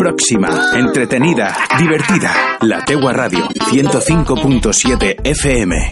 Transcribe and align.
próxima, 0.00 0.48
entretenida, 0.78 1.54
divertida. 1.78 2.32
La 2.62 2.82
Tegua 2.86 3.12
Radio, 3.12 3.46
105.7 3.48 5.20
FM. 5.22 5.90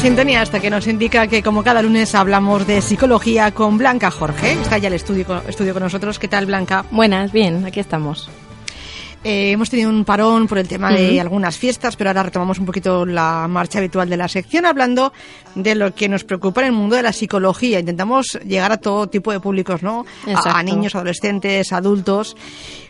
Sintonía 0.00 0.40
hasta 0.40 0.58
que 0.58 0.70
nos 0.70 0.86
indica 0.86 1.26
que 1.26 1.42
como 1.42 1.62
cada 1.62 1.82
lunes 1.82 2.14
hablamos 2.14 2.66
de 2.66 2.80
psicología 2.80 3.50
con 3.50 3.76
Blanca 3.76 4.10
Jorge. 4.10 4.52
Está 4.52 4.78
ya 4.78 4.88
el 4.88 4.94
estudio, 4.94 5.42
estudio 5.46 5.74
con 5.74 5.82
nosotros. 5.82 6.18
¿Qué 6.18 6.28
tal, 6.28 6.46
Blanca? 6.46 6.86
Buenas, 6.90 7.30
bien, 7.30 7.66
aquí 7.66 7.80
estamos. 7.80 8.30
Eh, 9.24 9.52
hemos 9.52 9.70
tenido 9.70 9.88
un 9.88 10.04
parón 10.04 10.46
por 10.46 10.58
el 10.58 10.68
tema 10.68 10.92
de 10.92 11.18
algunas 11.18 11.56
fiestas, 11.56 11.96
pero 11.96 12.10
ahora 12.10 12.24
retomamos 12.24 12.58
un 12.58 12.66
poquito 12.66 13.06
la 13.06 13.48
marcha 13.48 13.78
habitual 13.78 14.10
de 14.10 14.18
la 14.18 14.28
sección 14.28 14.66
hablando 14.66 15.14
de 15.54 15.74
lo 15.74 15.94
que 15.94 16.10
nos 16.10 16.24
preocupa 16.24 16.60
en 16.60 16.66
el 16.66 16.72
mundo 16.72 16.94
de 16.96 17.02
la 17.02 17.12
psicología. 17.12 17.80
Intentamos 17.80 18.38
llegar 18.46 18.70
a 18.70 18.76
todo 18.76 19.06
tipo 19.06 19.32
de 19.32 19.40
públicos, 19.40 19.82
¿no? 19.82 20.04
A, 20.26 20.58
a, 20.58 20.62
niños, 20.62 20.94
adolescentes, 20.94 21.72
adultos. 21.72 22.36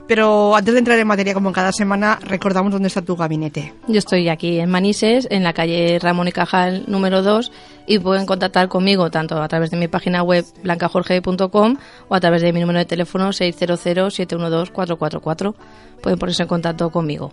Pero 0.06 0.54
antes 0.54 0.74
de 0.74 0.80
entrar 0.80 0.98
en 0.98 1.06
materia, 1.06 1.32
como 1.32 1.48
en 1.48 1.54
cada 1.54 1.72
semana, 1.72 2.18
recordamos 2.22 2.70
dónde 2.70 2.88
está 2.88 3.00
tu 3.00 3.16
gabinete. 3.16 3.72
Yo 3.88 3.98
estoy 3.98 4.28
aquí 4.28 4.60
en 4.60 4.68
Manises, 4.68 5.26
en 5.30 5.42
la 5.42 5.54
calle 5.54 5.98
Ramón 5.98 6.28
y 6.28 6.32
Cajal 6.32 6.84
número 6.86 7.22
2, 7.22 7.50
y 7.86 8.00
pueden 8.00 8.26
contactar 8.26 8.68
conmigo 8.68 9.10
tanto 9.10 9.40
a 9.40 9.48
través 9.48 9.70
de 9.70 9.78
mi 9.78 9.88
página 9.88 10.22
web 10.22 10.44
blancajorge.com 10.62 11.76
o 12.08 12.14
a 12.14 12.20
través 12.20 12.42
de 12.42 12.52
mi 12.52 12.60
número 12.60 12.80
de 12.80 12.84
teléfono 12.84 13.30
600-712-444. 13.30 15.54
Pueden 16.02 16.18
ponerse 16.18 16.42
en 16.42 16.48
contacto 16.48 16.90
conmigo. 16.90 17.32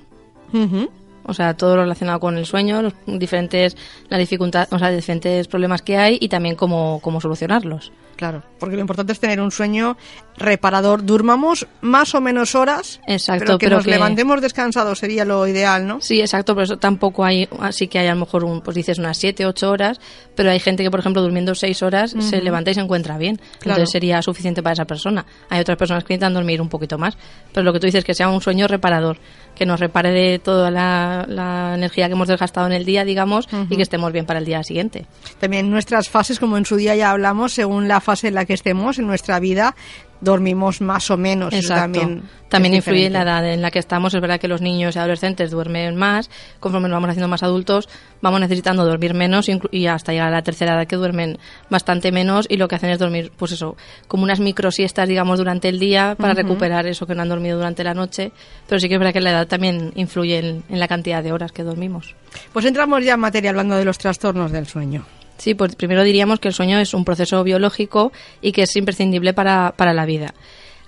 O 1.24 1.34
sea, 1.34 1.56
todo 1.56 1.76
lo 1.76 1.82
relacionado 1.84 2.20
con 2.22 2.38
el 2.38 2.46
sueño, 2.46 2.82
los 2.82 2.94
diferentes, 3.06 3.76
la 4.08 4.18
dificultad, 4.18 4.68
o 4.72 4.80
sea, 4.80 4.90
diferentes 4.90 5.48
problemas 5.48 5.82
que 5.82 5.98
hay 5.98 6.18
y 6.22 6.30
también 6.30 6.56
cómo, 6.56 7.00
cómo 7.04 7.20
solucionarlos. 7.20 7.92
Claro, 8.16 8.44
porque 8.60 8.76
lo 8.76 8.82
importante 8.82 9.14
es 9.14 9.20
tener 9.20 9.42
un 9.42 9.52
sueño 9.52 9.98
reparador. 10.38 11.06
Durmamos 11.06 11.68
más 11.82 12.16
o 12.16 12.22
menos 12.22 12.56
horas, 12.56 13.00
exacto, 13.08 13.46
pero 13.46 13.58
que 13.58 13.70
nos 13.70 13.86
levantemos 13.86 14.42
descansados 14.42 15.00
sería 15.00 15.26
lo 15.26 15.48
ideal, 15.48 15.88
¿no? 15.88 16.00
Sí, 16.02 16.22
exacto, 16.22 16.54
pero 16.54 16.66
eso 16.66 16.78
tampoco 16.78 17.26
hay, 17.26 17.48
así 17.60 17.88
que 17.88 18.00
hay 18.00 18.08
a 18.08 18.14
lo 18.14 18.22
mejor, 18.22 18.44
un, 18.44 18.62
pues 18.62 18.76
dices 18.76 19.00
unas 19.00 19.18
7, 19.18 19.46
8 19.46 19.70
horas, 19.70 20.00
pero 20.36 20.52
hay 20.52 20.60
gente 20.60 20.84
que, 20.84 20.92
por 20.92 21.00
ejemplo, 21.00 21.22
durmiendo 21.22 21.56
6 21.56 21.82
horas 21.84 22.16
se 22.20 22.42
levanta 22.42 22.72
y 22.72 22.74
se 22.76 22.82
encuentra 22.82 23.18
bien. 23.18 23.40
Entonces 23.62 23.90
sería 23.92 24.22
suficiente 24.22 24.62
para 24.62 24.74
esa 24.74 24.86
persona. 24.86 25.26
Hay 25.50 25.60
otras 25.60 25.78
personas 25.78 26.04
que 26.04 26.14
necesitan 26.14 26.34
dormir 26.34 26.62
un 26.62 26.70
poquito 26.70 26.98
más, 26.98 27.18
pero 27.52 27.64
lo 27.64 27.74
que 27.74 27.80
tú 27.80 27.88
dices 27.88 28.00
es 28.00 28.06
que 28.06 28.14
sea 28.14 28.30
un 28.30 28.42
sueño 28.42 28.68
reparador, 28.68 29.18
que 29.56 29.66
nos 29.66 29.80
repare 29.80 30.12
de 30.12 30.40
toda 30.40 30.70
la, 30.70 31.74
energía 31.76 32.08
que 32.08 32.14
hemos 32.14 32.28
desgastado 32.28 32.68
en 32.68 32.74
el 32.74 32.86
día, 32.86 33.04
digamos, 33.04 33.48
y 33.70 33.76
que 33.76 33.82
estemos 33.82 34.12
bien 34.12 34.26
para 34.26 34.40
el 34.40 34.46
día 34.46 34.64
siguiente. 34.64 35.06
También 35.40 35.70
nuestras 35.70 36.10
fases, 36.10 36.40
como 36.40 36.58
en 36.58 36.66
su 36.66 36.76
día 36.76 36.96
ya 36.96 37.12
hablamos, 37.12 37.54
según 37.54 37.88
la 37.88 38.00
fase 38.00 38.28
en 38.28 38.36
la 38.36 38.46
que 38.46 38.54
estemos 38.54 39.00
en 39.00 39.08
nuestra 39.08 39.40
vida, 39.40 39.76
dormimos 40.22 40.82
más 40.82 41.10
o 41.12 41.18
menos. 41.18 41.54
también, 41.68 42.24
también 42.50 42.74
influye 42.76 43.10
la 43.10 43.22
edad 43.22 43.46
en 43.52 43.62
la 43.62 43.72
que 43.72 43.80
estamos. 43.80 44.14
Es 44.14 44.22
verdad 44.22 44.40
que 44.40 44.48
los 44.48 44.62
niños 44.62 44.96
y 44.96 45.00
adolescentes 45.00 45.52
duermen 45.52 45.96
más. 45.96 46.30
Conforme 46.60 46.88
nos 46.88 46.96
vamos 46.96 47.10
haciendo 47.10 47.28
más 47.28 47.44
adultos, 47.44 47.90
vamos 48.22 48.40
necesitando 48.40 48.86
dormir 48.86 49.14
menos 49.14 49.48
y 49.72 49.88
hasta 49.88 50.12
llegar 50.12 50.30
a 50.30 50.32
la 50.32 50.42
tercera 50.42 50.74
edad 50.74 50.88
que 50.88 50.96
duermen 50.96 51.38
bastante 51.70 52.12
menos 52.12 52.46
y 52.50 52.58
lo 52.58 52.68
que 52.68 52.76
hacen 52.76 52.90
es 52.90 53.00
dormir, 53.00 53.32
pues 53.38 53.52
eso, 53.52 53.76
como 54.08 54.24
unas 54.24 54.40
micro 54.40 54.72
siestas, 54.72 55.08
digamos, 55.08 55.40
durante 55.40 55.70
el 55.70 55.80
día 55.80 56.16
para 56.18 56.34
recuperar 56.34 56.88
eso 56.88 57.06
que 57.06 57.16
no 57.16 57.22
han 57.22 57.30
dormido 57.30 57.58
durante 57.58 57.84
la 57.84 57.94
noche. 57.94 58.32
Pero 58.68 58.80
sí 58.80 58.88
que 58.88 58.96
es 58.96 59.00
verdad 59.00 59.14
que 59.14 59.22
la 59.22 59.32
edad 59.32 59.48
también 59.48 59.92
influye 59.96 60.38
en 60.40 60.80
la 60.80 60.88
cantidad 60.88 61.24
de 61.24 61.32
horas 61.32 61.52
que 61.52 61.64
dormimos. 61.64 62.16
Pues 62.54 62.66
entramos 62.66 63.04
ya 63.04 63.14
en 63.14 63.20
materia 63.20 63.50
hablando 63.50 63.76
de 63.76 63.86
los 63.86 63.98
trastornos 63.98 64.52
del 64.52 64.68
sueño. 64.68 65.06
Sí, 65.38 65.54
pues 65.54 65.76
primero 65.76 66.04
diríamos 66.04 66.40
que 66.40 66.48
el 66.48 66.54
sueño 66.54 66.80
es 66.80 66.94
un 66.94 67.06
proceso 67.06 67.44
biológico 67.44 68.12
y 68.42 68.52
que 68.52 68.64
es 68.64 68.76
imprescindible 68.76 69.34
para, 69.34 69.74
para 69.78 69.94
la 69.94 70.06
vida. 70.06 70.34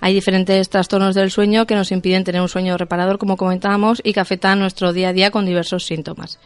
Hay 0.00 0.14
diferentes 0.14 0.68
trastornos 0.70 1.14
del 1.14 1.30
sueño 1.30 1.66
que 1.66 1.74
nos 1.74 1.92
impiden 1.92 2.24
tener 2.24 2.40
un 2.40 2.48
sueño 2.48 2.76
reparador, 2.76 3.18
como 3.18 3.36
comentábamos, 3.36 4.00
y 4.02 4.12
que 4.12 4.20
afectan 4.20 4.58
nuestro 4.58 4.92
día 4.92 5.10
a 5.10 5.12
día 5.12 5.30
con 5.30 5.46
diversos 5.46 5.84
síntomas. 5.84 6.38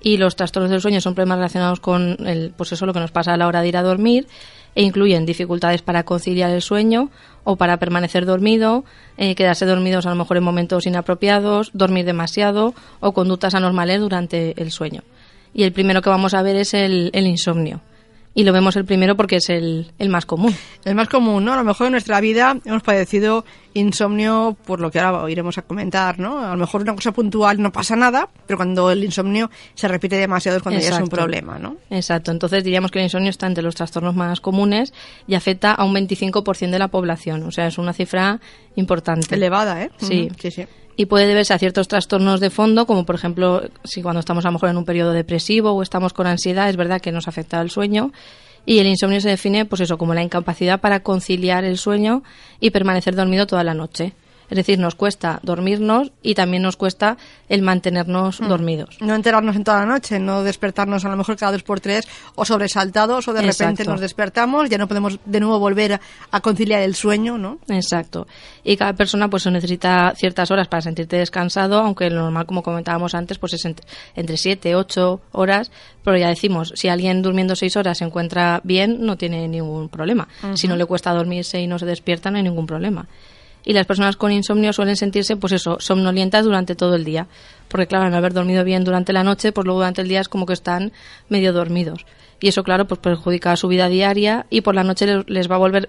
Y 0.00 0.16
los 0.16 0.34
trastornos 0.34 0.70
del 0.70 0.80
sueño 0.80 1.00
son 1.00 1.14
problemas 1.14 1.38
relacionados 1.38 1.80
con 1.80 2.26
el, 2.26 2.52
pues 2.56 2.72
eso, 2.72 2.86
lo 2.86 2.92
que 2.92 3.00
nos 3.00 3.10
pasa 3.10 3.34
a 3.34 3.36
la 3.36 3.46
hora 3.46 3.60
de 3.60 3.68
ir 3.68 3.76
a 3.76 3.82
dormir 3.82 4.26
e 4.74 4.82
incluyen 4.82 5.26
dificultades 5.26 5.82
para 5.82 6.04
conciliar 6.04 6.50
el 6.50 6.62
sueño 6.62 7.10
o 7.44 7.56
para 7.56 7.78
permanecer 7.78 8.24
dormido, 8.24 8.84
eh, 9.16 9.34
quedarse 9.34 9.66
dormidos 9.66 10.06
a 10.06 10.10
lo 10.10 10.16
mejor 10.16 10.38
en 10.38 10.44
momentos 10.44 10.86
inapropiados, 10.86 11.70
dormir 11.74 12.04
demasiado 12.04 12.74
o 13.00 13.12
conductas 13.12 13.54
anormales 13.54 14.00
durante 14.00 14.60
el 14.60 14.70
sueño 14.70 15.02
y 15.54 15.64
el 15.64 15.72
primero 15.72 16.02
que 16.02 16.10
vamos 16.10 16.34
a 16.34 16.42
ver 16.42 16.56
es 16.56 16.74
el, 16.74 17.10
el 17.12 17.26
insomnio. 17.26 17.80
Y 18.34 18.44
lo 18.44 18.52
vemos 18.54 18.76
el 18.76 18.86
primero 18.86 19.14
porque 19.14 19.36
es 19.36 19.50
el, 19.50 19.92
el, 19.98 20.08
más 20.08 20.24
común. 20.24 20.54
El 20.86 20.94
más 20.94 21.08
común, 21.08 21.44
¿no? 21.44 21.52
A 21.52 21.56
lo 21.56 21.64
mejor 21.64 21.88
en 21.88 21.92
nuestra 21.92 22.18
vida 22.20 22.58
hemos 22.64 22.82
padecido 22.82 23.44
insomnio 23.74 24.56
por 24.64 24.80
lo 24.80 24.90
que 24.90 25.00
ahora 25.00 25.30
iremos 25.30 25.58
a 25.58 25.62
comentar, 25.62 26.18
¿no? 26.18 26.38
A 26.38 26.52
lo 26.52 26.56
mejor 26.56 26.80
una 26.80 26.94
cosa 26.94 27.12
puntual 27.12 27.60
no 27.60 27.72
pasa 27.72 27.94
nada, 27.94 28.30
pero 28.46 28.56
cuando 28.56 28.90
el 28.90 29.04
insomnio 29.04 29.50
se 29.74 29.86
repite 29.86 30.16
demasiado 30.16 30.56
es 30.56 30.62
cuando 30.62 30.80
ya 30.80 30.88
es 30.88 31.00
un 31.00 31.08
problema, 31.08 31.58
¿no? 31.58 31.76
Exacto. 31.90 32.30
Entonces 32.30 32.64
diríamos 32.64 32.90
que 32.90 33.00
el 33.00 33.04
insomnio 33.04 33.28
está 33.28 33.46
entre 33.46 33.62
los 33.62 33.74
trastornos 33.74 34.14
más 34.14 34.40
comunes 34.40 34.94
y 35.26 35.34
afecta 35.34 35.72
a 35.72 35.84
un 35.84 35.94
25% 35.94 36.70
de 36.70 36.78
la 36.78 36.88
población. 36.88 37.42
O 37.42 37.50
sea, 37.50 37.66
es 37.66 37.76
una 37.76 37.92
cifra 37.92 38.40
importante. 38.76 39.34
Elevada, 39.34 39.82
¿eh? 39.82 39.90
Sí. 39.98 40.30
sí, 40.40 40.50
sí 40.50 40.66
y 40.96 41.06
puede 41.06 41.26
deberse 41.26 41.54
a 41.54 41.58
ciertos 41.58 41.88
trastornos 41.88 42.40
de 42.40 42.50
fondo, 42.50 42.86
como 42.86 43.04
por 43.04 43.14
ejemplo 43.14 43.62
si 43.84 44.02
cuando 44.02 44.20
estamos 44.20 44.44
a 44.44 44.48
lo 44.48 44.52
mejor 44.52 44.68
en 44.68 44.76
un 44.76 44.84
periodo 44.84 45.12
depresivo 45.12 45.72
o 45.72 45.82
estamos 45.82 46.12
con 46.12 46.26
ansiedad, 46.26 46.68
es 46.68 46.76
verdad 46.76 47.00
que 47.00 47.12
nos 47.12 47.28
afecta 47.28 47.60
el 47.60 47.70
sueño. 47.70 48.12
Y 48.64 48.78
el 48.78 48.86
insomnio 48.86 49.20
se 49.20 49.28
define, 49.28 49.64
pues 49.64 49.80
eso, 49.80 49.98
como 49.98 50.14
la 50.14 50.22
incapacidad 50.22 50.80
para 50.80 51.00
conciliar 51.00 51.64
el 51.64 51.78
sueño 51.78 52.22
y 52.60 52.70
permanecer 52.70 53.16
dormido 53.16 53.46
toda 53.46 53.64
la 53.64 53.74
noche. 53.74 54.12
Es 54.52 54.56
decir, 54.56 54.78
nos 54.78 54.94
cuesta 54.94 55.40
dormirnos 55.42 56.12
y 56.22 56.34
también 56.34 56.62
nos 56.62 56.76
cuesta 56.76 57.16
el 57.48 57.62
mantenernos 57.62 58.38
hmm. 58.38 58.48
dormidos. 58.48 58.98
No 59.00 59.14
enterarnos 59.14 59.56
en 59.56 59.64
toda 59.64 59.80
la 59.80 59.86
noche, 59.86 60.18
no 60.18 60.42
despertarnos 60.42 61.06
a 61.06 61.08
lo 61.08 61.16
mejor 61.16 61.38
cada 61.38 61.52
dos 61.52 61.62
por 61.62 61.80
tres 61.80 62.06
o 62.34 62.44
sobresaltados 62.44 63.26
o 63.28 63.32
de 63.32 63.40
repente 63.40 63.82
nos 63.86 63.98
despertamos, 63.98 64.68
ya 64.68 64.76
no 64.76 64.88
podemos 64.88 65.18
de 65.24 65.40
nuevo 65.40 65.58
volver 65.58 65.98
a, 66.30 66.40
conciliar 66.42 66.82
el 66.82 66.94
sueño, 66.94 67.38
¿no? 67.38 67.60
Exacto. 67.68 68.26
Y 68.62 68.76
cada 68.76 68.92
persona 68.92 69.30
pues 69.30 69.46
necesita 69.46 70.12
ciertas 70.18 70.50
horas 70.50 70.68
para 70.68 70.82
sentirte 70.82 71.16
descansado, 71.16 71.78
aunque 71.78 72.10
lo 72.10 72.20
normal, 72.20 72.44
como 72.44 72.62
comentábamos 72.62 73.14
antes, 73.14 73.38
pues 73.38 73.54
es 73.54 73.64
entre 73.64 74.36
siete, 74.36 74.74
ocho 74.74 75.22
horas, 75.32 75.70
pero 76.04 76.18
ya 76.18 76.28
decimos, 76.28 76.74
si 76.76 76.88
alguien 76.88 77.22
durmiendo 77.22 77.56
seis 77.56 77.74
horas 77.78 77.96
se 77.96 78.04
encuentra 78.04 78.60
bien, 78.64 78.98
no 79.00 79.16
tiene 79.16 79.48
ningún 79.48 79.88
problema. 79.88 80.28
Si 80.56 80.68
no 80.68 80.76
le 80.76 80.84
cuesta 80.84 81.14
dormirse 81.14 81.58
y 81.58 81.66
no 81.66 81.78
se 81.78 81.86
despierta, 81.86 82.30
no 82.30 82.36
hay 82.36 82.42
ningún 82.42 82.66
problema 82.66 83.08
y 83.64 83.72
las 83.72 83.86
personas 83.86 84.16
con 84.16 84.32
insomnio 84.32 84.72
suelen 84.72 84.96
sentirse, 84.96 85.36
pues 85.36 85.52
eso, 85.52 85.76
somnolientas 85.78 86.44
durante 86.44 86.74
todo 86.74 86.94
el 86.94 87.04
día. 87.04 87.28
Porque, 87.68 87.86
claro, 87.86 88.06
al 88.06 88.14
haber 88.14 88.32
dormido 88.32 88.64
bien 88.64 88.84
durante 88.84 89.12
la 89.12 89.24
noche, 89.24 89.52
pues 89.52 89.64
luego 89.64 89.80
durante 89.80 90.02
el 90.02 90.08
día 90.08 90.20
es 90.20 90.28
como 90.28 90.46
que 90.46 90.52
están 90.52 90.92
medio 91.28 91.52
dormidos. 91.52 92.04
Y 92.40 92.48
eso, 92.48 92.64
claro, 92.64 92.86
pues 92.86 93.00
perjudica 93.00 93.56
su 93.56 93.68
vida 93.68 93.88
diaria 93.88 94.46
y 94.50 94.62
por 94.62 94.74
la 94.74 94.82
noche 94.82 95.06
les 95.26 95.50
va 95.50 95.54
a 95.54 95.58
volver 95.58 95.88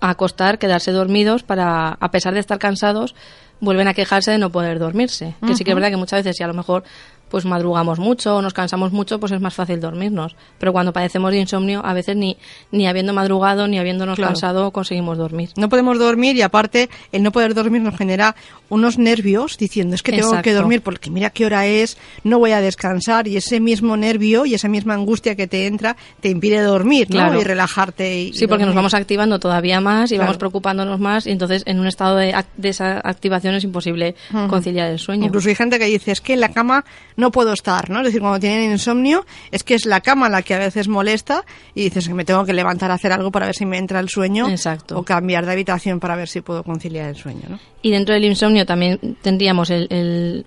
a 0.00 0.10
acostar, 0.10 0.58
quedarse 0.58 0.92
dormidos 0.92 1.42
para, 1.42 1.88
a 1.88 2.10
pesar 2.10 2.34
de 2.34 2.40
estar 2.40 2.58
cansados, 2.58 3.14
vuelven 3.60 3.88
a 3.88 3.94
quejarse 3.94 4.30
de 4.30 4.38
no 4.38 4.50
poder 4.50 4.78
dormirse. 4.78 5.34
Que 5.46 5.54
sí 5.54 5.64
que 5.64 5.70
es 5.70 5.74
verdad 5.74 5.90
que 5.90 5.96
muchas 5.96 6.20
veces, 6.20 6.36
si 6.36 6.42
a 6.42 6.46
lo 6.46 6.54
mejor 6.54 6.84
pues 7.28 7.44
madrugamos 7.44 7.98
mucho 7.98 8.36
o 8.36 8.42
nos 8.42 8.54
cansamos 8.54 8.92
mucho, 8.92 9.18
pues 9.18 9.32
es 9.32 9.40
más 9.40 9.54
fácil 9.54 9.80
dormirnos. 9.80 10.36
Pero 10.58 10.72
cuando 10.72 10.92
padecemos 10.92 11.30
de 11.32 11.40
insomnio, 11.40 11.84
a 11.84 11.92
veces 11.92 12.16
ni, 12.16 12.36
ni 12.70 12.86
habiendo 12.86 13.12
madrugado 13.12 13.66
ni 13.66 13.78
habiéndonos 13.78 14.18
cansado 14.18 14.70
conseguimos 14.70 15.18
dormir. 15.18 15.50
No 15.56 15.68
podemos 15.68 15.98
dormir 15.98 16.36
y 16.36 16.42
aparte 16.42 16.88
el 17.12 17.22
no 17.22 17.32
poder 17.32 17.54
dormir 17.54 17.82
nos 17.82 17.96
genera 17.96 18.36
unos 18.68 18.98
nervios 18.98 19.58
diciendo 19.58 19.94
es 19.94 20.02
que 20.02 20.12
tengo 20.12 20.40
que 20.42 20.52
dormir 20.52 20.82
porque 20.82 21.10
mira 21.10 21.30
qué 21.30 21.46
hora 21.46 21.66
es, 21.66 21.96
no 22.22 22.38
voy 22.38 22.52
a 22.52 22.60
descansar 22.60 23.28
y 23.28 23.36
ese 23.36 23.60
mismo 23.60 23.96
nervio 23.96 24.46
y 24.46 24.54
esa 24.54 24.68
misma 24.68 24.94
angustia 24.94 25.34
que 25.34 25.46
te 25.46 25.66
entra 25.66 25.96
te 26.20 26.28
impide 26.28 26.60
dormir 26.60 27.08
¿no? 27.10 27.40
y 27.40 27.44
relajarte. 27.44 28.20
Y, 28.20 28.32
sí, 28.32 28.46
porque 28.46 28.64
nos 28.64 28.74
vamos 28.74 28.94
activando 28.94 29.38
todavía 29.38 29.80
más 29.80 30.12
y 30.12 30.18
vamos 30.18 30.36
preocupándonos 30.36 31.00
más 31.00 31.26
y 31.26 31.30
entonces 31.30 31.62
en 31.66 31.80
un 31.80 31.86
estado 31.86 32.16
de, 32.16 32.34
de 32.56 32.68
esa 32.68 33.00
activación 33.04 33.54
es 33.54 33.64
imposible 33.64 34.14
conciliar 34.48 34.90
el 34.90 34.98
sueño. 34.98 35.26
Incluso 35.26 35.48
hay 35.48 35.54
gente 35.54 35.78
que 35.78 35.86
dice 35.86 36.12
es 36.12 36.20
que 36.20 36.34
en 36.34 36.40
la 36.40 36.50
cama 36.50 36.84
no 37.16 37.23
puedo 37.30 37.52
estar, 37.52 37.90
¿no? 37.90 38.00
Es 38.00 38.06
decir, 38.06 38.20
cuando 38.20 38.40
tienen 38.40 38.72
insomnio, 38.72 39.24
es 39.50 39.64
que 39.64 39.74
es 39.74 39.86
la 39.86 40.00
cama 40.00 40.28
la 40.28 40.42
que 40.42 40.54
a 40.54 40.58
veces 40.58 40.88
molesta 40.88 41.44
y 41.74 41.84
dices 41.84 42.08
que 42.08 42.14
me 42.14 42.24
tengo 42.24 42.44
que 42.44 42.52
levantar 42.52 42.90
a 42.90 42.94
hacer 42.94 43.12
algo 43.12 43.30
para 43.30 43.46
ver 43.46 43.54
si 43.54 43.66
me 43.66 43.78
entra 43.78 44.00
el 44.00 44.08
sueño. 44.08 44.48
Exacto. 44.48 44.98
O 44.98 45.02
cambiar 45.02 45.46
de 45.46 45.52
habitación 45.52 46.00
para 46.00 46.16
ver 46.16 46.28
si 46.28 46.40
puedo 46.40 46.62
conciliar 46.62 47.08
el 47.08 47.16
sueño, 47.16 47.42
¿no? 47.48 47.58
Y 47.82 47.90
dentro 47.90 48.14
del 48.14 48.24
insomnio 48.24 48.64
también 48.64 49.18
tendríamos 49.22 49.70
el, 49.70 50.44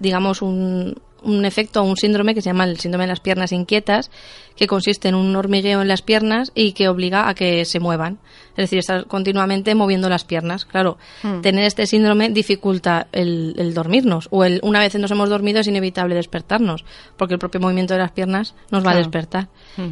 digamos, 0.00 0.42
un, 0.42 0.94
un 1.24 1.44
efecto, 1.44 1.82
un 1.82 1.96
síndrome 1.96 2.34
que 2.34 2.42
se 2.42 2.50
llama 2.50 2.64
el 2.64 2.78
síndrome 2.78 3.04
de 3.04 3.08
las 3.08 3.20
piernas 3.20 3.52
inquietas, 3.52 4.10
que 4.56 4.66
consiste 4.66 5.08
en 5.08 5.14
un 5.14 5.34
hormigueo 5.34 5.82
en 5.82 5.88
las 5.88 6.02
piernas 6.02 6.52
y 6.54 6.72
que 6.72 6.88
obliga 6.88 7.28
a 7.28 7.34
que 7.34 7.64
se 7.64 7.80
muevan. 7.80 8.18
Es 8.56 8.64
decir, 8.64 8.78
estar 8.78 9.06
continuamente 9.06 9.74
moviendo 9.74 10.08
las 10.08 10.24
piernas. 10.24 10.64
Claro, 10.64 10.98
hmm. 11.22 11.40
tener 11.40 11.64
este 11.64 11.86
síndrome 11.86 12.30
dificulta 12.30 13.08
el, 13.12 13.72
dormirnos. 13.74 14.28
O 14.30 14.44
el, 14.44 14.60
una 14.62 14.80
vez 14.80 14.94
nos 14.96 15.10
hemos 15.10 15.28
dormido 15.28 15.60
es 15.60 15.66
inevitable 15.66 16.14
despertarnos, 16.14 16.84
porque 17.16 17.34
el 17.34 17.40
propio 17.40 17.60
movimiento 17.60 17.94
de 17.94 18.00
las 18.00 18.12
piernas 18.12 18.54
nos 18.70 18.86
va 18.86 18.92
a 18.92 18.96
despertar. 18.96 19.48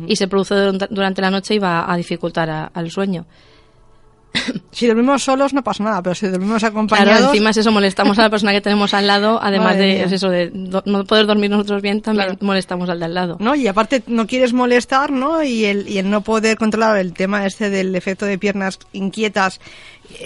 Y 0.06 0.16
se 0.16 0.28
produce 0.28 0.54
durante 0.90 1.22
la 1.22 1.30
noche 1.30 1.54
y 1.54 1.58
va 1.58 1.90
a 1.90 1.96
dificultar 1.96 2.70
al 2.72 2.90
sueño. 2.90 3.26
si 4.72 4.86
dormimos 4.86 5.22
solos 5.22 5.52
no 5.52 5.62
pasa 5.62 5.84
nada, 5.84 6.02
pero 6.02 6.14
si 6.14 6.26
dormimos 6.26 6.62
acompañados... 6.64 7.12
Claro, 7.12 7.26
encima 7.28 7.50
es 7.50 7.56
eso, 7.58 7.70
molestamos 7.70 8.18
a 8.18 8.22
la 8.22 8.30
persona 8.30 8.52
que 8.52 8.60
tenemos 8.60 8.94
al 8.94 9.06
lado, 9.06 9.38
además 9.42 9.76
de 9.76 10.02
eso, 10.04 10.28
de 10.28 10.50
no 10.52 11.04
poder 11.04 11.26
dormir 11.26 11.50
nosotros 11.50 11.82
bien, 11.82 12.00
también 12.00 12.38
molestamos 12.40 12.88
al 12.88 12.98
de 12.98 13.04
al 13.04 13.14
lado. 13.14 13.36
¿No? 13.40 13.54
Y 13.54 13.66
aparte 13.66 14.02
no 14.06 14.26
quieres 14.26 14.52
molestar, 14.52 15.10
¿no? 15.10 15.42
Y 15.42 15.64
el, 15.64 15.88
y 15.88 15.98
el 15.98 16.10
no 16.10 16.22
poder 16.22 16.56
controlar 16.56 16.98
el 16.98 17.12
tema 17.12 17.46
este 17.46 17.70
del 17.70 17.94
efecto 17.94 18.26
de 18.26 18.38
piernas 18.38 18.78
inquietas 18.92 19.60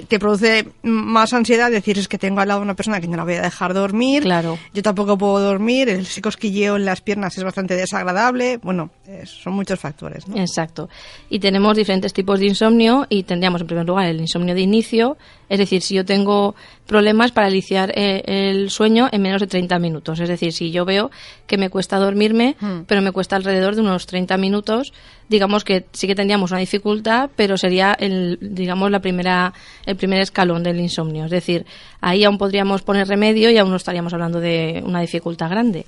te 0.08 0.18
produce 0.18 0.68
más 0.82 1.32
ansiedad 1.32 1.70
decir 1.70 1.98
es 1.98 2.08
que 2.08 2.18
tengo 2.18 2.40
al 2.40 2.48
lado 2.48 2.60
una 2.60 2.74
persona 2.74 3.00
que 3.00 3.08
no 3.08 3.16
la 3.16 3.24
voy 3.24 3.34
a 3.34 3.42
dejar 3.42 3.74
dormir. 3.74 4.22
Claro. 4.22 4.58
Yo 4.74 4.82
tampoco 4.82 5.16
puedo 5.18 5.40
dormir, 5.40 5.88
el 5.88 6.06
cosquilleo 6.22 6.76
en 6.76 6.84
las 6.84 7.00
piernas 7.00 7.36
es 7.36 7.44
bastante 7.44 7.74
desagradable. 7.76 8.58
Bueno, 8.58 8.90
son 9.24 9.54
muchos 9.54 9.78
factores. 9.78 10.26
¿no? 10.28 10.36
Exacto. 10.36 10.88
Y 11.28 11.38
tenemos 11.38 11.76
diferentes 11.76 12.12
tipos 12.12 12.40
de 12.40 12.46
insomnio 12.46 13.06
y 13.08 13.22
tendríamos 13.24 13.60
en 13.60 13.66
primer 13.66 13.86
lugar 13.86 14.06
el 14.06 14.20
insomnio 14.20 14.54
de 14.54 14.60
inicio, 14.60 15.16
es 15.48 15.58
decir, 15.58 15.82
si 15.82 15.94
yo 15.94 16.04
tengo 16.04 16.54
problemas 16.86 17.32
para 17.32 17.50
iniciar 17.50 17.92
eh, 17.96 18.22
el 18.26 18.70
sueño 18.70 19.08
en 19.10 19.22
menos 19.22 19.40
de 19.40 19.46
30 19.46 19.78
minutos, 19.78 20.20
es 20.20 20.28
decir, 20.28 20.52
si 20.52 20.70
yo 20.70 20.84
veo 20.84 21.10
que 21.46 21.58
me 21.58 21.68
cuesta 21.68 21.98
dormirme, 21.98 22.56
hmm. 22.60 22.82
pero 22.86 23.02
me 23.02 23.12
cuesta 23.12 23.36
alrededor 23.36 23.74
de 23.74 23.82
unos 23.82 24.06
30 24.06 24.36
minutos, 24.36 24.92
digamos 25.28 25.64
que 25.64 25.86
sí 25.92 26.06
que 26.06 26.14
tendríamos 26.14 26.52
una 26.52 26.60
dificultad, 26.60 27.30
pero 27.36 27.58
sería 27.58 27.94
el, 27.98 28.38
digamos, 28.40 28.90
la 28.90 29.00
primera, 29.00 29.52
el 29.84 29.96
primer 29.96 30.20
escalón 30.20 30.62
del 30.62 30.80
insomnio. 30.80 31.24
Es 31.24 31.30
decir, 31.30 31.66
ahí 32.00 32.24
aún 32.24 32.38
podríamos 32.38 32.82
poner 32.82 33.08
remedio 33.08 33.50
y 33.50 33.58
aún 33.58 33.70
no 33.70 33.76
estaríamos 33.76 34.12
hablando 34.12 34.40
de 34.40 34.82
una 34.84 35.00
dificultad 35.00 35.50
grande. 35.50 35.86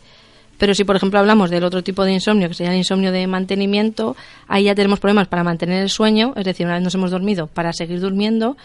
Pero 0.58 0.74
si, 0.74 0.82
por 0.82 0.96
ejemplo, 0.96 1.20
hablamos 1.20 1.50
del 1.50 1.62
otro 1.62 1.82
tipo 1.82 2.04
de 2.04 2.12
insomnio, 2.12 2.48
que 2.48 2.54
sería 2.54 2.72
el 2.72 2.78
insomnio 2.78 3.12
de 3.12 3.26
mantenimiento, 3.28 4.16
ahí 4.48 4.64
ya 4.64 4.74
tenemos 4.74 4.98
problemas 4.98 5.28
para 5.28 5.44
mantener 5.44 5.82
el 5.82 5.88
sueño, 5.88 6.32
es 6.36 6.44
decir, 6.44 6.66
una 6.66 6.74
vez 6.74 6.82
nos 6.82 6.94
hemos 6.96 7.12
dormido, 7.12 7.46
para 7.46 7.72
seguir 7.72 8.00
durmiendo, 8.00 8.56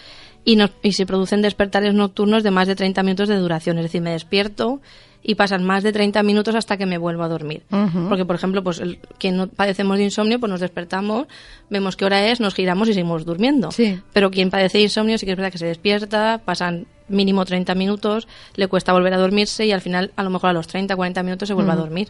y, 0.46 0.58
y 0.82 0.94
se 0.94 1.06
producen 1.06 1.42
despertares 1.42 1.94
nocturnos 1.94 2.44
de 2.44 2.52
más 2.52 2.68
de 2.68 2.76
30 2.76 3.04
minutos 3.04 3.30
de 3.30 3.38
duración. 3.38 3.78
Es 3.78 3.84
decir, 3.84 4.02
me 4.02 4.12
despierto 4.12 4.82
y 5.24 5.36
pasan 5.36 5.64
más 5.64 5.84
de 5.84 5.94
30 5.94 6.22
minutos 6.24 6.54
hasta 6.54 6.78
que 6.78 6.86
me 6.86 6.98
vuelvo 6.98 7.24
a 7.24 7.30
dormir. 7.30 7.64
Porque, 8.10 8.26
por 8.26 8.36
ejemplo, 8.36 8.64
pues 8.64 8.80
el, 8.80 9.00
quien 9.18 9.38
no 9.38 9.48
padecemos 9.48 9.98
de 9.98 10.04
insomnio, 10.04 10.40
pues 10.40 10.50
nos 10.50 10.60
despertamos, 10.60 11.28
vemos 11.70 11.96
qué 11.96 12.06
hora 12.06 12.28
es, 12.28 12.42
nos 12.42 12.54
giramos 12.54 12.90
y 12.90 12.94
seguimos 12.94 13.26
durmiendo. 13.26 13.72
Pero 14.12 14.32
quien 14.32 14.50
padece 14.50 14.80
de 14.80 14.86
insomnio 14.86 15.18
sí 15.18 15.26
que 15.26 15.32
es 15.32 15.38
verdad 15.38 15.52
que 15.52 15.58
se 15.58 15.66
despierta, 15.66 16.42
pasan 16.44 16.88
mínimo 17.08 17.46
30 17.46 17.74
minutos, 17.76 18.28
le 18.56 18.68
cuesta 18.68 18.92
volver 18.92 19.14
a 19.14 19.18
dormirse 19.18 19.66
y 19.66 19.72
al 19.72 19.82
final, 19.82 20.12
a 20.16 20.24
lo 20.24 20.30
mejor 20.30 20.50
a 20.50 20.54
los 20.54 20.68
30, 20.68 20.96
40 20.96 21.24
minutos 21.24 21.48
se 21.48 21.54
vuelve 21.54 21.72
a 21.72 21.76
dormir. 21.76 22.10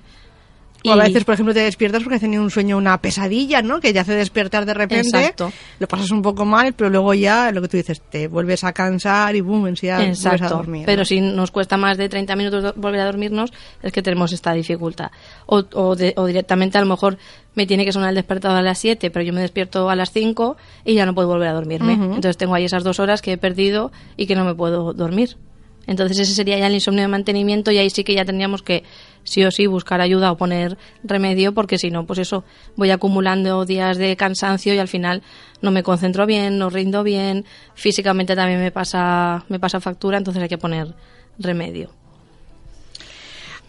O 0.85 0.91
a 0.91 0.95
veces, 0.95 1.23
por 1.23 1.33
ejemplo, 1.33 1.53
te 1.53 1.61
despiertas 1.61 2.03
porque 2.03 2.15
has 2.15 2.21
tenido 2.21 2.43
un 2.43 2.51
sueño, 2.51 2.77
una 2.77 2.97
pesadilla, 2.99 3.61
¿no? 3.61 3.79
Que 3.79 3.93
te 3.93 3.99
hace 3.99 4.13
despertar 4.13 4.65
de 4.65 4.73
repente. 4.73 5.07
Exacto. 5.07 5.51
Lo 5.79 5.87
pasas 5.87 6.11
un 6.11 6.21
poco 6.21 6.45
mal, 6.45 6.73
pero 6.73 6.89
luego 6.89 7.13
ya, 7.13 7.51
lo 7.51 7.61
que 7.61 7.67
tú 7.67 7.77
dices, 7.77 8.01
te 8.01 8.27
vuelves 8.27 8.63
a 8.63 8.73
cansar 8.73 9.35
y 9.35 9.41
boom, 9.41 9.67
en 9.67 9.77
sí 9.77 9.87
vuelves 9.87 10.25
a 10.25 10.49
dormir. 10.49 10.83
Pero 10.85 11.05
si 11.05 11.21
nos 11.21 11.51
cuesta 11.51 11.77
más 11.77 11.97
de 11.97 12.09
30 12.09 12.35
minutos 12.35 12.73
volver 12.75 13.01
a 13.01 13.05
dormirnos, 13.05 13.53
es 13.81 13.91
que 13.91 14.01
tenemos 14.01 14.33
esta 14.33 14.53
dificultad. 14.53 15.11
O, 15.45 15.63
o, 15.73 15.95
directamente, 15.95 16.77
a 16.77 16.81
lo 16.81 16.87
mejor, 16.87 17.17
me 17.55 17.65
tiene 17.65 17.85
que 17.85 17.91
sonar 17.91 18.09
el 18.09 18.15
despertador 18.15 18.57
a 18.57 18.61
las 18.61 18.79
7, 18.79 19.11
pero 19.11 19.23
yo 19.23 19.33
me 19.33 19.41
despierto 19.41 19.89
a 19.89 19.95
las 19.95 20.11
5 20.11 20.57
y 20.85 20.95
ya 20.95 21.05
no 21.05 21.15
puedo 21.15 21.27
volver 21.27 21.49
a 21.49 21.53
dormirme. 21.53 21.93
Entonces 21.93 22.37
tengo 22.37 22.55
ahí 22.55 22.65
esas 22.65 22.83
dos 22.83 22.99
horas 22.99 23.21
que 23.21 23.33
he 23.33 23.37
perdido 23.37 23.91
y 24.17 24.25
que 24.25 24.35
no 24.35 24.43
me 24.43 24.55
puedo 24.55 24.93
dormir. 24.93 25.37
Entonces 25.85 26.19
ese 26.19 26.33
sería 26.33 26.57
ya 26.57 26.67
el 26.67 26.73
insomnio 26.73 27.01
de 27.01 27.09
mantenimiento 27.09 27.71
y 27.71 27.77
ahí 27.77 27.89
sí 27.89 28.03
que 28.03 28.13
ya 28.13 28.25
tendríamos 28.25 28.61
que 28.61 28.83
sí 29.23 29.43
o 29.43 29.51
sí 29.51 29.67
buscar 29.67 30.01
ayuda 30.01 30.31
o 30.31 30.37
poner 30.37 30.77
remedio 31.03 31.53
porque 31.53 31.77
si 31.77 31.91
no, 31.91 32.05
pues 32.05 32.19
eso, 32.19 32.43
voy 32.75 32.91
acumulando 32.91 33.65
días 33.65 33.97
de 33.97 34.15
cansancio 34.15 34.73
y 34.73 34.79
al 34.79 34.87
final 34.87 35.21
no 35.61 35.71
me 35.71 35.83
concentro 35.83 36.25
bien, 36.25 36.57
no 36.57 36.69
rindo 36.69 37.03
bien, 37.03 37.45
físicamente 37.73 38.35
también 38.35 38.59
me 38.59 38.71
pasa, 38.71 39.45
me 39.49 39.59
pasa 39.59 39.79
factura, 39.79 40.17
entonces 40.17 40.41
hay 40.43 40.49
que 40.49 40.57
poner 40.57 40.93
remedio. 41.39 41.89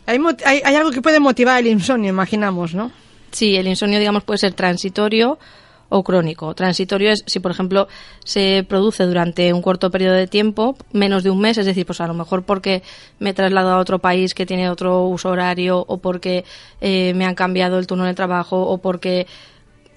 Hay, 0.07 0.19
hay, 0.45 0.61
hay 0.65 0.75
algo 0.75 0.91
que 0.91 1.01
puede 1.01 1.21
motivar 1.21 1.61
el 1.61 1.69
insomnio, 1.69 2.11
imaginamos, 2.11 2.75
¿no? 2.75 2.91
Sí, 3.31 3.57
el 3.57 3.67
insomnio, 3.67 3.99
digamos, 3.99 4.23
puede 4.23 4.39
ser 4.39 4.53
transitorio 4.53 5.39
o 5.89 6.03
crónico. 6.03 6.55
Transitorio 6.55 7.11
es 7.11 7.25
si, 7.27 7.41
por 7.41 7.51
ejemplo, 7.51 7.89
se 8.25 8.65
produce 8.69 9.05
durante 9.05 9.53
un 9.53 9.63
corto 9.63 9.91
periodo 9.91 10.15
de 10.15 10.27
tiempo, 10.27 10.77
menos 10.93 11.23
de 11.23 11.31
un 11.31 11.41
mes, 11.41 11.59
es 11.59 11.67
decir, 11.67 11.87
pues 11.87 12.01
a 12.01 12.07
lo 12.07 12.15
mejor 12.15 12.45
porque 12.45 12.83
me 13.19 13.31
he 13.31 13.35
trasladado 13.35 13.77
a 13.77 13.81
otro 13.81 13.99
país 13.99 14.35
que 14.35 14.47
tiene 14.47 14.71
otro 14.71 15.05
uso 15.05 15.31
horario 15.31 15.85
o 15.87 15.99
porque 15.99 16.45
eh, 16.81 17.13
me 17.15 17.27
han 17.27 17.35
cambiado 17.35 17.79
el 17.79 17.87
turno 17.87 18.05
de 18.05 18.15
trabajo 18.15 18.61
o 18.61 18.79
porque 18.79 19.27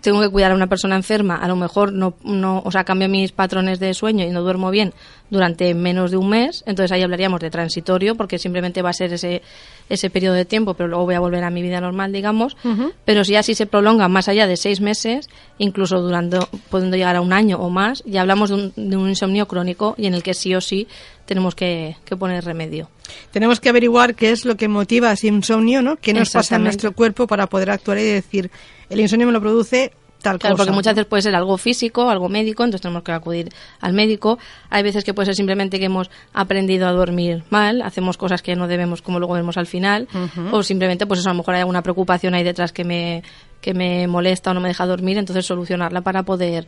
tengo 0.07 0.21
que 0.21 0.30
cuidar 0.30 0.54
a 0.54 0.56
una 0.56 0.68
persona 0.68 0.95
enferma, 0.95 1.36
a 1.36 1.50
lo 1.50 1.57
mejor 1.57 1.92
no, 1.92 2.13
no, 2.24 2.62
o 2.63 2.71
sea, 2.71 2.86
cambio 2.86 3.09
mis 3.09 3.33
patrones 3.33 3.77
de 3.77 3.94
sueño 3.94 4.24
y 4.24 4.30
no 4.30 4.42
duermo 4.42 4.71
bien 4.71 4.94
durante 5.30 5.74
menos 5.74 6.12
de 6.12 6.15
un 6.15 6.30
mes, 6.30 6.63
entonces 6.65 6.94
ahí 6.94 7.04
hablaríamos 7.04 7.42
de 7.42 7.50
transitorio, 7.50 8.15
porque 8.15 8.39
simplemente 8.39 8.81
va 8.81 8.92
a 8.92 8.94
ser 8.94 9.12
ese, 9.12 9.42
ese 9.89 10.09
periodo 10.09 10.36
de 10.36 10.45
tiempo, 10.45 10.75
pero 10.75 10.88
luego 10.88 11.04
voy 11.04 11.15
a 11.15 11.19
volver 11.19 11.44
a 11.44 11.50
mi 11.50 11.62
vida 11.62 11.81
normal, 11.81 12.13
digamos. 12.13 12.56
Pero 13.04 13.25
si 13.25 13.36
así 13.36 13.54
se 13.54 13.65
prolonga 13.65 14.07
más 14.07 14.30
allá 14.30 14.48
de 14.48 14.56
seis 14.56 14.80
meses, 14.80 15.30
incluso 15.57 16.01
durando, 16.01 16.48
pudiendo 16.69 16.95
llegar 16.95 17.18
a 17.18 17.21
un 17.21 17.33
año 17.33 17.57
o 17.57 17.69
más, 17.69 18.01
ya 18.06 18.21
hablamos 18.21 18.50
de 18.50 18.56
un, 18.56 18.74
de 18.77 18.95
un 18.95 19.09
insomnio 19.09 19.45
crónico 19.45 19.94
y 19.98 20.06
en 20.06 20.13
el 20.13 20.24
que 20.24 20.33
sí 20.33 20.56
o 20.56 20.62
sí 20.62 20.88
tenemos 21.25 21.54
que, 21.54 21.98
que, 22.06 22.15
poner 22.15 22.45
remedio. 22.45 22.89
Tenemos 23.31 23.59
que 23.59 23.68
averiguar 23.68 24.15
qué 24.15 24.31
es 24.31 24.45
lo 24.45 24.56
que 24.56 24.69
motiva 24.69 25.11
ese 25.11 25.28
insomnio, 25.28 25.81
¿no? 25.81 25.97
¿Qué 25.97 26.14
nos 26.14 26.31
pasa 26.31 26.56
en 26.56 26.64
nuestro 26.64 26.94
cuerpo 26.94 27.28
para 27.28 27.47
poder 27.47 27.71
actuar 27.71 27.97
y 27.97 28.04
decir, 28.04 28.49
el 28.89 28.99
insomnio 28.99 29.27
me 29.27 29.33
lo 29.33 29.41
produce 29.41 29.91
tal 30.21 30.39
claro, 30.39 30.56
porque 30.57 30.71
muchas 30.71 30.95
veces 30.95 31.07
puede 31.07 31.21
ser 31.21 31.35
algo 31.35 31.57
físico, 31.57 32.09
algo 32.09 32.27
médico, 32.27 32.63
entonces 32.63 32.81
tenemos 32.81 33.03
que 33.03 33.11
acudir 33.11 33.49
al 33.79 33.94
médico. 33.94 34.39
Hay 34.69 34.83
veces 34.83 35.03
que 35.03 35.13
puede 35.13 35.27
ser 35.27 35.35
simplemente 35.35 35.79
que 35.79 35.85
hemos 35.85 36.09
aprendido 36.33 36.87
a 36.87 36.91
dormir 36.91 37.44
mal, 37.49 37.81
hacemos 37.81 38.17
cosas 38.17 38.41
que 38.41 38.56
no 38.56 38.67
debemos 38.67 39.01
como 39.01 39.19
luego 39.19 39.35
vemos 39.35 39.57
al 39.57 39.67
final, 39.67 40.07
o 40.51 40.63
simplemente 40.63 41.06
pues 41.06 41.19
eso, 41.19 41.29
a 41.29 41.33
lo 41.33 41.39
mejor 41.39 41.56
hay 41.56 41.61
alguna 41.61 41.83
preocupación 41.83 42.33
ahí 42.33 42.44
detrás 42.44 42.71
que 42.71 42.83
me, 42.83 43.23
que 43.61 43.73
me 43.73 44.07
molesta 44.07 44.51
o 44.51 44.53
no 44.53 44.59
me 44.59 44.69
deja 44.69 44.85
dormir, 44.85 45.17
entonces 45.17 45.45
solucionarla 45.45 46.01
para 46.01 46.23
poder 46.23 46.67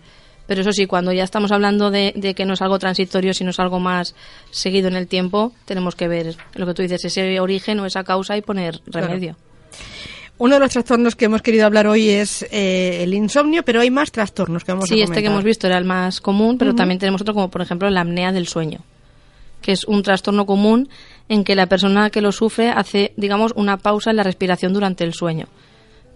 pero 0.50 0.62
eso 0.62 0.72
sí, 0.72 0.88
cuando 0.88 1.14
ya 1.14 1.24
estamos 1.24 1.52
hablando 1.52 1.92
de, 1.92 2.34
que 2.36 2.44
no 2.44 2.54
es 2.54 2.62
algo 2.64 2.80
transitorio, 2.80 3.36
sino 3.36 3.52
es 3.52 3.60
algo 3.60 3.80
más 3.80 4.16
seguido 4.50 4.88
en 4.88 4.96
el 4.96 5.08
tiempo, 5.08 5.54
tenemos 5.66 5.96
que 5.96 6.08
ver 6.08 6.38
lo 6.56 6.66
que 6.66 6.74
tú 6.74 6.82
dices, 6.82 7.06
ese 7.06 7.40
origen 7.40 7.80
o 7.82 7.86
esa 7.86 8.04
causa 8.04 8.36
y 8.36 8.42
poner 8.42 8.82
remedio. 8.88 9.36
Uno 10.40 10.54
de 10.54 10.62
los 10.62 10.72
trastornos 10.72 11.18
que 11.18 11.26
hemos 11.26 11.42
querido 11.42 11.66
hablar 11.66 11.86
hoy 11.86 12.08
es 12.08 12.44
eh, 12.50 13.04
el 13.04 13.14
insomnio, 13.14 13.64
pero 13.64 13.82
hay 13.82 13.92
más 13.92 14.10
trastornos 14.10 14.64
que 14.64 14.72
vamos 14.72 14.88
sí, 14.88 14.94
a 14.94 14.98
Sí, 14.98 15.04
este 15.04 15.22
que 15.22 15.28
hemos 15.28 15.44
visto 15.44 15.68
era 15.68 15.78
el 15.78 15.84
más 15.84 16.22
común, 16.22 16.58
pero 16.58 16.74
también 16.74 16.98
tenemos 16.98 17.20
otro 17.20 17.34
como 17.34 17.52
por 17.52 17.62
ejemplo 17.62 17.90
la 17.90 18.02
apnea 18.02 18.32
del 18.32 18.48
sueño, 18.48 18.80
que 19.62 19.74
es 19.74 19.84
un 19.84 20.02
trastorno 20.02 20.46
común 20.46 20.88
en 21.28 21.44
que 21.44 21.56
la 21.56 21.66
persona 21.68 22.10
que 22.10 22.22
lo 22.22 22.32
sufre 22.32 22.70
hace, 22.70 23.12
digamos, 23.18 23.52
una 23.58 23.78
pausa 23.78 24.12
en 24.12 24.16
la 24.16 24.24
respiración 24.24 24.72
durante 24.72 25.04
el 25.04 25.14
sueño. 25.14 25.48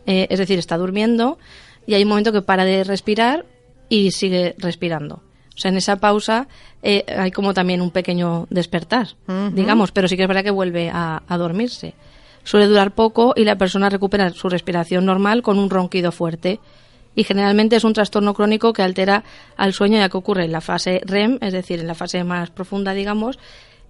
Eh, 0.06 0.28
es 0.30 0.40
decir, 0.40 0.58
está 0.58 0.78
durmiendo 0.78 1.38
y 1.86 1.96
hay 1.96 2.04
un 2.04 2.10
momento 2.10 2.32
que 2.32 2.42
para 2.42 2.64
de 2.64 2.86
respirar 2.86 3.46
y 3.90 4.12
sigue 4.12 4.56
respirando. 4.58 5.16
O 5.54 5.58
sea, 5.58 5.70
en 5.70 5.76
esa 5.76 5.98
pausa 5.98 6.48
eh, 6.82 7.04
hay 7.10 7.32
como 7.32 7.54
también 7.54 7.82
un 7.82 7.92
pequeño 7.92 8.48
despertar, 8.50 9.10
digamos, 9.52 9.92
pero 9.92 10.08
sí 10.08 10.16
que 10.16 10.22
es 10.22 10.28
verdad 10.30 10.46
que 10.46 10.52
vuelve 10.52 10.90
a 10.90 11.22
dormirse. 11.38 11.94
Suele 12.44 12.68
durar 12.68 12.92
poco 12.92 13.34
y 13.36 13.44
la 13.44 13.58
persona 13.58 13.90
recupera 13.90 14.30
su 14.32 14.50
respiración 14.50 15.06
normal 15.06 15.42
con 15.42 15.60
un 15.60 15.70
ronquido 15.70 16.12
fuerte. 16.12 16.60
Y 17.16 17.24
generalmente 17.24 17.76
es 17.76 17.84
un 17.84 17.94
trastorno 17.94 18.34
crónico 18.34 18.74
que 18.74 18.82
altera 18.82 19.24
al 19.56 19.74
sueño 19.74 19.98
ya 19.98 20.10
que 20.10 20.18
ocurre 20.18 20.46
en 20.46 20.52
la 20.52 20.62
fase 20.62 21.02
REM, 21.06 21.38
es 21.42 21.54
decir, 21.54 21.80
en 21.80 21.88
la 21.88 21.96
fase 21.96 22.24
más 22.24 22.50
profunda, 22.50 22.94
digamos, 22.94 23.38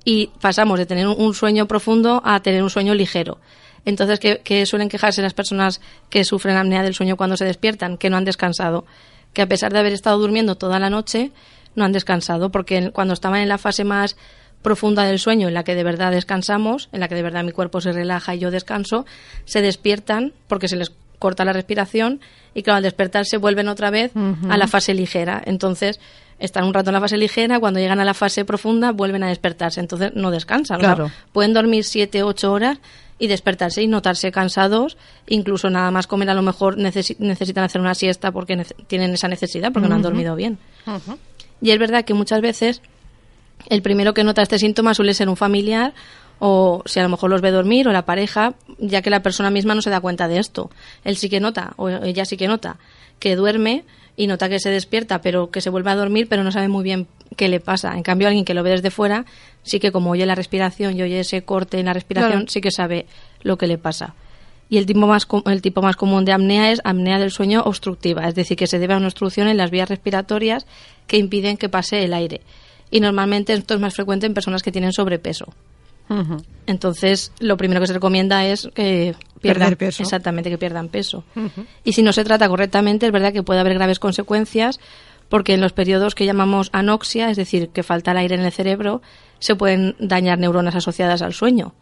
y 0.03 0.31
pasamos 0.41 0.77
de 0.77 0.85
tener 0.85 1.07
un 1.07 1.33
sueño 1.33 1.65
profundo 1.67 2.21
a 2.25 2.41
tener 2.41 2.61
un 2.63 2.69
sueño 2.69 2.93
ligero. 2.93 3.39
Entonces, 3.85 4.19
¿qué, 4.19 4.65
suelen 4.65 4.89
quejarse 4.89 5.21
las 5.21 5.33
personas 5.33 5.81
que 6.09 6.23
sufren 6.23 6.57
apnea 6.57 6.83
del 6.83 6.93
sueño 6.93 7.17
cuando 7.17 7.37
se 7.37 7.45
despiertan? 7.45 7.97
Que 7.97 8.09
no 8.09 8.17
han 8.17 8.25
descansado. 8.25 8.85
Que 9.33 9.41
a 9.41 9.47
pesar 9.47 9.73
de 9.73 9.79
haber 9.79 9.93
estado 9.93 10.17
durmiendo 10.19 10.55
toda 10.55 10.79
la 10.79 10.89
noche, 10.89 11.31
no 11.75 11.83
han 11.83 11.91
descansado, 11.91 12.49
porque 12.49 12.91
cuando 12.91 13.13
estaban 13.13 13.41
en 13.41 13.49
la 13.49 13.57
fase 13.57 13.83
más 13.83 14.15
profunda 14.63 15.03
del 15.03 15.19
sueño, 15.19 15.47
en 15.47 15.53
la 15.53 15.63
que 15.63 15.75
de 15.75 15.83
verdad 15.83 16.11
descansamos, 16.11 16.89
en 16.91 17.01
la 17.01 17.07
que 17.07 17.15
de 17.15 17.21
verdad 17.21 17.43
mi 17.43 17.51
cuerpo 17.51 17.81
se 17.81 17.91
relaja 17.91 18.33
y 18.33 18.39
yo 18.39 18.49
descanso, 18.49 19.05
se 19.45 19.61
despiertan 19.61 20.33
porque 20.47 20.67
se 20.67 20.77
les 20.77 20.91
corta 21.19 21.45
la 21.45 21.53
respiración 21.53 22.19
y 22.53 22.63
claro, 22.63 22.77
al 22.77 22.83
despertarse 22.83 23.37
vuelven 23.37 23.67
otra 23.67 23.91
vez 23.91 24.11
a 24.49 24.57
la 24.57 24.67
fase 24.67 24.93
ligera. 24.93 25.41
Entonces, 25.45 25.99
están 26.39 26.65
un 26.65 26.73
rato 26.73 26.89
en 26.89 26.95
la 26.95 26.99
fase 26.99 27.17
ligera, 27.17 27.59
cuando 27.59 27.79
llegan 27.79 27.99
a 27.99 28.05
la 28.05 28.13
fase 28.13 28.43
profunda 28.43 28.91
vuelven 28.91 29.23
a 29.23 29.29
despertarse, 29.29 29.79
entonces 29.79 30.11
no 30.15 30.31
descansan. 30.31 30.79
Claro. 30.79 31.11
pueden 31.31 31.53
dormir 31.53 31.83
7, 31.83 32.23
8 32.23 32.51
horas 32.51 32.79
y 33.19 33.27
despertarse 33.27 33.81
y 33.81 33.87
notarse 33.87 34.31
cansados, 34.31 34.97
incluso 35.27 35.69
nada 35.69 35.91
más 35.91 36.07
comer 36.07 36.29
a 36.29 36.33
lo 36.33 36.41
mejor 36.41 36.77
necesitan 36.77 37.63
hacer 37.63 37.79
una 37.79 37.95
siesta 37.95 38.31
porque 38.31 38.65
tienen 38.87 39.13
esa 39.13 39.27
necesidad, 39.27 39.71
porque 39.71 39.87
no 39.87 39.95
han 39.95 40.01
dormido 40.01 40.35
bien. 40.35 40.57
Y 41.61 41.71
es 41.71 41.79
verdad 41.79 42.03
que 42.03 42.13
muchas 42.13 42.41
veces 42.41 42.81
el 43.69 43.81
primero 43.81 44.13
que 44.13 44.23
nota 44.23 44.41
este 44.41 44.59
síntoma 44.59 44.93
suele 44.93 45.13
ser 45.13 45.29
un 45.29 45.37
familiar 45.37 45.93
o 46.39 46.83
si 46.85 46.99
a 46.99 47.03
lo 47.03 47.09
mejor 47.09 47.29
los 47.29 47.41
ve 47.41 47.51
dormir 47.51 47.87
o 47.87 47.91
la 47.91 48.05
pareja, 48.05 48.55
ya 48.77 49.01
que 49.01 49.09
la 49.09 49.21
persona 49.21 49.49
misma 49.49 49.75
no 49.75 49.81
se 49.81 49.89
da 49.89 50.01
cuenta 50.01 50.27
de 50.27 50.39
esto. 50.39 50.69
Él 51.03 51.15
sí 51.15 51.29
que 51.29 51.39
nota, 51.39 51.73
o 51.77 51.89
ella 51.89 52.25
sí 52.25 52.37
que 52.37 52.47
nota, 52.47 52.77
que 53.19 53.35
duerme 53.35 53.85
y 54.15 54.27
nota 54.27 54.49
que 54.49 54.59
se 54.59 54.69
despierta, 54.69 55.21
pero 55.21 55.49
que 55.49 55.61
se 55.61 55.69
vuelve 55.69 55.91
a 55.91 55.95
dormir, 55.95 56.27
pero 56.29 56.43
no 56.43 56.51
sabe 56.51 56.67
muy 56.67 56.83
bien 56.83 57.07
qué 57.35 57.47
le 57.47 57.59
pasa. 57.59 57.95
En 57.95 58.03
cambio, 58.03 58.27
alguien 58.27 58.45
que 58.45 58.53
lo 58.53 58.63
ve 58.63 58.71
desde 58.71 58.91
fuera, 58.91 59.25
sí 59.63 59.79
que 59.79 59.91
como 59.91 60.11
oye 60.11 60.25
la 60.25 60.35
respiración 60.35 60.97
y 60.97 61.01
oye 61.01 61.19
ese 61.19 61.43
corte 61.43 61.79
en 61.79 61.85
la 61.85 61.93
respiración, 61.93 62.47
sí 62.47 62.61
que 62.61 62.71
sabe 62.71 63.05
lo 63.41 63.57
que 63.57 63.67
le 63.67 63.77
pasa. 63.77 64.15
Y 64.69 64.77
el 64.77 64.85
tipo, 64.85 65.05
más, 65.07 65.27
el 65.45 65.61
tipo 65.61 65.81
más 65.81 65.95
común 65.95 66.25
de 66.25 66.31
apnea 66.31 66.71
es 66.71 66.81
apnea 66.83 67.19
del 67.19 67.31
sueño 67.31 67.61
obstructiva, 67.61 68.27
es 68.27 68.35
decir, 68.35 68.57
que 68.57 68.67
se 68.67 68.79
debe 68.79 68.93
a 68.93 68.97
una 68.97 69.07
obstrucción 69.07 69.47
en 69.47 69.57
las 69.57 69.71
vías 69.71 69.89
respiratorias 69.89 70.65
que 71.07 71.17
impiden 71.17 71.57
que 71.57 71.69
pase 71.69 72.03
el 72.03 72.13
aire. 72.13 72.41
Y 72.93 72.99
normalmente 72.99 73.53
esto 73.53 73.73
es 73.73 73.79
más 73.79 73.95
frecuente 73.95 74.27
en 74.27 74.35
personas 74.35 74.61
que 74.61 74.71
tienen 74.71 74.93
sobrepeso. 74.93 75.51
Entonces, 76.67 77.31
lo 77.39 77.57
primero 77.57 77.81
que 77.81 77.87
se 77.87 77.93
recomienda 77.93 78.45
es 78.45 78.69
que 78.75 79.15
pierdan 79.41 79.75
peso. 79.77 80.03
Exactamente, 80.03 80.51
que 80.51 80.59
pierdan 80.59 80.89
peso. 80.89 81.23
Y 81.83 81.93
si 81.93 82.03
no 82.03 82.13
se 82.13 82.23
trata 82.23 82.47
correctamente, 82.47 83.07
es 83.07 83.11
verdad 83.11 83.33
que 83.33 83.41
puede 83.41 83.61
haber 83.61 83.73
graves 83.73 83.97
consecuencias 83.97 84.79
porque 85.27 85.55
en 85.55 85.61
los 85.61 85.73
periodos 85.73 86.13
que 86.13 86.27
llamamos 86.27 86.69
anoxia, 86.71 87.31
es 87.31 87.37
decir, 87.37 87.69
que 87.69 87.81
falta 87.81 88.11
el 88.11 88.17
aire 88.17 88.35
en 88.35 88.41
el 88.41 88.51
cerebro, 88.51 89.01
se 89.39 89.55
pueden 89.55 89.95
dañar 89.97 90.37
neuronas 90.37 90.75
asociadas 90.75 91.23
al 91.23 91.33
sueño 91.33 91.73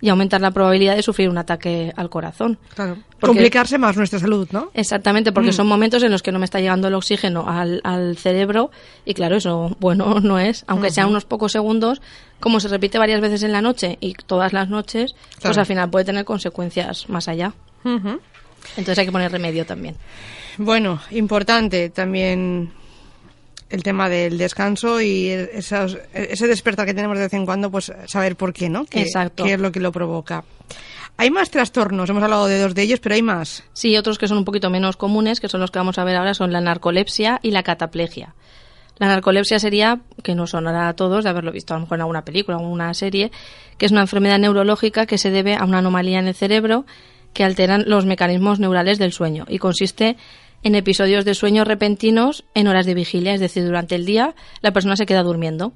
y 0.00 0.08
aumentar 0.08 0.40
la 0.40 0.50
probabilidad 0.50 0.96
de 0.96 1.02
sufrir 1.02 1.28
un 1.28 1.38
ataque 1.38 1.92
al 1.96 2.08
corazón. 2.10 2.58
Claro. 2.74 2.96
Complicarse 3.20 3.76
más 3.78 3.96
nuestra 3.96 4.18
salud, 4.18 4.48
¿no? 4.50 4.70
Exactamente, 4.74 5.32
porque 5.32 5.50
mm. 5.50 5.54
son 5.54 5.66
momentos 5.66 6.02
en 6.02 6.10
los 6.10 6.22
que 6.22 6.32
no 6.32 6.38
me 6.38 6.44
está 6.44 6.60
llegando 6.60 6.88
el 6.88 6.94
oxígeno 6.94 7.46
al, 7.48 7.80
al 7.84 8.16
cerebro 8.16 8.70
y 9.04 9.14
claro, 9.14 9.36
eso 9.36 9.76
bueno 9.80 10.20
no 10.22 10.38
es, 10.38 10.64
aunque 10.66 10.90
sean 10.90 11.08
unos 11.08 11.24
pocos 11.24 11.52
segundos, 11.52 12.00
como 12.38 12.60
se 12.60 12.68
repite 12.68 12.98
varias 12.98 13.20
veces 13.20 13.42
en 13.42 13.52
la 13.52 13.60
noche 13.60 13.98
y 14.00 14.14
todas 14.14 14.52
las 14.52 14.68
noches, 14.68 15.14
pues 15.42 15.58
al 15.58 15.66
final 15.66 15.90
puede 15.90 16.06
tener 16.06 16.24
consecuencias 16.24 17.08
más 17.08 17.28
allá. 17.28 17.52
Entonces 17.84 18.98
hay 18.98 19.06
que 19.06 19.12
poner 19.12 19.30
remedio 19.30 19.66
también. 19.66 19.96
Bueno, 20.58 21.00
importante 21.10 21.90
también 21.90 22.72
el 23.70 23.82
tema 23.82 24.08
del 24.08 24.36
descanso 24.36 25.00
y 25.00 25.28
ese 25.28 26.46
despertar 26.46 26.86
que 26.86 26.94
tenemos 26.94 27.16
de 27.16 27.24
vez 27.24 27.34
en 27.34 27.46
cuando, 27.46 27.70
pues 27.70 27.92
saber 28.06 28.36
por 28.36 28.52
qué, 28.52 28.68
¿no? 28.68 28.84
¿Qué, 28.84 29.02
Exacto. 29.02 29.44
¿Qué 29.44 29.54
es 29.54 29.60
lo 29.60 29.72
que 29.72 29.80
lo 29.80 29.92
provoca? 29.92 30.44
Hay 31.16 31.30
más 31.30 31.50
trastornos, 31.50 32.08
hemos 32.10 32.22
hablado 32.22 32.46
de 32.46 32.58
dos 32.58 32.74
de 32.74 32.82
ellos, 32.82 33.00
pero 33.00 33.14
hay 33.14 33.22
más. 33.22 33.62
Sí, 33.72 33.96
otros 33.96 34.18
que 34.18 34.26
son 34.26 34.38
un 34.38 34.44
poquito 34.44 34.70
menos 34.70 34.96
comunes, 34.96 35.38
que 35.38 35.48
son 35.48 35.60
los 35.60 35.70
que 35.70 35.78
vamos 35.78 35.98
a 35.98 36.04
ver 36.04 36.16
ahora, 36.16 36.34
son 36.34 36.52
la 36.52 36.60
narcolepsia 36.60 37.40
y 37.42 37.50
la 37.50 37.62
cataplegia. 37.62 38.34
La 38.98 39.06
narcolepsia 39.06 39.58
sería, 39.58 40.00
que 40.22 40.34
no 40.34 40.46
sonará 40.46 40.88
a 40.88 40.94
todos 40.94 41.24
de 41.24 41.30
haberlo 41.30 41.52
visto 41.52 41.74
a 41.74 41.76
lo 41.76 41.82
mejor 41.82 41.98
en 41.98 42.02
alguna 42.02 42.24
película 42.24 42.56
o 42.56 42.60
alguna 42.60 42.92
serie, 42.94 43.30
que 43.78 43.86
es 43.86 43.92
una 43.92 44.02
enfermedad 44.02 44.38
neurológica 44.38 45.06
que 45.06 45.18
se 45.18 45.30
debe 45.30 45.54
a 45.54 45.64
una 45.64 45.78
anomalía 45.78 46.18
en 46.18 46.28
el 46.28 46.34
cerebro 46.34 46.84
que 47.32 47.44
alteran 47.44 47.84
los 47.86 48.06
mecanismos 48.06 48.58
neurales 48.58 48.98
del 48.98 49.12
sueño 49.12 49.46
y 49.48 49.58
consiste 49.58 50.16
en 50.62 50.74
episodios 50.74 51.24
de 51.24 51.34
sueño 51.34 51.64
repentinos 51.64 52.44
en 52.54 52.68
horas 52.68 52.86
de 52.86 52.94
vigilia, 52.94 53.34
es 53.34 53.40
decir, 53.40 53.64
durante 53.64 53.94
el 53.94 54.04
día 54.04 54.34
la 54.60 54.72
persona 54.72 54.96
se 54.96 55.06
queda 55.06 55.22
durmiendo. 55.22 55.72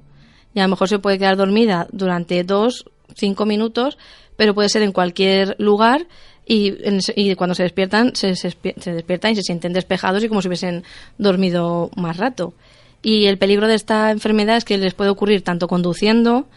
Y 0.53 0.59
a 0.59 0.63
lo 0.63 0.69
mejor 0.69 0.87
se 0.87 0.99
puede 0.99 1.17
quedar 1.17 1.35
dormida 1.35 1.87
durante 1.91 2.43
dos, 2.43 2.85
cinco 3.13 3.45
minutos, 3.45 3.97
pero 4.37 4.53
puede 4.53 4.69
ser 4.69 4.83
en 4.83 4.91
cualquier 4.91 5.55
lugar 5.59 6.07
y, 6.45 7.35
cuando 7.35 7.55
se 7.55 7.63
despiertan 7.63 8.15
se, 8.15 8.27
despiertan 8.29 9.31
y 9.31 9.35
se 9.35 9.41
sienten 9.41 9.73
despejados 9.73 10.23
y 10.23 10.29
como 10.29 10.41
si 10.41 10.47
hubiesen 10.47 10.83
dormido 11.17 11.89
más 11.95 12.17
rato. 12.17 12.53
Y 13.01 13.25
el 13.25 13.37
peligro 13.37 13.67
de 13.67 13.75
esta 13.75 14.11
enfermedad 14.11 14.57
es 14.57 14.65
que 14.65 14.77
les 14.77 14.93
puede 14.93 15.09
ocurrir 15.09 15.43
tanto 15.43 15.67
conduciendo 15.67 16.47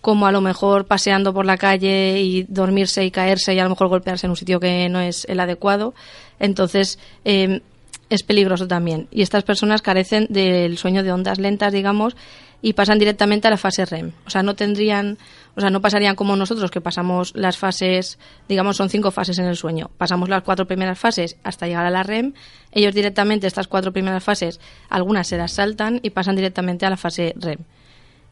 como 0.00 0.26
a 0.26 0.32
lo 0.32 0.40
mejor 0.40 0.86
paseando 0.86 1.32
por 1.34 1.46
la 1.46 1.56
calle 1.56 2.20
y 2.20 2.44
dormirse 2.44 3.04
y 3.04 3.10
caerse 3.10 3.54
y 3.54 3.58
a 3.58 3.64
lo 3.64 3.70
mejor 3.70 3.88
golpearse 3.88 4.26
en 4.26 4.30
un 4.30 4.36
sitio 4.36 4.60
que 4.60 4.88
no 4.88 5.00
es 5.00 5.24
el 5.28 5.40
adecuado. 5.40 5.94
Entonces, 6.38 6.98
eh, 7.24 7.60
es 8.10 8.22
peligroso 8.22 8.68
también. 8.68 9.08
Y 9.10 9.22
estas 9.22 9.42
personas 9.42 9.82
carecen 9.82 10.26
del 10.30 10.78
sueño 10.78 11.02
de 11.02 11.12
ondas 11.12 11.38
lentas, 11.38 11.72
digamos, 11.72 12.16
y 12.62 12.72
pasan 12.72 12.98
directamente 12.98 13.48
a 13.48 13.50
la 13.50 13.56
fase 13.56 13.84
REM. 13.84 14.12
O 14.26 14.30
sea, 14.30 14.42
no 14.42 14.54
tendrían, 14.54 15.18
o 15.54 15.60
sea, 15.60 15.70
no 15.70 15.80
pasarían 15.80 16.16
como 16.16 16.36
nosotros 16.36 16.70
que 16.70 16.80
pasamos 16.80 17.32
las 17.34 17.58
fases, 17.58 18.18
digamos, 18.48 18.76
son 18.76 18.88
cinco 18.88 19.10
fases 19.10 19.38
en 19.38 19.46
el 19.46 19.56
sueño. 19.56 19.90
Pasamos 19.98 20.28
las 20.28 20.42
cuatro 20.42 20.66
primeras 20.66 20.98
fases 20.98 21.36
hasta 21.42 21.66
llegar 21.66 21.86
a 21.86 21.90
la 21.90 22.02
REM. 22.02 22.32
Ellos 22.72 22.94
directamente 22.94 23.46
estas 23.46 23.68
cuatro 23.68 23.92
primeras 23.92 24.24
fases, 24.24 24.60
algunas 24.88 25.28
se 25.28 25.36
las 25.36 25.52
saltan 25.52 26.00
y 26.02 26.10
pasan 26.10 26.36
directamente 26.36 26.86
a 26.86 26.90
la 26.90 26.96
fase 26.96 27.34
REM. 27.36 27.58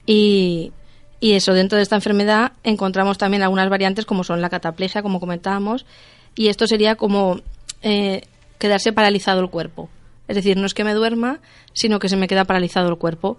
Y, 0.06 0.72
y 1.20 1.32
eso, 1.32 1.52
dentro 1.52 1.76
de 1.76 1.82
esta 1.82 1.96
enfermedad 1.96 2.52
encontramos 2.62 3.18
también 3.18 3.42
algunas 3.42 3.68
variantes 3.68 4.06
como 4.06 4.24
son 4.24 4.40
la 4.40 4.50
cataplegia, 4.50 5.02
como 5.02 5.20
comentábamos, 5.20 5.86
y 6.34 6.48
esto 6.48 6.66
sería 6.66 6.96
como 6.96 7.40
eh, 7.82 8.22
quedarse 8.58 8.92
paralizado 8.92 9.40
el 9.40 9.50
cuerpo. 9.50 9.88
Es 10.28 10.36
decir, 10.36 10.56
no 10.56 10.66
es 10.66 10.74
que 10.74 10.84
me 10.84 10.94
duerma, 10.94 11.40
sino 11.72 11.98
que 11.98 12.08
se 12.08 12.16
me 12.16 12.28
queda 12.28 12.44
paralizado 12.44 12.88
el 12.88 12.96
cuerpo. 12.96 13.38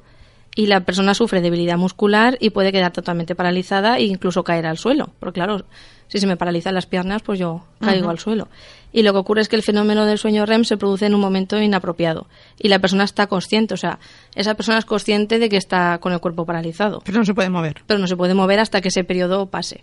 Y 0.56 0.68
la 0.68 0.82
persona 0.82 1.14
sufre 1.14 1.42
debilidad 1.42 1.78
muscular 1.78 2.38
y 2.40 2.52
puede 2.52 2.72
quedar 2.72 2.94
totalmente 2.94 3.36
paralizada 3.36 3.98
e 3.98 4.04
incluso 4.06 4.44
caer 4.44 4.66
al 4.66 4.78
suelo. 4.78 5.10
Porque 5.20 5.40
claro, 5.40 5.66
si 6.08 6.20
se 6.20 6.28
me 6.28 6.38
paralizan 6.38 6.76
las 6.76 6.86
piernas, 6.86 7.24
pues 7.24 7.40
yo 7.40 7.66
caigo 7.82 8.10
al 8.10 8.20
suelo. 8.20 8.48
Y 8.96 9.04
lo 9.04 9.12
que 9.12 9.20
ocurre 9.20 9.42
es 9.42 9.50
que 9.50 9.58
el 9.58 9.62
fenómeno 9.62 10.06
del 10.06 10.18
sueño 10.18 10.46
REM 10.46 10.64
se 10.64 10.78
produce 10.78 11.06
en 11.06 11.14
un 11.14 11.20
momento 11.20 11.62
inapropiado. 11.62 12.28
Y 12.58 12.70
la 12.70 12.80
persona 12.80 13.04
está 13.04 13.28
consciente, 13.28 13.74
o 13.74 13.78
sea, 13.78 14.00
esa 14.36 14.54
persona 14.54 14.78
es 14.78 14.86
consciente 14.86 15.38
de 15.38 15.50
que 15.50 15.58
está 15.58 15.98
con 15.98 16.14
el 16.14 16.22
cuerpo 16.22 16.46
paralizado. 16.46 17.02
Pero 17.04 17.18
no 17.18 17.26
se 17.26 17.34
puede 17.34 17.50
mover. 17.50 17.84
Pero 17.88 18.00
no 18.00 18.08
se 18.08 18.16
puede 18.16 18.34
mover 18.34 18.62
hasta 18.62 18.80
que 18.80 18.88
ese 18.88 19.04
periodo 19.04 19.48
pase. 19.48 19.82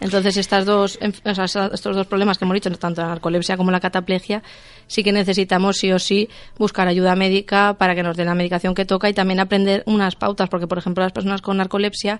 Entonces, 0.00 0.38
estas 0.38 0.64
dos, 0.64 0.98
estos 1.02 1.94
dos 1.94 2.06
problemas 2.06 2.38
que 2.38 2.46
hemos 2.46 2.54
dicho, 2.54 2.70
tanto 2.70 3.02
la 3.02 3.08
narcolepsia 3.08 3.58
como 3.58 3.70
la 3.70 3.80
cataplegia, 3.80 4.42
sí 4.86 5.04
que 5.04 5.12
necesitamos 5.12 5.76
sí 5.76 5.92
o 5.92 5.98
sí 5.98 6.30
buscar 6.56 6.88
ayuda 6.88 7.14
médica 7.16 7.74
para 7.74 7.94
que 7.94 8.02
nos 8.02 8.16
den 8.16 8.28
la 8.28 8.34
medicación 8.34 8.74
que 8.74 8.86
toca 8.86 9.10
y 9.10 9.12
también 9.12 9.40
aprender 9.40 9.82
unas 9.84 10.16
pautas, 10.16 10.48
porque, 10.48 10.66
por 10.66 10.78
ejemplo, 10.78 11.04
las 11.04 11.12
personas 11.12 11.42
con 11.42 11.58
narcolepsia 11.58 12.18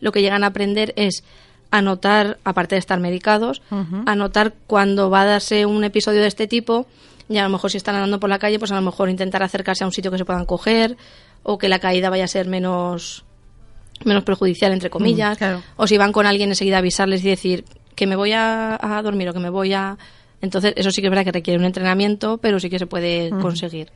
lo 0.00 0.12
que 0.12 0.20
llegan 0.20 0.44
a 0.44 0.48
aprender 0.48 0.92
es 0.96 1.24
anotar, 1.70 2.38
aparte 2.44 2.74
de 2.74 2.78
estar 2.78 3.00
medicados, 3.00 3.62
anotar 4.06 4.54
cuando 4.66 5.10
va 5.10 5.22
a 5.22 5.24
darse 5.26 5.66
un 5.66 5.84
episodio 5.84 6.20
de 6.20 6.28
este 6.28 6.46
tipo 6.46 6.86
y 7.28 7.38
a 7.38 7.42
lo 7.42 7.50
mejor 7.50 7.70
si 7.70 7.76
están 7.76 7.96
andando 7.96 8.20
por 8.20 8.30
la 8.30 8.38
calle, 8.38 8.58
pues 8.58 8.70
a 8.70 8.76
lo 8.76 8.82
mejor 8.82 9.10
intentar 9.10 9.42
acercarse 9.42 9.84
a 9.84 9.86
un 9.86 9.92
sitio 9.92 10.10
que 10.10 10.18
se 10.18 10.24
puedan 10.24 10.46
coger 10.46 10.96
o 11.42 11.58
que 11.58 11.68
la 11.68 11.78
caída 11.78 12.10
vaya 12.10 12.24
a 12.24 12.28
ser 12.28 12.46
menos 12.46 13.24
menos 14.04 14.24
perjudicial 14.24 14.72
entre 14.72 14.90
comillas. 14.90 15.40
Mm, 15.40 15.62
o 15.76 15.86
si 15.86 15.96
van 15.96 16.12
con 16.12 16.26
alguien 16.26 16.50
enseguida 16.50 16.78
avisarles 16.78 17.24
y 17.24 17.28
decir 17.28 17.64
que 17.94 18.06
me 18.06 18.14
voy 18.14 18.32
a, 18.32 18.78
dormir 19.02 19.28
o 19.30 19.32
que 19.32 19.40
me 19.40 19.48
voy 19.48 19.72
a 19.72 19.96
entonces 20.42 20.74
eso 20.76 20.90
sí 20.90 21.00
que 21.00 21.06
es 21.06 21.10
verdad 21.10 21.24
que 21.24 21.32
requiere 21.32 21.58
un 21.58 21.64
entrenamiento 21.64 22.38
pero 22.38 22.60
sí 22.60 22.68
que 22.68 22.78
se 22.78 22.86
puede 22.86 23.30
conseguir 23.30 23.88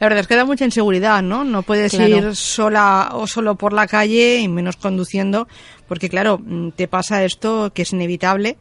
la 0.00 0.06
verdad 0.06 0.20
es 0.20 0.26
que 0.26 0.34
da 0.34 0.46
mucha 0.46 0.64
inseguridad, 0.64 1.22
¿no? 1.22 1.44
No 1.44 1.62
puedes 1.62 1.92
ir 1.92 2.34
sola 2.34 3.10
o 3.12 3.26
solo 3.26 3.56
por 3.56 3.74
la 3.74 3.86
calle 3.86 4.38
y 4.38 4.48
menos 4.48 4.76
conduciendo, 4.76 5.46
porque 5.86 6.08
claro, 6.08 6.40
mm, 6.42 6.70
te 6.70 6.88
pasa 6.88 7.22
esto 7.22 7.70
que 7.74 7.82
es 7.82 7.92
inevitable. 7.92 8.56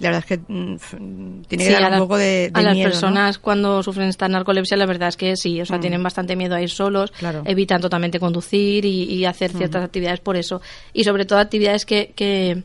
La 0.00 0.10
verdad 0.10 0.24
es 0.28 0.38
que 0.38 0.52
mm, 0.52 1.42
tiene 1.48 1.64
que 1.64 1.70
dar 1.70 1.92
un 1.92 1.98
poco 1.98 2.18
de, 2.18 2.50
A 2.52 2.60
las 2.60 2.76
personas 2.76 3.38
cuando 3.38 3.82
sufren 3.82 4.08
esta 4.08 4.28
narcolepsia, 4.28 4.76
la 4.76 4.84
verdad 4.84 5.08
es 5.08 5.16
que 5.16 5.34
sí, 5.36 5.62
o 5.62 5.64
sea, 5.64 5.78
mm. 5.78 5.80
tienen 5.80 6.02
bastante 6.02 6.36
miedo 6.36 6.54
a 6.54 6.60
ir 6.60 6.68
solos, 6.68 7.10
evitan 7.46 7.80
totalmente 7.80 8.20
conducir 8.20 8.84
y, 8.84 9.24
hacer 9.24 9.52
ciertas 9.52 9.84
actividades 9.84 10.20
por 10.20 10.36
eso. 10.36 10.60
Y 10.92 11.04
sobre 11.04 11.24
todo 11.24 11.38
actividades 11.38 11.86
que, 11.86 12.12
que 12.14 12.64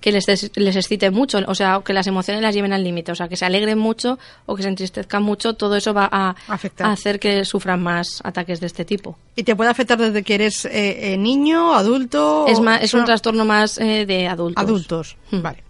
que 0.00 0.12
les, 0.12 0.26
les 0.56 0.76
excite 0.76 1.10
mucho, 1.10 1.38
o 1.46 1.54
sea, 1.54 1.80
que 1.84 1.92
las 1.92 2.06
emociones 2.06 2.42
las 2.42 2.54
lleven 2.54 2.72
al 2.72 2.84
límite, 2.84 3.12
o 3.12 3.14
sea, 3.14 3.28
que 3.28 3.36
se 3.36 3.44
alegren 3.44 3.78
mucho 3.78 4.18
o 4.46 4.54
que 4.54 4.62
se 4.62 4.68
entristezcan 4.68 5.22
mucho, 5.22 5.54
todo 5.54 5.76
eso 5.76 5.94
va 5.94 6.08
a, 6.10 6.34
hacer 6.80 7.18
que 7.18 7.44
sufran 7.44 7.82
más 7.82 8.20
ataques 8.22 8.60
de 8.60 8.66
este 8.66 8.84
tipo. 8.84 9.18
¿Y 9.36 9.42
te 9.42 9.56
puede 9.56 9.70
afectar 9.70 9.98
desde 9.98 10.22
que 10.22 10.34
eres 10.34 10.64
eh, 10.66 11.12
eh, 11.12 11.16
niño, 11.16 11.74
adulto? 11.74 12.46
Es, 12.48 12.60
más, 12.60 12.82
es 12.82 12.94
un 12.94 13.04
trastorno 13.04 13.44
más 13.44 13.78
eh, 13.78 14.06
de 14.06 14.28
adultos. 14.28 14.62
Adultos, 14.62 15.16
hmm. 15.30 15.42
vale. 15.42 15.64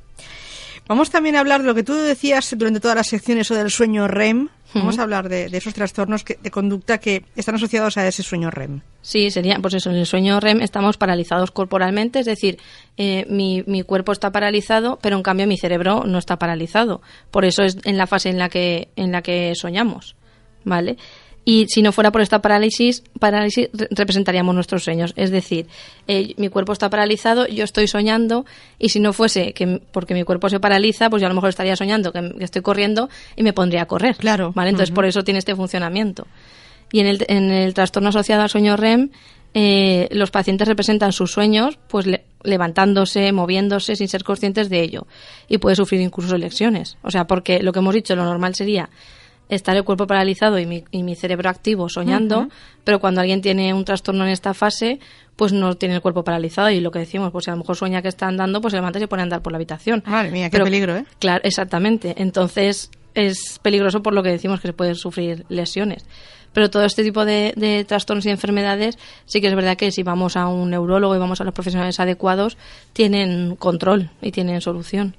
Vamos 0.87 1.11
también 1.11 1.37
a 1.37 1.41
hablar 1.41 1.63
de 1.63 1.67
lo 1.67 1.75
que 1.75 1.83
tú 1.83 1.95
decías 1.95 2.55
durante 2.59 2.79
todas 2.79 2.97
las 2.97 3.07
secciones 3.07 3.51
o 3.51 3.55
del 3.55 3.71
sueño 3.71 4.07
REM, 4.07 4.51
Vamos 4.75 4.99
a 4.99 5.03
hablar 5.03 5.29
de, 5.29 5.47
esos 5.47 5.75
trastornos 5.75 6.25
de 6.25 6.51
conducta 6.51 6.99
que 6.99 7.25
están 7.37 7.55
asociados 7.55 7.97
a 7.97 8.07
ese 8.07 8.23
sueño 8.23 8.51
REM. 8.51 8.81
Sí, 9.03 9.31
sería, 9.31 9.59
pues 9.61 9.75
eso, 9.75 9.91
en 9.91 9.97
el 9.97 10.07
sueño 10.07 10.41
REM 10.41 10.61
estamos 10.61 10.97
paralizados 10.97 11.51
corporalmente, 11.51 12.21
es 12.21 12.27
decir, 12.27 12.59
eh, 12.97 13.27
mi, 13.29 13.63
mi, 13.67 13.83
cuerpo 13.83 14.13
está 14.13 14.33
paralizado, 14.33 14.99
pero 15.01 15.17
en 15.17 15.23
cambio 15.23 15.47
mi 15.47 15.57
cerebro 15.59 16.05
no 16.05 16.19
está 16.19 16.39
paralizado. 16.39 17.03
Por 17.31 17.45
eso 17.45 17.63
es 17.63 17.79
en 17.85 17.97
la 17.97 18.07
fase 18.07 18.31
en 18.31 18.39
la 18.39 18.49
que, 18.49 18.89
en 18.97 19.13
la 19.13 19.23
que 19.23 19.53
soñamos, 19.55 20.17
¿vale? 20.65 20.97
Y 21.45 21.67
si 21.69 21.83
no 21.83 21.93
fuera 21.93 22.11
por 22.11 22.23
esta 22.23 22.41
parálisis, 22.41 23.03
parálisis 23.19 23.69
representaríamos 23.91 24.55
nuestros 24.55 24.85
sueños. 24.85 25.13
Es 25.17 25.31
decir, 25.31 25.67
eh, 26.09 26.35
mi 26.39 26.49
cuerpo 26.49 26.73
está 26.73 26.89
paralizado, 26.89 27.47
yo 27.47 27.65
estoy 27.65 27.87
soñando, 27.87 28.47
y 28.79 28.89
si 28.89 29.01
no 29.01 29.13
fuese 29.13 29.53
que 29.53 29.83
porque 29.93 30.15
mi 30.15 30.25
cuerpo 30.25 30.49
se 30.49 30.59
paraliza, 30.59 31.11
pues 31.11 31.21
yo 31.21 31.27
a 31.27 31.29
lo 31.29 31.35
mejor 31.35 31.51
estaría 31.51 31.77
soñando 31.77 32.13
que, 32.13 32.35
estoy 32.41 32.63
corriendo 32.63 33.11
y 33.37 33.43
me 33.43 33.53
pondría 33.53 33.83
a 33.83 33.87
correr. 33.87 34.17
Claro. 34.17 34.53
¿vale? 34.55 34.71
Entonces, 34.71 34.95
por 34.95 35.05
eso 35.05 35.23
tiene 35.23 35.39
este 35.39 35.55
funcionamiento. 35.55 36.27
Y 36.93 37.01
en 37.01 37.07
el, 37.07 37.25
en 37.29 37.51
el 37.51 37.75
trastorno 37.75 38.09
asociado 38.09 38.43
al 38.43 38.51
sueño 38.51 38.77
REM, 38.77 39.11
eh, 39.53 40.09
los 40.11 40.33
pacientes 40.33 40.67
representan 40.67 41.13
sus 41.13 41.31
sueños, 41.31 41.79
pues 41.89 42.07
levantándose, 42.43 43.31
moviéndose 43.33 43.97
sin 43.97 44.09
ser 44.09 44.25
conscientes 44.25 44.69
de 44.69 44.83
ello. 44.83 45.07
Y 45.49 45.59
puede 45.59 45.77
sufrir 45.77 46.01
incluso 46.01 46.37
lesiones. 46.37 46.97
O 47.03 47.11
sea, 47.11 47.27
porque 47.27 47.63
lo 47.63 47.73
que 47.73 47.79
hemos 47.79 47.95
dicho, 47.95 48.17
lo 48.17 48.25
normal 48.25 48.55
sería 48.55 48.91
estar 49.49 49.77
el 49.77 49.85
cuerpo 49.85 50.07
paralizado 50.07 50.59
y 50.59 50.67
mi, 50.67 50.85
y 50.91 51.03
mi 51.03 51.15
cerebro 51.15 51.51
activo 51.51 51.89
soñando, 51.89 52.49
pero 52.83 53.01
cuando 53.01 53.21
alguien 53.21 53.41
tiene 53.43 53.75
un 53.75 53.85
trastorno 53.85 54.25
en 54.25 54.31
esta 54.31 54.55
fase, 54.55 55.01
pues 55.37 55.53
no 55.53 55.75
tiene 55.77 55.97
el 55.97 56.01
cuerpo 56.01 56.25
paralizado 56.25 56.71
y 56.71 56.81
lo 56.81 56.91
que 56.91 57.01
decimos, 57.01 57.31
pues 57.31 57.45
si 57.45 57.51
a 57.51 57.55
lo 57.55 57.59
mejor 57.59 57.77
sueña 57.77 58.03
que 58.03 58.09
está 58.09 58.27
andando, 58.27 58.61
pues 58.61 58.73
se 58.73 58.79
levanta 58.79 58.99
y 58.99 59.03
se 59.03 59.09
pone 59.09 59.23
a 59.23 59.25
andar 59.25 59.43
por 59.43 59.53
la 59.53 59.57
habitación. 59.57 60.03
Madre 60.07 60.31
mía, 60.31 60.51
qué 60.51 60.61
peligro, 60.61 60.97
¿eh? 60.97 61.05
Claro, 61.19 61.43
exactamente. 61.45 62.15
Entonces 62.19 62.91
es 63.15 63.59
peligroso 63.63 64.03
por 64.03 64.13
lo 64.13 64.23
que 64.23 64.31
decimos 64.31 64.61
que 64.61 64.69
se 64.69 64.73
pueden 64.73 64.95
sufrir 64.95 65.45
lesiones. 65.49 66.05
Pero 66.53 66.71
todo 66.71 66.85
este 66.85 67.03
tipo 67.03 67.25
de, 67.25 67.85
trastornos 67.89 68.25
y 68.27 68.31
enfermedades 68.31 68.97
sí 69.27 69.41
que 69.41 69.49
es 69.49 69.55
verdad 69.57 69.77
que 69.77 69.91
si 69.91 70.05
vamos 70.05 70.37
a 70.37 70.47
un 70.47 70.71
neurólogo 70.71 71.15
y 71.17 71.19
vamos 71.19 71.41
a 71.41 71.45
los 71.45 71.53
profesionales 71.53 71.99
adecuados, 71.99 72.57
tienen 72.93 73.57
control 73.57 74.11
y 74.23 74.31
tienen 74.31 74.61
solución. 74.61 75.17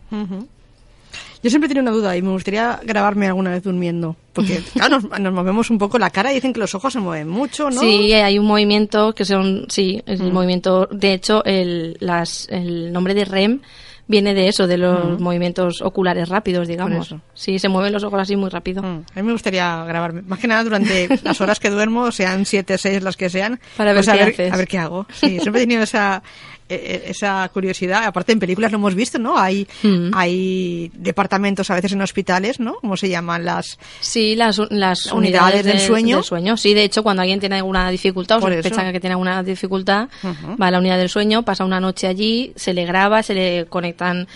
Yo 1.45 1.51
siempre 1.51 1.69
tengo 1.69 1.81
una 1.81 1.91
duda 1.91 2.17
y 2.17 2.23
me 2.23 2.31
gustaría 2.31 2.79
grabarme 2.83 3.27
alguna 3.27 3.51
vez 3.51 3.61
durmiendo. 3.61 4.15
Porque, 4.33 4.63
claro, 4.73 4.99
nos, 5.19 5.31
movemos 5.31 5.69
un 5.69 5.77
poco 5.77 5.99
la 5.99 6.09
cara 6.09 6.31
y 6.31 6.35
dicen 6.35 6.51
que 6.51 6.59
los 6.59 6.73
ojos 6.73 6.91
se 6.91 6.99
mueven 6.99 7.29
mucho, 7.29 7.69
¿no? 7.69 7.81
Sí, 7.81 8.11
hay 8.13 8.39
un 8.39 8.47
movimiento 8.47 9.13
que 9.13 9.25
son, 9.25 9.67
sí, 9.69 10.01
el 10.07 10.23
mm. 10.23 10.33
movimiento, 10.33 10.87
de 10.89 11.13
hecho, 11.13 11.45
el, 11.45 11.97
las, 11.99 12.47
el 12.49 12.91
nombre 12.91 13.13
de 13.13 13.25
REM 13.25 13.61
viene 14.07 14.33
de 14.33 14.47
eso, 14.47 14.65
de 14.65 14.79
los 14.79 15.19
mm. 15.19 15.23
movimientos 15.23 15.83
oculares 15.83 16.29
rápidos, 16.29 16.67
digamos. 16.67 17.13
Sí, 17.35 17.59
se 17.59 17.69
mueven 17.69 17.93
los 17.93 18.03
ojos 18.03 18.21
así 18.21 18.35
muy 18.35 18.49
rápido. 18.49 18.81
Mm. 18.81 19.05
A 19.13 19.19
mí 19.19 19.21
me 19.21 19.31
gustaría 19.31 19.83
grabarme, 19.83 20.23
más 20.23 20.39
que 20.39 20.47
nada 20.47 20.63
durante 20.63 21.07
las 21.23 21.39
horas 21.41 21.59
que 21.59 21.69
duermo, 21.69 22.11
sean 22.11 22.47
siete, 22.47 22.79
seis, 22.79 23.03
las 23.03 23.17
que 23.17 23.29
sean. 23.29 23.59
Para 23.77 23.93
ver, 23.93 24.03
pues 24.03 24.35
qué 24.35 24.49
a 24.49 24.57
ver 24.57 24.67
qué 24.67 24.79
hago. 24.79 25.05
Sí, 25.13 25.39
siempre 25.39 25.61
he 25.61 25.65
tenido 25.67 25.83
esa, 25.83 26.23
esa 26.67 27.47
curiosidad. 27.53 28.03
Aparte, 28.05 28.31
en 28.31 28.39
películas 28.39 28.71
lo 28.71 28.77
hemos 28.77 28.95
visto, 28.95 29.19
¿no? 29.19 29.37
Hay, 29.37 29.67
mm. 29.83 30.11
hay 30.13 30.91
departamentos 30.95 31.69
a 31.69 31.75
veces 31.75 31.91
en 31.93 32.01
hospitales, 32.01 32.59
¿no? 32.59 32.75
¿Cómo 32.75 32.97
se 32.97 33.09
llaman? 33.09 33.45
Las, 33.45 33.77
sí, 33.99 34.35
las, 34.35 34.59
las 34.69 35.07
unidades, 35.07 35.63
del, 35.63 35.79
sueño. 35.79 36.23
sueño. 36.23 36.57
Sí, 36.57 36.73
de 36.73 36.83
hecho, 36.83 37.03
cuando 37.03 37.21
alguien 37.21 37.39
tiene 37.39 37.57
alguna 37.57 37.89
dificultad 37.89 38.43
o 38.43 38.47
se 38.47 38.63
sospecha 38.63 38.91
que 38.91 38.99
tiene 38.99 39.13
alguna 39.13 39.43
dificultad, 39.43 40.09
va 40.23 40.67
a 40.67 40.71
la 40.71 40.79
unidad 40.79 40.97
del 40.97 41.09
sueño, 41.09 41.43
pasa 41.43 41.65
una 41.65 41.79
noche 41.79 42.07
allí, 42.07 42.53
se 42.55 42.73
le 42.73 42.85
graba, 42.85 43.21
se 43.23 43.33
le 43.33 43.65
conectan 43.67 44.27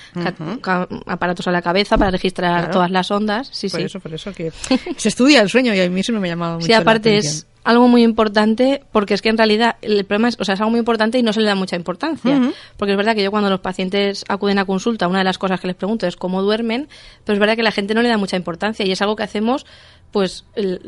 aparatos 1.05 1.47
a 1.47 1.51
la 1.51 1.61
cabeza 1.61 1.97
para 1.97 2.11
registrar 2.11 2.71
todas 2.71 2.91
las 2.91 3.09
ondas. 3.11 3.49
Sí, 3.51 3.69
por 3.69 3.79
sí. 3.79 3.85
eso, 3.85 3.99
por 3.99 4.13
eso 4.13 4.33
que 4.33 4.51
se 4.97 5.09
estudia 5.09 5.41
el 5.41 5.49
sueño 5.49 5.73
y 5.73 5.79
a 5.79 5.89
mí 5.89 5.99
eso 6.01 6.13
me 6.13 6.27
ha 6.27 6.31
llamado 6.31 6.55
mucho 6.55 6.67
Sí, 6.67 6.73
aparte 6.73 7.17
es 7.17 7.47
algo 7.63 7.87
muy 7.87 8.03
importante 8.03 8.83
porque 8.91 9.13
es 9.13 9.21
que 9.21 9.29
en 9.29 9.37
realidad 9.37 9.75
el 9.81 10.05
problema 10.05 10.29
es, 10.29 10.37
o 10.39 10.45
sea, 10.45 10.55
es 10.55 10.61
algo 10.61 10.71
muy 10.71 10.79
importante 10.79 11.19
y 11.19 11.23
no 11.23 11.33
se 11.33 11.41
le 11.41 11.47
da 11.47 11.55
mucha 11.55 11.75
importancia. 11.75 12.53
Porque 12.77 12.91
es 12.91 12.97
verdad 12.97 13.15
que 13.15 13.23
yo 13.23 13.31
cuando 13.31 13.49
los 13.49 13.59
pacientes 13.59 14.25
acuden 14.27 14.59
a 14.59 14.65
consulta, 14.65 15.07
una 15.07 15.19
de 15.19 15.23
las 15.25 15.37
cosas 15.37 15.59
que 15.59 15.67
les 15.67 15.75
pregunto 15.75 16.07
es 16.07 16.15
cómo 16.15 16.41
duermen, 16.41 16.87
pero 17.25 17.33
es 17.33 17.39
verdad 17.39 17.55
que 17.55 17.63
la 17.63 17.71
gente 17.71 17.93
no 17.93 18.01
le 18.01 18.09
da 18.09 18.17
mucha 18.17 18.37
importancia 18.37 18.85
y 18.85 18.91
es 18.91 19.01
algo 19.01 19.15
que 19.15 19.23
hacemos 19.23 19.65
pues 20.11 20.45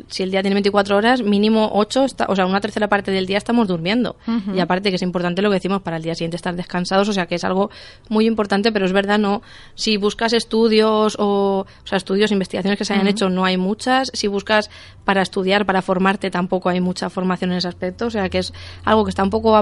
si 0.08 0.22
el 0.22 0.30
día 0.30 0.42
tiene 0.42 0.54
24 0.54 0.96
horas, 0.96 1.22
mínimo 1.22 1.70
8, 1.72 2.06
o 2.28 2.36
sea, 2.36 2.46
una 2.46 2.60
tercera 2.60 2.88
parte 2.88 3.10
del 3.10 3.26
día 3.26 3.38
estamos 3.38 3.68
durmiendo. 3.68 4.16
Y 4.54 4.60
aparte 4.60 4.90
que 4.90 4.96
es 4.96 5.02
importante 5.02 5.42
lo 5.42 5.50
que 5.50 5.54
decimos 5.54 5.82
para 5.82 5.96
el 5.96 6.02
día 6.02 6.14
siguiente 6.14 6.36
estar 6.36 6.56
descansados, 6.56 7.08
o 7.08 7.12
sea, 7.12 7.26
que 7.26 7.36
es 7.36 7.44
algo 7.44 7.70
muy 8.08 8.26
importante, 8.26 8.72
pero 8.72 8.84
es 8.84 8.92
verdad, 8.92 9.18
no. 9.18 9.42
Si 9.74 9.96
buscas 9.96 10.32
estudios 10.32 11.16
o, 11.18 11.60
o 11.60 11.86
sea, 11.86 11.98
estudios, 11.98 12.32
investigaciones 12.32 12.78
que 12.78 12.84
se 12.84 12.94
hayan 12.94 13.06
hecho, 13.06 13.28
no 13.30 13.44
hay 13.44 13.56
muchas. 13.56 14.10
Si 14.12 14.26
buscas 14.26 14.70
para 15.04 15.22
estudiar, 15.22 15.66
para 15.66 15.82
formarte, 15.82 16.30
tampoco 16.30 16.68
hay 16.68 16.80
mucha 16.80 17.10
formación 17.10 17.52
en 17.52 17.58
ese 17.58 17.68
aspecto, 17.68 18.06
o 18.06 18.10
sea, 18.10 18.28
que 18.28 18.38
es 18.38 18.52
algo 18.84 19.04
que 19.04 19.10
está 19.10 19.22
un 19.22 19.30
poco 19.30 19.52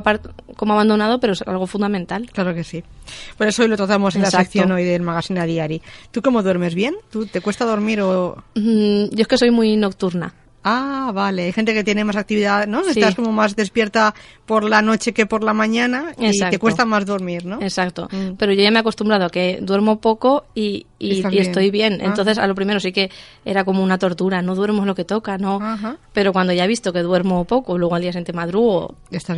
como 0.56 0.72
abandonado, 0.72 1.20
pero 1.20 1.34
es 1.34 1.42
algo 1.42 1.66
fundamental. 1.66 2.30
Claro 2.32 2.54
que 2.54 2.64
sí. 2.64 2.82
Por 3.36 3.46
eso 3.46 3.62
hoy 3.62 3.68
lo 3.68 3.76
tratamos 3.76 4.16
en 4.16 4.22
la 4.22 4.30
sección 4.30 4.70
hoy 4.72 4.84
del 4.84 5.02
Magazine 5.02 5.46
Diari. 5.46 5.82
¿Tú 6.10 6.22
cómo 6.22 6.42
duermes 6.42 6.74
bien? 6.74 6.94
¿Tú 7.10 7.26
te 7.26 7.40
cuesta 7.40 7.64
dormir 7.64 8.00
o...? 8.00 8.42
Mm, 8.54 9.10
yo 9.10 9.22
es 9.22 9.28
que 9.28 9.38
soy 9.38 9.50
muy 9.50 9.76
nocturna. 9.76 10.34
Ah, 10.62 11.10
vale. 11.14 11.44
Hay 11.44 11.52
gente 11.52 11.72
que 11.72 11.82
tiene 11.82 12.04
más 12.04 12.16
actividad, 12.16 12.66
¿no? 12.66 12.86
Estás 12.86 13.14
como 13.14 13.32
más 13.32 13.56
despierta 13.56 14.14
por 14.44 14.64
la 14.64 14.82
noche 14.82 15.14
que 15.14 15.24
por 15.24 15.42
la 15.42 15.54
mañana 15.54 16.12
y 16.18 16.38
te 16.38 16.58
cuesta 16.58 16.84
más 16.84 17.06
dormir, 17.06 17.46
¿no? 17.46 17.62
Exacto. 17.62 18.08
Mm. 18.12 18.34
Pero 18.36 18.52
yo 18.52 18.62
ya 18.62 18.70
me 18.70 18.76
he 18.76 18.80
acostumbrado 18.80 19.24
a 19.24 19.30
que 19.30 19.58
duermo 19.62 20.00
poco 20.00 20.44
y, 20.54 20.86
y, 20.98 21.24
estoy 21.38 21.70
bien. 21.70 21.98
Ah. 22.02 22.06
Entonces, 22.06 22.36
a 22.36 22.46
lo 22.46 22.54
primero 22.54 22.78
sí 22.78 22.92
que 22.92 23.10
era 23.44 23.64
como 23.64 23.82
una 23.82 23.98
tortura. 23.98 24.42
No 24.42 24.54
duermo 24.54 24.84
lo 24.84 24.94
que 24.94 25.04
toca, 25.04 25.38
¿no? 25.38 25.60
Pero 26.12 26.34
cuando 26.34 26.52
ya 26.52 26.64
he 26.64 26.68
visto 26.68 26.92
que 26.92 27.00
duermo 27.00 27.44
poco, 27.46 27.78
luego 27.78 27.94
al 27.94 28.02
día 28.02 28.12
siguiente 28.12 28.34
madrugo, 28.34 28.96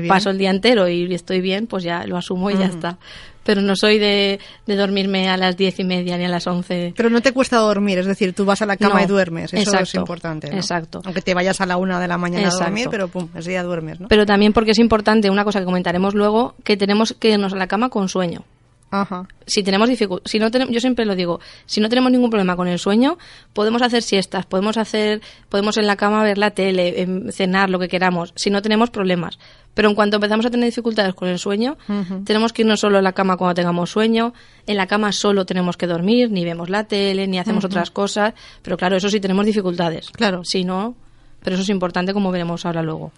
paso 0.08 0.30
el 0.30 0.38
día 0.38 0.50
entero 0.50 0.88
y 0.88 1.14
estoy 1.14 1.40
bien, 1.40 1.68
pues 1.68 1.84
ya 1.84 2.04
lo 2.04 2.16
asumo 2.16 2.50
y 2.50 2.56
ya 2.56 2.66
está 2.66 2.98
pero 3.44 3.60
no 3.60 3.76
soy 3.76 3.98
de, 3.98 4.40
de, 4.66 4.76
dormirme 4.76 5.28
a 5.28 5.36
las 5.36 5.56
diez 5.56 5.78
y 5.80 5.84
media 5.84 6.16
ni 6.16 6.24
a 6.24 6.28
las 6.28 6.46
once. 6.46 6.92
Pero 6.96 7.10
no 7.10 7.20
te 7.20 7.32
cuesta 7.32 7.58
dormir, 7.58 7.98
es 7.98 8.06
decir, 8.06 8.32
tú 8.32 8.44
vas 8.44 8.62
a 8.62 8.66
la 8.66 8.76
cama 8.76 9.02
y 9.02 9.06
duermes, 9.06 9.52
eso 9.52 9.78
es 9.78 9.94
importante. 9.94 10.48
Exacto. 10.48 11.02
Aunque 11.04 11.22
te 11.22 11.34
vayas 11.34 11.60
a 11.60 11.66
la 11.66 11.76
una 11.76 12.00
de 12.00 12.08
la 12.08 12.18
mañana 12.18 12.48
a 12.48 12.50
dormir, 12.50 12.88
pero 12.90 13.08
pum, 13.08 13.28
ese 13.34 13.50
día 13.50 13.62
duermes, 13.62 14.00
¿no? 14.00 14.08
Pero 14.08 14.26
también 14.26 14.52
porque 14.52 14.72
es 14.72 14.78
importante, 14.78 15.30
una 15.30 15.44
cosa 15.44 15.60
que 15.60 15.64
comentaremos 15.64 16.14
luego, 16.14 16.54
que 16.64 16.76
tenemos 16.76 17.14
que 17.18 17.30
irnos 17.30 17.52
a 17.52 17.56
la 17.56 17.66
cama 17.66 17.88
con 17.88 18.08
sueño. 18.08 18.44
Ajá. 18.92 19.26
Si 19.46 19.62
tenemos 19.62 19.88
dificultad, 19.88 20.30
si 20.30 20.38
no 20.38 20.50
tenemos, 20.50 20.72
yo 20.72 20.78
siempre 20.78 21.06
lo 21.06 21.16
digo, 21.16 21.40
si 21.64 21.80
no 21.80 21.88
tenemos 21.88 22.12
ningún 22.12 22.28
problema 22.28 22.56
con 22.56 22.68
el 22.68 22.78
sueño, 22.78 23.16
podemos 23.54 23.80
hacer 23.80 24.02
siestas, 24.02 24.44
podemos 24.44 24.76
hacer, 24.76 25.22
podemos 25.48 25.78
en 25.78 25.86
la 25.86 25.96
cama 25.96 26.22
ver 26.22 26.36
la 26.36 26.50
tele, 26.50 27.00
em, 27.00 27.30
cenar, 27.32 27.70
lo 27.70 27.78
que 27.78 27.88
queramos, 27.88 28.34
si 28.36 28.50
no 28.50 28.60
tenemos 28.60 28.90
problemas. 28.90 29.38
Pero 29.72 29.88
en 29.88 29.94
cuanto 29.94 30.16
empezamos 30.16 30.44
a 30.44 30.50
tener 30.50 30.66
dificultades 30.66 31.14
con 31.14 31.28
el 31.28 31.38
sueño, 31.38 31.78
tenemos 32.26 32.52
que 32.52 32.60
irnos 32.60 32.80
solo 32.80 32.98
a 32.98 33.02
la 33.02 33.12
cama 33.12 33.38
cuando 33.38 33.54
tengamos 33.54 33.88
sueño. 33.90 34.34
En 34.66 34.76
la 34.76 34.86
cama 34.86 35.12
solo 35.12 35.46
tenemos 35.46 35.78
que 35.78 35.86
dormir, 35.86 36.30
ni 36.30 36.44
vemos 36.44 36.68
la 36.68 36.84
tele, 36.84 37.26
ni 37.26 37.38
hacemos 37.38 37.64
otras 37.64 37.90
cosas. 37.90 38.34
Pero 38.60 38.76
claro, 38.76 38.96
eso 38.96 39.08
sí 39.08 39.18
tenemos 39.18 39.46
dificultades. 39.46 40.10
Claro. 40.10 40.44
Si 40.44 40.64
no, 40.64 40.94
pero 41.42 41.54
eso 41.54 41.62
es 41.62 41.70
importante 41.70 42.12
como 42.12 42.30
veremos 42.30 42.66
ahora 42.66 42.82
luego. 42.82 43.12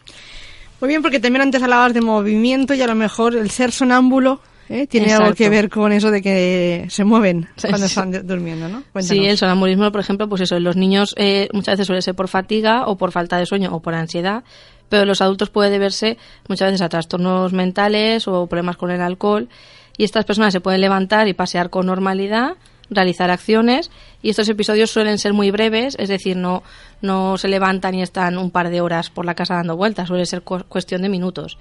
Muy 0.81 0.89
bien, 0.89 1.03
porque 1.03 1.19
también 1.19 1.43
antes 1.43 1.61
hablabas 1.61 1.93
de 1.93 2.01
movimiento 2.01 2.75
y 2.75 2.83
a 2.83 2.87
lo 2.87 2.95
mejor 2.95 3.35
el 3.35 3.51
ser 3.51 3.73
sonámbulo 3.73 4.41
¿eh? 4.69 4.87
tiene 4.87 5.13
algo 5.13 5.35
que 5.35 5.49
ver 5.49 5.69
con 5.69 5.93
eso 5.93 6.11
de 6.11 6.23
que 6.23 6.87
se 6.89 7.05
mueven 7.05 7.49
cuando 7.61 7.87
están 7.87 8.27
durmiendo, 8.27 8.69
¿no? 8.69 8.83
Sí, 9.01 9.27
el 9.27 9.39
sonambulismo, 9.39 9.91
por 9.93 10.01
ejemplo, 10.01 10.29
pues 10.29 10.43
eso, 10.43 10.57
en 10.57 10.65
los 10.65 10.77
niños 10.77 11.15
eh, 11.17 11.49
muchas 11.53 11.75
veces 11.75 11.87
suele 11.87 12.03
ser 12.03 12.15
por 12.15 12.29
fatiga 12.29 12.87
o 12.87 12.97
por 12.97 13.13
falta 13.13 13.39
de 13.39 13.47
sueño 13.47 13.75
o 13.75 13.81
por 13.81 13.95
ansiedad, 13.95 14.45
pero 14.89 15.03
en 15.03 15.09
los 15.09 15.21
adultos 15.21 15.51
puede 15.51 15.71
deberse 15.71 16.19
muchas 16.49 16.69
veces 16.69 16.83
a 16.83 16.89
trastornos 16.89 17.53
mentales 17.53 18.29
o 18.29 18.47
problemas 18.47 18.77
con 18.77 18.91
el 18.91 19.01
alcohol 19.01 19.49
y 19.97 20.05
estas 20.05 20.25
personas 20.25 20.53
se 20.53 20.61
pueden 20.61 20.81
levantar 20.81 21.29
y 21.29 21.35
pasear 21.35 21.71
con 21.71 21.87
normalidad 21.87 22.57
realizar 22.91 23.31
acciones 23.31 23.91
y 24.23 24.31
estos 24.31 24.49
episodios 24.49 24.91
suelen 24.91 25.19
ser 25.19 25.33
muy 25.33 25.51
breves, 25.51 25.97
es 25.99 26.09
decir, 26.09 26.37
no, 26.37 26.63
no 27.03 27.37
se 27.37 27.49
levantan 27.49 27.95
y 27.95 28.03
están 28.03 28.39
un 28.39 28.51
par 28.51 28.71
de 28.71 28.81
horas 28.81 29.11
por 29.11 29.25
la 29.25 29.35
casa 29.35 29.55
dando 29.55 29.77
vueltas, 29.77 30.09
suele 30.09 30.27
ser 30.27 30.43
cuestión 30.43 31.03
de 31.03 31.09
minutos. 31.09 31.59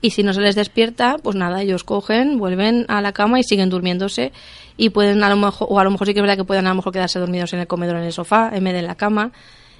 Y 0.00 0.10
si 0.10 0.22
no 0.22 0.32
se 0.32 0.40
les 0.40 0.54
despierta, 0.54 1.16
pues 1.22 1.36
nada, 1.36 1.62
ellos 1.62 1.84
cogen, 1.84 2.38
vuelven 2.38 2.84
a 2.88 3.00
la 3.00 3.12
cama 3.12 3.38
y 3.40 3.42
siguen 3.42 3.70
durmiéndose 3.70 4.32
y 4.76 4.90
pueden 4.90 5.22
a 5.22 5.28
lo 5.28 5.36
mejor, 5.36 5.68
o 5.70 5.78
a 5.78 5.84
lo 5.84 5.90
mejor 5.90 6.06
sí 6.06 6.14
que 6.14 6.20
es 6.20 6.22
verdad 6.22 6.36
que 6.36 6.44
pueden 6.44 6.66
a 6.66 6.70
lo 6.70 6.76
mejor 6.76 6.92
quedarse 6.92 7.18
dormidos 7.18 7.52
en 7.52 7.60
el 7.60 7.66
comedor 7.66 7.96
en 7.96 8.04
el 8.04 8.12
sofá 8.12 8.50
en 8.52 8.64
vez 8.64 8.72
de 8.72 8.80
en 8.80 8.86
la 8.86 8.94
cama 8.94 9.32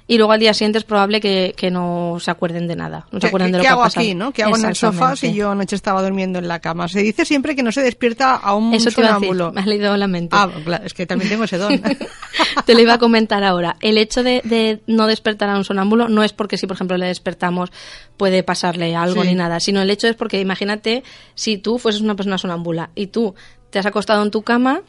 y 0.07 0.17
luego 0.17 0.33
al 0.33 0.39
día 0.39 0.53
siguiente 0.53 0.77
es 0.77 0.83
probable 0.83 1.21
que, 1.21 1.53
que 1.55 1.71
no 1.71 2.17
se 2.19 2.29
acuerden 2.29 2.67
de 2.67 2.75
nada. 2.75 3.07
No 3.11 3.21
se 3.21 3.27
acuerden 3.27 3.51
de 3.53 3.57
lo 3.59 3.61
¿qué 3.61 3.67
que 3.67 3.71
hago 3.71 3.81
ha 3.81 3.85
pasado. 3.85 4.03
aquí, 4.05 4.15
no? 4.15 4.31
¿Qué 4.33 4.43
hago 4.43 4.57
en 4.57 4.65
el 4.65 4.75
sofá 4.75 5.15
si 5.15 5.33
yo 5.33 5.51
anoche 5.51 5.75
estaba 5.75 6.01
durmiendo 6.03 6.39
en 6.39 6.47
la 6.47 6.59
cama? 6.59 6.87
Se 6.89 6.99
dice 7.01 7.23
siempre 7.25 7.55
que 7.55 7.63
no 7.63 7.71
se 7.71 7.81
despierta 7.81 8.35
a 8.35 8.53
un 8.55 8.73
Eso 8.73 8.91
te 8.91 8.99
iba 9.01 9.09
a 9.11 9.13
decir, 9.13 9.27
sonámbulo. 9.29 9.53
me 9.53 9.61
has 9.61 9.67
leído 9.67 9.95
la 9.95 10.07
mente. 10.07 10.35
Ah, 10.37 10.49
claro, 10.65 10.85
es 10.85 10.93
que 10.93 11.05
también 11.05 11.29
tengo 11.29 11.45
ese 11.45 11.57
don. 11.57 11.81
Te 12.65 12.73
lo 12.75 12.81
iba 12.81 12.93
a 12.93 12.97
comentar 12.97 13.43
ahora. 13.43 13.77
El 13.81 13.97
hecho 13.97 14.23
de, 14.23 14.41
de 14.43 14.81
no 14.87 15.07
despertar 15.07 15.49
a 15.49 15.57
un 15.57 15.63
sonámbulo 15.63 16.07
no 16.09 16.23
es 16.23 16.33
porque 16.33 16.57
si, 16.57 16.67
por 16.67 16.75
ejemplo, 16.75 16.97
le 16.97 17.05
despertamos 17.07 17.71
puede 18.17 18.43
pasarle 18.43 18.95
algo 18.95 19.21
Sí. 19.23 19.29
ni 19.29 19.35
nada, 19.35 19.59
sino 19.59 19.81
el 19.81 19.89
hecho 19.89 20.07
es 20.07 20.15
porque 20.15 20.39
imagínate 20.39 21.03
si 21.35 21.57
tú 21.57 21.79
fueses 21.79 22.01
una 22.01 22.15
persona 22.15 22.37
sonámbula 22.37 22.89
y 22.95 23.07
tú 23.07 23.35
te 23.69 23.79
has 23.79 23.85
acostado 23.85 24.21
en 24.23 24.31
tu 24.31 24.41
cama 24.43 24.81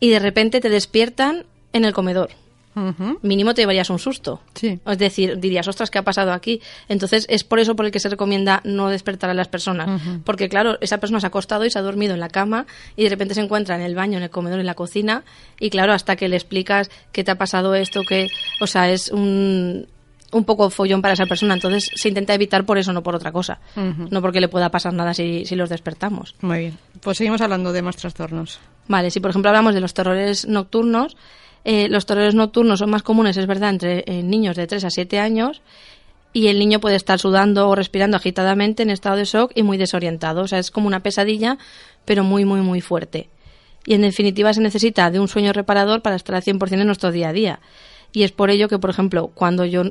y 0.00 0.08
de 0.10 0.18
repente 0.18 0.60
te 0.60 0.68
despiertan 0.68 1.44
en 1.72 1.84
el 1.84 1.92
comedor. 1.92 2.30
Mínimo 3.22 3.54
te 3.54 3.62
llevarías 3.62 3.90
un 3.90 3.98
susto. 3.98 4.40
Sí. 4.54 4.80
Es 4.86 4.98
decir, 4.98 5.38
dirías, 5.38 5.68
ostras, 5.68 5.90
¿qué 5.90 5.98
ha 5.98 6.02
pasado 6.02 6.32
aquí? 6.32 6.60
Entonces, 6.88 7.26
es 7.28 7.44
por 7.44 7.58
eso 7.58 7.76
por 7.76 7.86
el 7.86 7.92
que 7.92 8.00
se 8.00 8.08
recomienda 8.08 8.60
no 8.64 8.88
despertar 8.88 9.30
a 9.30 9.34
las 9.34 9.48
personas. 9.48 10.00
Porque, 10.24 10.48
claro, 10.48 10.78
esa 10.80 10.98
persona 10.98 11.20
se 11.20 11.26
ha 11.26 11.28
acostado 11.28 11.64
y 11.64 11.70
se 11.70 11.78
ha 11.78 11.82
dormido 11.82 12.14
en 12.14 12.20
la 12.20 12.28
cama 12.28 12.66
y 12.96 13.04
de 13.04 13.10
repente 13.10 13.34
se 13.34 13.40
encuentra 13.40 13.76
en 13.76 13.82
el 13.82 13.94
baño, 13.94 14.18
en 14.18 14.24
el 14.24 14.30
comedor, 14.30 14.60
en 14.60 14.66
la 14.66 14.74
cocina. 14.74 15.24
Y, 15.60 15.70
claro, 15.70 15.92
hasta 15.92 16.16
que 16.16 16.28
le 16.28 16.36
explicas 16.36 16.90
qué 17.12 17.24
te 17.24 17.30
ha 17.30 17.36
pasado 17.36 17.74
esto, 17.74 18.02
que, 18.02 18.28
o 18.60 18.66
sea, 18.66 18.90
es 18.90 19.10
un, 19.10 19.86
un 20.32 20.44
poco 20.44 20.70
follón 20.70 21.02
para 21.02 21.14
esa 21.14 21.26
persona. 21.26 21.54
Entonces, 21.54 21.90
se 21.94 22.08
intenta 22.08 22.34
evitar 22.34 22.64
por 22.64 22.78
eso, 22.78 22.92
no 22.92 23.02
por 23.02 23.14
otra 23.14 23.32
cosa. 23.32 23.60
No 23.76 24.20
porque 24.20 24.40
le 24.40 24.48
pueda 24.48 24.70
pasar 24.70 24.94
nada 24.94 25.14
si, 25.14 25.44
si 25.44 25.54
los 25.54 25.68
despertamos. 25.68 26.34
Muy 26.40 26.58
bien. 26.58 26.78
Pues 27.00 27.18
seguimos 27.18 27.40
hablando 27.40 27.72
de 27.72 27.82
más 27.82 27.96
trastornos. 27.96 28.58
Vale, 28.88 29.10
si 29.10 29.20
por 29.20 29.30
ejemplo 29.30 29.50
hablamos 29.50 29.74
de 29.74 29.80
los 29.80 29.94
terrores 29.94 30.46
nocturnos, 30.48 31.16
eh, 31.64 31.88
los 31.88 32.06
terrores 32.06 32.34
nocturnos 32.34 32.80
son 32.80 32.90
más 32.90 33.02
comunes, 33.02 33.36
es 33.36 33.46
verdad, 33.46 33.70
entre 33.70 34.04
eh, 34.06 34.22
niños 34.22 34.56
de 34.56 34.66
3 34.66 34.84
a 34.84 34.90
7 34.90 35.18
años 35.18 35.62
y 36.32 36.48
el 36.48 36.58
niño 36.58 36.80
puede 36.80 36.96
estar 36.96 37.18
sudando 37.18 37.68
o 37.68 37.74
respirando 37.74 38.16
agitadamente 38.16 38.82
en 38.82 38.90
estado 38.90 39.16
de 39.16 39.24
shock 39.24 39.52
y 39.54 39.62
muy 39.62 39.76
desorientado. 39.76 40.42
O 40.42 40.48
sea, 40.48 40.58
es 40.58 40.70
como 40.70 40.86
una 40.86 41.00
pesadilla, 41.00 41.58
pero 42.04 42.24
muy, 42.24 42.44
muy, 42.44 42.60
muy 42.60 42.80
fuerte. 42.80 43.28
Y 43.84 43.94
en 43.94 44.02
definitiva 44.02 44.52
se 44.54 44.60
necesita 44.60 45.10
de 45.10 45.20
un 45.20 45.28
sueño 45.28 45.52
reparador 45.52 46.02
para 46.02 46.16
estar 46.16 46.34
al 46.34 46.42
100% 46.42 46.72
en 46.72 46.86
nuestro 46.86 47.12
día 47.12 47.28
a 47.28 47.32
día. 47.32 47.60
Y 48.12 48.22
es 48.22 48.32
por 48.32 48.50
ello 48.50 48.68
que, 48.68 48.78
por 48.78 48.90
ejemplo, 48.90 49.30
cuando 49.34 49.64
yo 49.64 49.82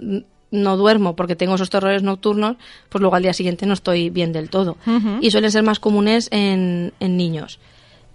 no 0.52 0.78
duermo 0.78 1.16
porque 1.16 1.36
tengo 1.36 1.56
esos 1.56 1.70
terrores 1.70 2.04
nocturnos, 2.04 2.58
pues 2.90 3.02
luego 3.02 3.16
al 3.16 3.24
día 3.24 3.34
siguiente 3.34 3.66
no 3.66 3.74
estoy 3.74 4.10
bien 4.10 4.34
del 4.34 4.50
todo. 4.50 4.78
Y 5.22 5.32
suelen 5.32 5.52
ser 5.52 5.64
más 5.64 5.80
comunes 5.80 6.28
en, 6.32 6.94
en 7.00 7.18
niños. 7.18 7.60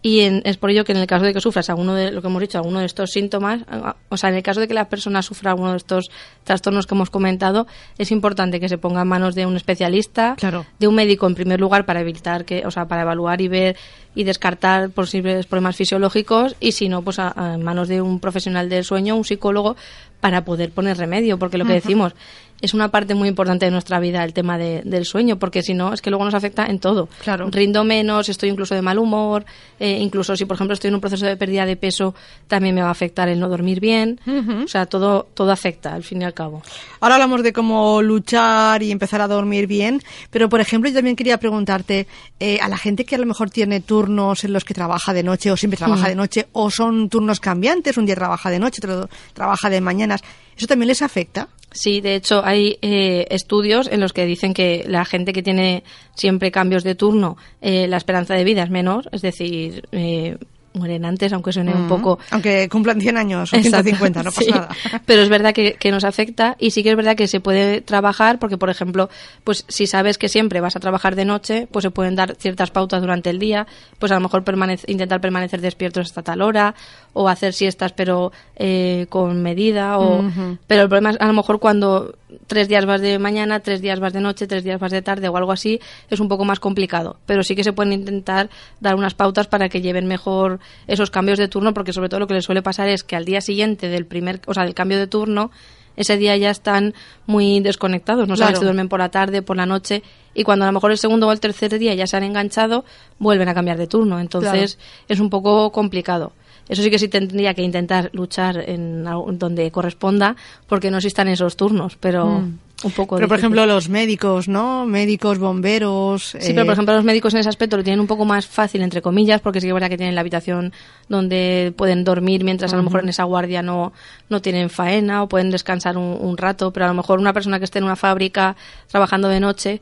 Y 0.03 0.21
en- 0.21 0.43
es 0.45 0.57
por 0.57 0.71
ello 0.71 0.85
que 0.85 0.93
en 0.93 0.99
el 0.99 1.07
caso 1.09 1.25
de 1.25 1.33
que 1.33 1.41
sufras 1.41 1.69
alguno 1.69 1.95
de 1.95 2.13
lo 2.13 2.21
que 2.23 2.29
hemos 2.29 2.41
dicho, 2.41 2.59
alguno 2.59 2.79
de 2.79 2.87
estos 2.87 3.11
síntomas, 3.11 3.63
o 4.09 4.17
sea, 4.17 4.31
en 4.31 4.37
el 4.37 4.43
caso 4.43 4.61
de 4.61 4.69
que 4.69 4.75
la 4.75 4.89
persona 4.89 5.21
sufra 5.23 5.51
alguno 5.51 5.73
de 5.73 5.79
estos 5.79 6.11
trastornos 6.45 6.87
que 6.87 6.95
hemos 6.95 7.11
comentado, 7.11 7.67
es 7.99 8.13
importante 8.13 8.61
que 8.61 8.69
se 8.69 8.79
ponga 8.79 9.03
en 9.03 9.09
manos 9.09 9.35
de 9.35 9.47
un 9.47 9.57
especialista, 9.57 10.37
Claro. 10.39 10.65
de 10.79 10.87
un 10.87 10.95
médico 10.95 11.27
en 11.27 11.35
primer 11.35 11.59
lugar 11.61 11.87
para 11.87 12.01
evitar 12.01 12.45
que, 12.45 12.65
o 12.67 12.71
sea, 12.71 12.87
para 12.87 13.03
evaluar 13.03 13.41
y 13.41 13.49
ver 13.49 13.77
y 14.15 14.23
descartar 14.25 14.91
posibles 14.91 15.47
problemas 15.47 15.77
fisiológicos 15.77 16.55
y 16.61 16.73
si 16.73 16.89
no, 16.89 17.03
pues 17.03 17.19
en 17.19 17.63
manos 17.65 17.89
de 17.89 18.01
un 18.01 18.21
profesional 18.21 18.69
del 18.69 18.85
sueño, 18.85 19.17
un 19.17 19.25
psicólogo, 19.25 19.77
para 20.21 20.45
poder 20.45 20.71
poner 20.71 20.97
remedio, 20.97 21.39
porque 21.39 21.59
lo 21.59 21.67
que 21.67 21.75
decimos 21.75 22.15
es 22.61 22.75
una 22.75 22.89
parte 22.91 23.15
muy 23.15 23.29
importante 23.29 23.67
de 23.67 23.71
nuestra 23.71 24.01
vida 24.01 24.25
el 24.25 24.33
tema 24.33 24.57
de- 24.59 24.83
del 24.85 25.05
sueño, 25.05 25.39
porque 25.39 25.63
si 25.63 25.75
no, 25.75 25.93
es 25.93 26.01
que 26.01 26.11
luego 26.11 26.25
nos 26.25 26.35
afecta 26.35 26.67
en 26.67 26.79
todo. 26.79 27.09
Claro. 27.23 27.49
Rindo 27.51 27.85
menos, 27.85 28.29
estoy 28.29 28.49
incluso 28.49 28.75
de 28.75 28.83
mal 28.83 28.99
humor, 28.99 29.45
eh, 29.79 29.99
incluso 30.01 30.35
si, 30.37 30.45
por 30.47 30.55
ejemplo, 30.57 30.75
estoy 30.75 30.89
en 30.89 30.95
un 30.95 31.01
proceso 31.01 31.27
de 31.27 31.37
pérdida 31.37 31.67
de 31.67 31.77
peso, 31.77 32.15
también 32.49 32.75
me 32.75 32.81
va 32.83 32.89
a 32.89 32.93
afectar 32.93 33.29
el 33.29 33.39
no 33.39 33.49
dormir 33.49 33.81
bien. 33.81 34.19
O 34.65 34.69
sea, 34.69 34.87
todo, 34.87 35.27
todo 35.35 35.53
afecta, 35.53 35.95
al 35.95 36.03
fin 36.03 36.23
y 36.23 36.25
al 36.25 36.33
cabo. 36.35 36.63
Ahora 37.01 37.17
hablamos 37.17 37.43
de 37.43 37.53
cómo 37.53 38.01
luchar 38.03 38.83
y 38.83 38.91
empezar 38.91 39.21
a 39.21 39.29
dormir 39.29 39.67
bien, 39.67 40.03
pero 40.31 40.49
por 40.49 40.61
ejemplo 40.61 40.89
yo 40.91 40.97
también 40.97 41.17
quería 41.17 41.39
preguntarte 41.39 42.07
eh, 42.41 42.59
a 42.61 42.69
la 42.69 42.79
gente 42.79 43.05
que 43.05 43.15
a 43.15 43.19
lo 43.19 43.27
mejor 43.27 43.51
tiene 43.51 43.81
turnos 43.81 44.45
en 44.45 44.53
los 44.53 44.65
que 44.65 44.75
trabaja 44.75 45.13
de 45.13 45.23
noche 45.23 45.51
o 45.51 45.57
siempre 45.57 45.77
trabaja 45.77 46.09
de 46.09 46.15
noche 46.15 46.47
o 46.53 46.71
son 46.71 47.09
turnos 47.09 47.41
cambiantes, 47.41 47.97
un 47.97 48.07
día 48.07 48.15
trabaja 48.15 48.51
de 48.51 48.59
noche, 48.59 48.81
otro 48.83 49.09
trabaja 49.35 49.69
de 49.71 49.81
mañanas, 49.81 50.23
¿eso 50.57 50.67
también 50.67 50.89
les 50.89 51.03
afecta? 51.03 51.49
Sí, 51.77 52.01
de 52.01 52.15
hecho 52.15 52.43
hay 52.43 52.79
eh, 52.81 53.27
estudios 53.29 53.87
en 53.87 54.01
los 54.01 54.15
que 54.15 54.25
dicen 54.25 54.55
que 54.55 54.85
la 54.89 55.05
gente 55.05 55.35
que 55.35 55.43
tiene 55.43 55.85
siempre 56.15 56.51
cambios 56.51 56.85
de 56.85 56.95
turno, 56.95 57.37
eh, 57.61 57.87
la 57.87 57.99
esperanza 57.99 58.33
de 58.33 58.45
vida 58.45 58.63
es 58.63 58.71
menor, 58.71 59.11
es 59.13 59.21
decir, 59.21 59.87
eh, 59.93 60.39
mueren 60.77 61.05
antes, 61.05 61.33
aunque 61.33 61.53
suene 61.53 61.75
un 61.75 61.89
poco 61.89 62.19
Aunque 62.31 62.69
cumplan 62.69 63.01
100 63.01 63.17
años 63.17 63.53
o 63.53 63.57
Exacto, 63.57 63.83
150, 63.85 64.23
no 64.23 64.31
pasa 64.31 64.43
sí. 64.43 64.51
nada. 64.51 64.69
Pero 65.05 65.23
es 65.23 65.29
verdad 65.29 65.53
que, 65.53 65.75
que 65.75 65.91
nos 65.91 66.05
afecta 66.05 66.57
y 66.59 66.71
sí 66.71 66.83
que 66.83 66.91
es 66.91 66.97
verdad 66.97 67.17
que 67.17 67.27
se 67.29 67.41
puede 67.41 67.81
trabajar 67.81 68.39
porque, 68.39 68.59
por 68.59 68.71
ejemplo, 68.71 69.09
pues 69.45 69.65
si 69.69 69.87
sabes 69.87 70.19
que 70.19 70.29
siempre 70.29 70.61
vas 70.61 70.77
a 70.77 70.81
trabajar 70.81 71.17
de 71.17 71.25
noche, 71.25 71.67
pues 71.71 71.83
se 71.83 71.91
pueden 71.91 72.15
dar 72.15 72.37
ciertas 72.37 72.71
pautas 72.71 73.01
durante 73.01 73.31
el 73.31 73.39
día, 73.39 73.67
pues 73.99 74.13
a 74.13 74.15
lo 74.17 74.21
mejor 74.21 74.45
permanec- 74.45 74.85
intentar 74.87 75.21
permanecer 75.21 75.61
despiertos 75.61 76.07
hasta 76.07 76.23
tal 76.23 76.43
hora 76.43 76.75
o 77.13 77.29
hacer 77.29 77.53
siestas 77.55 77.93
pero 77.93 78.31
eh, 78.57 79.07
con 79.09 79.43
medida 79.43 79.99
o... 79.99 80.23
Pero 80.67 80.83
el 80.83 80.89
problema 80.89 81.11
es 81.11 81.17
a 81.21 81.27
lo 81.27 81.33
mejor 81.33 81.59
cuando 81.59 82.15
tres 82.47 82.69
días 82.69 82.87
vas 82.87 83.01
de 83.01 83.19
mañana, 83.19 83.61
tres 83.61 83.81
días 83.81 84.01
vas 84.01 84.13
de 84.13 84.21
noche, 84.21 84.47
tres 84.47 84.65
días 84.65 84.81
vas 84.81 84.93
de 84.93 85.03
tarde 85.03 85.29
o 85.29 85.37
algo 85.37 85.53
así, 85.53 85.81
es 86.11 86.21
un 86.21 86.29
poco 86.29 86.45
más 86.45 86.61
complicado. 86.61 87.17
Pero 87.27 87.43
sí 87.43 87.55
que 87.55 87.65
se 87.65 87.73
pueden 87.73 87.93
intentar 87.93 88.51
dar 88.81 88.95
unas 88.95 89.15
pautas 89.15 89.47
para 89.47 89.69
que 89.69 89.81
lleven 89.81 90.07
mejor 90.07 90.61
esos 90.87 91.11
cambios 91.11 91.39
de 91.39 91.49
turno, 91.49 91.75
porque 91.75 91.93
sobre 91.93 92.09
todo 92.09 92.21
lo 92.21 92.27
que 92.27 92.35
les 92.35 92.45
suele 92.45 92.63
pasar 92.63 92.89
es 92.89 93.05
que 93.05 93.17
al 93.17 93.25
día 93.25 93.41
siguiente 93.41 93.89
del 93.89 94.07
primer, 94.07 94.41
o 94.47 94.55
sea, 94.55 94.65
del 94.65 94.75
cambio 94.75 94.99
de 94.99 95.07
turno, 95.07 95.51
ese 95.97 96.19
día 96.19 96.37
ya 96.37 96.51
están 96.51 96.95
muy 97.27 97.61
desconectados, 97.61 98.29
no 98.29 98.37
saben 98.37 98.57
si 98.57 98.63
duermen 98.63 98.89
por 98.89 99.01
la 99.01 99.09
tarde, 99.09 99.41
por 99.41 99.57
la 99.57 99.65
noche, 99.65 100.03
y 100.35 100.45
cuando 100.45 100.67
a 100.67 100.69
lo 100.69 100.73
mejor 100.73 100.91
el 100.91 100.99
segundo 100.99 101.27
o 101.27 101.33
el 101.33 101.41
tercer 101.41 101.79
día 101.79 101.95
ya 101.95 102.07
se 102.07 102.17
han 102.19 102.23
enganchado, 102.23 102.85
vuelven 103.19 103.49
a 103.49 103.55
cambiar 103.55 103.79
de 103.79 103.87
turno. 103.87 104.21
Entonces 104.21 104.79
es 105.09 105.21
un 105.21 105.31
poco 105.31 105.73
complicado. 105.73 106.33
Eso 106.69 106.83
sí 106.83 106.91
que 106.91 106.99
sí 106.99 107.09
tendría 107.09 107.55
que 107.55 107.63
intentar 107.63 108.11
luchar 108.13 108.59
en 108.67 109.05
donde 109.39 109.71
corresponda, 109.71 110.37
porque 110.67 110.91
no 110.91 110.97
existan 110.97 111.29
esos 111.29 111.57
turnos, 111.57 111.97
pero 111.97 112.43
un 112.85 112.91
poco. 112.93 113.17
Pero 113.17 113.27
por 113.29 113.39
ejemplo 113.39 113.65
los 113.67 113.89
médicos, 113.89 114.49
¿no? 114.49 114.85
Médicos, 114.87 115.39
bomberos... 115.39 116.37
Sí, 116.39 116.51
eh, 116.51 116.53
pero 116.55 116.65
por 116.67 116.73
ejemplo 116.75 116.95
los 116.95 117.05
médicos 117.05 117.33
en 117.35 117.41
ese 117.41 117.49
aspecto 117.49 117.77
lo 117.77 117.83
tienen 117.85 118.01
un 118.01 118.07
poco 118.07 118.25
más 118.25 118.47
fácil, 118.47 118.83
entre 118.83 119.01
comillas, 119.03 119.41
porque 119.41 119.61
sí 119.61 119.67
que 119.67 119.71
es 119.71 119.75
verdad 119.75 119.89
que 119.89 119.97
tienen 119.97 120.15
la 120.15 120.21
habitación 120.21 120.73
donde 121.09 121.73
pueden 121.77 122.05
dormir 122.05 122.45
mientras 122.45 122.73
a 122.73 122.77
lo 122.77 122.83
mejor 122.83 123.01
en 123.03 123.09
esa 123.09 123.25
guardia 123.25 123.63
no, 123.63 123.93
no 124.29 124.43
tienen 124.43 124.69
faena 124.71 125.23
o 125.23 125.29
pueden 125.29 125.51
descansar 125.51 125.97
un, 125.97 126.19
un 126.21 126.37
rato, 126.37 126.73
pero 126.73 126.85
a 126.87 126.89
lo 126.89 126.95
mejor 126.95 127.19
una 127.19 127.33
persona 127.33 127.59
que 127.59 127.65
esté 127.65 127.79
en 127.79 127.85
una 127.85 127.97
fábrica 127.97 128.57
trabajando 128.89 129.29
de 129.29 129.41
noche, 129.41 129.81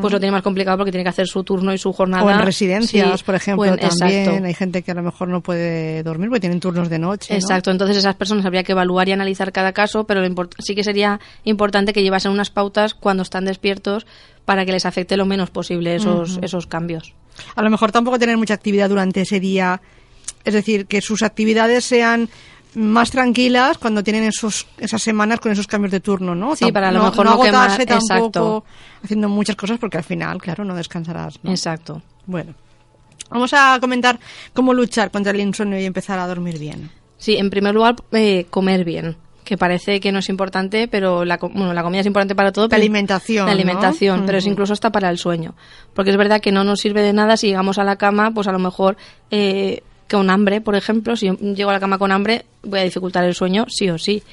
pues 0.00 0.12
lo 0.12 0.20
tiene 0.20 0.32
más 0.32 0.42
complicado 0.42 0.76
porque 0.78 0.92
tiene 0.92 1.02
que 1.04 1.10
hacer 1.10 1.26
su 1.26 1.42
turno 1.42 1.72
y 1.72 1.78
su 1.78 1.92
jornada. 1.92 2.22
O 2.24 2.30
en 2.30 2.40
residencias, 2.42 3.18
Sí, 3.20 3.24
por 3.24 3.34
ejemplo, 3.34 3.64
en- 3.64 3.78
también. 3.78 4.20
exacto. 4.22 4.46
Hay 4.46 4.54
gente 4.54 4.82
que 4.82 4.90
a 4.90 4.94
lo 4.94 5.02
mejor 5.02 5.28
no 5.28 5.40
puede 5.40 6.02
dormir 6.02 6.28
porque 6.28 6.40
tienen 6.40 6.60
turnos 6.60 6.88
de 6.88 6.98
noche. 6.98 7.34
¿no? 7.34 7.38
Exacto, 7.40 7.70
entonces 7.70 7.96
esas 7.96 8.14
personas 8.14 8.44
habría 8.46 8.62
que 8.62 8.72
evaluar 8.72 9.08
y 9.08 9.12
analizar 9.12 9.50
cada 9.52 9.72
caso, 9.72 10.04
pero 10.04 10.20
lo 10.20 10.48
sí 10.58 10.74
que 10.74 10.84
sería 10.84 11.18
importante 11.44 11.92
que 11.92 12.02
llevasen 12.02 12.35
unas 12.36 12.50
pautas 12.50 12.94
cuando 12.94 13.22
están 13.22 13.44
despiertos 13.44 14.06
para 14.44 14.64
que 14.64 14.72
les 14.72 14.86
afecte 14.86 15.16
lo 15.16 15.26
menos 15.26 15.50
posible 15.50 15.96
esos, 15.96 16.38
esos 16.42 16.66
cambios. 16.66 17.12
A 17.56 17.62
lo 17.62 17.70
mejor 17.70 17.90
tampoco 17.92 18.18
tener 18.18 18.36
mucha 18.36 18.54
actividad 18.54 18.88
durante 18.88 19.22
ese 19.22 19.40
día. 19.40 19.80
Es 20.44 20.54
decir, 20.54 20.86
que 20.86 21.00
sus 21.00 21.22
actividades 21.22 21.84
sean 21.84 22.28
más 22.74 23.10
tranquilas 23.10 23.78
cuando 23.78 24.04
tienen 24.04 24.24
esos, 24.24 24.66
esas 24.78 25.02
semanas 25.02 25.40
con 25.40 25.50
esos 25.50 25.66
cambios 25.66 25.90
de 25.92 26.00
turno, 26.00 26.34
¿no? 26.34 26.54
Sí, 26.54 26.70
para 26.70 26.90
a 26.90 26.92
lo 26.92 26.98
no, 27.00 27.04
mejor 27.10 27.24
no 27.26 27.32
no 27.32 27.38
quemar- 27.42 27.48
agotarse 27.48 27.86
tampoco 27.86 28.16
exacto. 28.16 28.64
haciendo 29.02 29.28
muchas 29.28 29.56
cosas 29.56 29.78
porque 29.78 29.96
al 29.96 30.04
final, 30.04 30.38
claro, 30.40 30.64
no 30.64 30.74
descansarás. 30.74 31.38
¿no? 31.42 31.50
Exacto. 31.50 32.02
Bueno, 32.26 32.54
vamos 33.30 33.52
a 33.54 33.78
comentar 33.80 34.18
cómo 34.52 34.72
luchar 34.74 35.10
contra 35.10 35.32
el 35.32 35.40
insomnio 35.40 35.80
y 35.80 35.84
empezar 35.84 36.18
a 36.18 36.26
dormir 36.26 36.58
bien. 36.58 36.90
Sí, 37.18 37.36
en 37.36 37.48
primer 37.50 37.74
lugar, 37.74 37.96
eh, 38.12 38.46
comer 38.50 38.84
bien. 38.84 39.16
Que 39.46 39.56
parece 39.56 40.00
que 40.00 40.10
no 40.10 40.18
es 40.18 40.28
importante, 40.28 40.88
pero 40.88 41.24
la, 41.24 41.38
bueno, 41.38 41.72
la 41.72 41.84
comida 41.84 42.00
es 42.00 42.06
importante 42.06 42.34
para 42.34 42.50
todo. 42.50 42.66
La 42.68 42.76
alimentación, 42.76 43.46
La 43.46 43.52
alimentación, 43.52 44.20
¿no? 44.20 44.26
pero 44.26 44.38
es 44.38 44.46
incluso 44.46 44.72
hasta 44.72 44.90
para 44.90 45.08
el 45.08 45.18
sueño. 45.18 45.54
Porque 45.94 46.10
es 46.10 46.16
verdad 46.16 46.40
que 46.40 46.50
no 46.50 46.64
nos 46.64 46.80
sirve 46.80 47.00
de 47.00 47.12
nada 47.12 47.36
si 47.36 47.46
llegamos 47.46 47.78
a 47.78 47.84
la 47.84 47.94
cama, 47.94 48.32
pues 48.32 48.48
a 48.48 48.52
lo 48.52 48.58
mejor 48.58 48.96
eh, 49.30 49.84
con 50.10 50.30
hambre, 50.30 50.60
por 50.60 50.74
ejemplo. 50.74 51.14
Si 51.14 51.26
yo 51.26 51.36
llego 51.36 51.70
a 51.70 51.74
la 51.74 51.78
cama 51.78 51.96
con 51.96 52.10
hambre, 52.10 52.44
voy 52.64 52.80
a 52.80 52.82
dificultar 52.82 53.22
el 53.22 53.36
sueño, 53.36 53.66
sí 53.68 53.88
o 53.88 53.98
sí. 53.98 54.24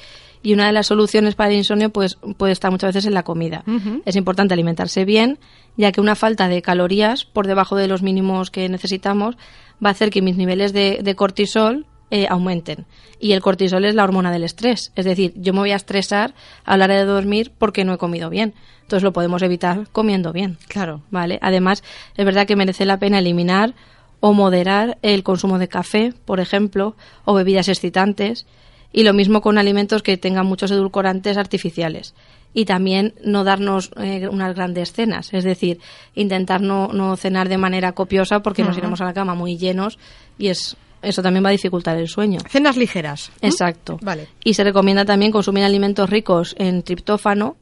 Y 0.42 0.52
una 0.52 0.66
de 0.66 0.72
las 0.72 0.88
soluciones 0.88 1.36
para 1.36 1.50
el 1.50 1.58
insomnio 1.58 1.90
pues, 1.90 2.18
puede 2.36 2.52
estar 2.52 2.72
muchas 2.72 2.88
veces 2.88 3.06
en 3.06 3.14
la 3.14 3.22
comida. 3.22 3.62
Es 4.04 4.16
importante 4.16 4.52
alimentarse 4.52 5.04
bien, 5.04 5.38
ya 5.76 5.92
que 5.92 6.00
una 6.00 6.16
falta 6.16 6.48
de 6.48 6.60
calorías 6.60 7.24
por 7.24 7.46
debajo 7.46 7.76
de 7.76 7.86
los 7.86 8.02
mínimos 8.02 8.50
que 8.50 8.68
necesitamos 8.68 9.36
va 9.82 9.90
a 9.90 9.92
hacer 9.92 10.10
que 10.10 10.22
mis 10.22 10.36
niveles 10.36 10.72
de, 10.72 10.98
de 11.04 11.14
cortisol 11.14 11.86
eh, 12.10 12.26
aumenten. 12.28 12.86
Y 13.18 13.32
el 13.32 13.40
cortisol 13.40 13.84
es 13.84 13.94
la 13.94 14.04
hormona 14.04 14.30
del 14.30 14.44
estrés. 14.44 14.92
Es 14.94 15.04
decir, 15.04 15.32
yo 15.36 15.52
me 15.52 15.60
voy 15.60 15.72
a 15.72 15.76
estresar 15.76 16.34
a 16.64 16.76
la 16.76 16.84
hora 16.84 16.96
de 16.96 17.04
dormir 17.04 17.52
porque 17.58 17.84
no 17.84 17.94
he 17.94 17.98
comido 17.98 18.30
bien. 18.30 18.54
Entonces 18.82 19.02
lo 19.02 19.12
podemos 19.12 19.42
evitar 19.42 19.88
comiendo 19.92 20.32
bien. 20.32 20.58
Claro. 20.68 21.02
¿Vale? 21.10 21.38
Además, 21.40 21.82
es 22.16 22.24
verdad 22.24 22.46
que 22.46 22.56
merece 22.56 22.84
la 22.84 22.98
pena 22.98 23.18
eliminar 23.18 23.74
o 24.20 24.32
moderar 24.32 24.98
el 25.02 25.22
consumo 25.22 25.58
de 25.58 25.68
café, 25.68 26.12
por 26.24 26.40
ejemplo, 26.40 26.96
o 27.24 27.34
bebidas 27.34 27.68
excitantes. 27.68 28.46
Y 28.92 29.02
lo 29.02 29.12
mismo 29.12 29.40
con 29.40 29.58
alimentos 29.58 30.02
que 30.02 30.16
tengan 30.16 30.46
muchos 30.46 30.70
edulcorantes 30.70 31.36
artificiales. 31.36 32.14
Y 32.52 32.66
también 32.66 33.14
no 33.24 33.42
darnos 33.42 33.90
eh, 33.96 34.28
unas 34.28 34.54
grandes 34.54 34.92
cenas, 34.92 35.34
es 35.34 35.42
decir, 35.42 35.80
intentar 36.14 36.60
no, 36.60 36.88
no 36.92 37.16
cenar 37.16 37.48
de 37.48 37.58
manera 37.58 37.92
copiosa 37.92 38.40
porque 38.40 38.62
nos 38.62 38.78
iremos 38.78 39.00
a 39.00 39.06
la 39.06 39.12
cama 39.12 39.34
muy 39.34 39.56
llenos 39.56 39.98
y 40.38 40.48
es 40.48 40.76
eso 41.04 41.22
también 41.22 41.44
va 41.44 41.48
a 41.48 41.52
dificultar 41.52 41.96
el 41.96 42.08
sueño. 42.08 42.40
Cenas 42.48 42.76
ligeras. 42.76 43.30
Exacto. 43.40 43.98
Vale. 44.02 44.28
Y 44.42 44.54
se 44.54 44.64
recomienda 44.64 45.04
también 45.04 45.32
consumir 45.32 45.64
alimentos 45.64 46.10
ricos 46.10 46.54
en 46.58 46.82
triptófano, 46.82 47.56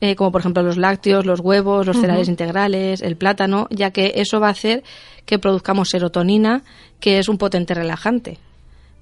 eh, 0.00 0.16
como 0.16 0.32
por 0.32 0.40
ejemplo 0.40 0.62
los 0.62 0.76
lácteos, 0.76 1.26
los 1.26 1.40
huevos, 1.40 1.86
los 1.86 1.96
cereales 1.96 2.28
integrales, 2.28 3.02
el 3.02 3.16
plátano, 3.16 3.68
ya 3.70 3.92
que 3.92 4.14
eso 4.16 4.40
va 4.40 4.48
a 4.48 4.50
hacer 4.50 4.82
que 5.24 5.38
produzcamos 5.38 5.90
serotonina, 5.90 6.62
que 6.98 7.18
es 7.18 7.28
un 7.28 7.38
potente 7.38 7.74
relajante. 7.74 8.38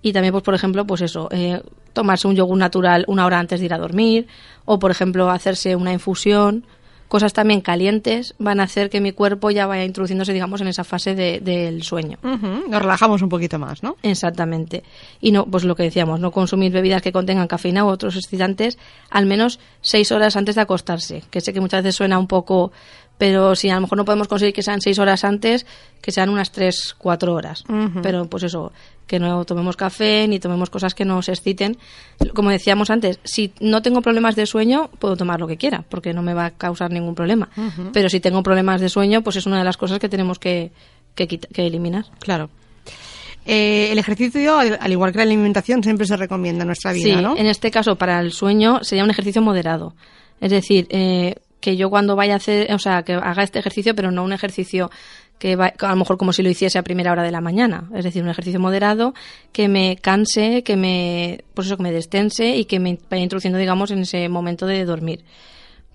Y 0.03 0.13
también, 0.13 0.33
pues, 0.33 0.45
por 0.45 0.55
ejemplo, 0.55 0.87
pues 0.87 1.03
eso, 1.03 1.29
eh, 1.31 1.61
tomarse 1.93 2.27
un 2.27 2.35
yogur 2.35 2.57
natural 2.57 3.05
una 3.07 3.27
hora 3.27 3.39
antes 3.39 3.61
de 3.61 3.67
ir 3.67 3.75
a 3.75 3.79
dormir, 3.79 4.27
o 4.65 4.79
por 4.79 4.91
ejemplo, 4.91 5.31
hacerse 5.31 5.77
una 5.77 5.93
infusión. 5.93 6.65
Cosas 7.11 7.33
también 7.33 7.61
calientes 7.61 8.35
van 8.39 8.61
a 8.61 8.63
hacer 8.63 8.89
que 8.89 9.01
mi 9.01 9.11
cuerpo 9.11 9.51
ya 9.51 9.67
vaya 9.67 9.85
introduciéndose, 9.85 10.33
digamos, 10.33 10.61
en 10.61 10.69
esa 10.69 10.85
fase 10.85 11.17
de- 11.17 11.41
del 11.41 11.83
sueño. 11.83 12.19
Nos 12.23 12.81
relajamos 12.81 13.21
un 13.21 13.29
poquito 13.29 13.59
más, 13.59 13.83
¿no? 13.83 13.97
Exactamente. 14.05 14.85
Y 15.21 15.33
no, 15.33 15.45
pues 15.45 15.65
lo 15.65 15.75
que 15.75 15.83
decíamos, 15.83 16.21
no 16.21 16.31
consumir 16.31 16.71
bebidas 16.71 17.03
que 17.03 17.11
contengan 17.11 17.49
cafeína 17.49 17.85
u 17.85 17.89
otros 17.89 18.15
excitantes 18.15 18.79
al 19.11 19.27
menos 19.27 19.59
seis 19.81 20.13
horas 20.13 20.37
antes 20.37 20.55
de 20.55 20.61
acostarse. 20.61 21.25
Que 21.33 21.41
sé 21.41 21.53
que 21.53 21.61
muchas 21.61 21.83
veces 21.83 21.97
suena 21.97 22.17
un 22.17 22.29
poco, 22.29 22.71
pero 23.21 23.55
si 23.55 23.69
a 23.69 23.75
lo 23.75 23.83
mejor 23.83 23.99
no 23.99 24.07
podemos 24.07 24.29
conseguir 24.29 24.55
que 24.55 24.63
sean 24.63 24.81
seis 24.81 24.99
horas 24.99 25.25
antes, 25.25 25.67
que 26.01 26.11
sean 26.11 26.31
unas 26.31 26.53
tres, 26.53 26.95
cuatro 26.97 27.35
horas. 27.35 27.65
Pero 28.03 28.25
pues 28.25 28.45
eso, 28.45 28.73
que 29.07 29.19
no 29.19 29.45
tomemos 29.45 29.77
café 29.77 30.27
ni 30.27 30.39
tomemos 30.41 30.71
cosas 30.71 30.95
que 30.95 31.05
nos 31.05 31.29
exciten. 31.29 31.77
Como 32.33 32.49
decíamos 32.49 32.89
antes, 32.89 33.19
si 33.23 33.53
no 33.61 33.83
tengo 33.83 34.01
problemas 34.01 34.37
de 34.37 34.47
sueño, 34.47 34.89
puedo 34.99 35.19
tomar 35.19 35.39
lo 35.39 35.47
que 35.47 35.59
quiera, 35.59 35.85
porque 35.91 36.15
no 36.15 36.23
me 36.23 36.33
va 36.33 36.47
a 36.47 36.51
causar 36.53 36.91
ningún 36.91 37.15
problema. 37.15 37.51
Pero 37.93 38.09
si 38.09 38.21
tengo 38.21 38.43
problemas 38.43 38.81
de 38.81 38.89
sueño, 38.89 39.21
pues 39.21 39.37
es 39.37 39.45
una 39.45 39.59
de 39.59 39.65
las 39.65 39.77
cosas 39.77 39.99
que 39.99 40.09
tenemos 40.09 40.39
que, 40.39 40.73
que, 41.15 41.29
que 41.29 41.67
eliminar. 41.67 42.07
Claro. 42.21 42.49
Eh, 43.45 43.91
el 43.93 43.99
ejercicio, 43.99 44.59
al 44.59 44.79
al 44.81 44.93
igual 44.93 45.13
que 45.13 45.19
la 45.19 45.25
alimentación, 45.25 45.83
siempre 45.83 46.07
se 46.07 46.17
recomienda 46.17 46.63
en 46.63 46.69
nuestra 46.69 46.93
vida, 46.93 47.17
Sí, 47.19 47.23
¿no? 47.23 47.37
en 47.37 47.47
este 47.47 47.71
caso 47.71 47.97
para 47.97 48.19
el 48.21 48.33
sueño 48.33 48.81
sería 48.83 49.05
un 49.05 49.11
ejercicio 49.11 49.43
moderado. 49.43 49.95
Es 50.41 50.51
decir, 50.51 50.87
eh, 50.91 51.35
que 51.61 51.77
yo 51.77 51.91
cuando 51.91 52.17
vaya 52.17 52.35
a 52.35 52.37
hacer, 52.37 52.73
o 52.73 52.79
sea, 52.79 53.03
que 53.03 53.15
haga 53.15 53.43
este 53.43 53.59
ejercicio, 53.59 53.95
pero 53.95 54.11
no 54.11 54.25
un 54.25 54.33
ejercicio 54.33 54.91
que 55.39 55.57
va, 55.57 55.73
a 55.79 55.89
lo 55.89 55.97
mejor 55.97 56.19
como 56.19 56.33
si 56.33 56.43
lo 56.43 56.51
hiciese 56.51 56.79
a 56.79 56.83
primera 56.83 57.13
hora 57.13 57.23
de 57.23 57.31
la 57.31 57.41
mañana. 57.41 57.89
Es 57.95 58.05
decir, 58.05 58.23
un 58.23 58.29
ejercicio 58.29 58.61
moderado 58.61 59.15
que 59.53 59.69
me 59.69 59.97
canse, 59.97 60.63
que 60.63 60.77
me, 60.77 61.45
pues 61.55 61.67
eso, 61.67 61.79
que 61.79 61.83
me 61.83 61.93
destense 61.93 62.57
y 62.57 62.67
que 62.67 62.79
me 62.79 62.99
vaya 63.11 63.23
introduciendo, 63.23 63.59
digamos, 63.59 63.91
en 63.91 64.01
ese 64.01 64.29
momento 64.29 64.67
de 64.67 64.85
dormir. 64.85 65.25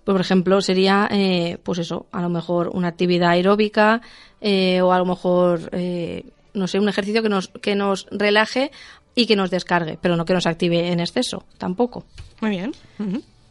Por 0.04 0.20
ejemplo, 0.20 0.62
sería, 0.62 1.08
eh, 1.12 1.58
pues 1.64 1.80
eso, 1.80 2.08
a 2.12 2.22
lo 2.22 2.30
mejor 2.30 2.70
una 2.74 2.88
actividad 2.88 3.30
aeróbica 3.30 4.02
eh, 4.42 4.82
o 4.82 4.92
a 4.92 4.98
lo 4.98 5.06
mejor, 5.06 5.70
eh, 5.72 6.26
no 6.54 6.68
sé, 6.68 6.80
un 6.80 6.90
ejercicio 6.90 7.22
que 7.22 7.30
nos, 7.30 7.48
que 7.48 7.76
nos 7.76 8.08
relaje 8.12 8.72
y 9.14 9.28
que 9.28 9.36
nos 9.36 9.52
descargue, 9.52 9.98
pero 10.02 10.16
no 10.16 10.26
que 10.26 10.34
nos 10.34 10.48
active 10.48 10.92
en 10.92 11.00
exceso, 11.00 11.46
tampoco. 11.58 12.06
Muy 12.42 12.52
bien. 12.52 12.74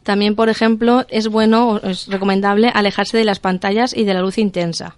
También, 0.05 0.35
por 0.35 0.49
ejemplo, 0.49 1.03
es 1.09 1.29
bueno, 1.29 1.67
o 1.67 1.77
es 1.77 2.07
recomendable 2.07 2.69
alejarse 2.71 3.17
de 3.17 3.25
las 3.25 3.39
pantallas 3.39 3.91
y 3.97 4.03
de 4.03 4.13
la 4.13 4.21
luz 4.21 4.37
intensa. 4.37 4.97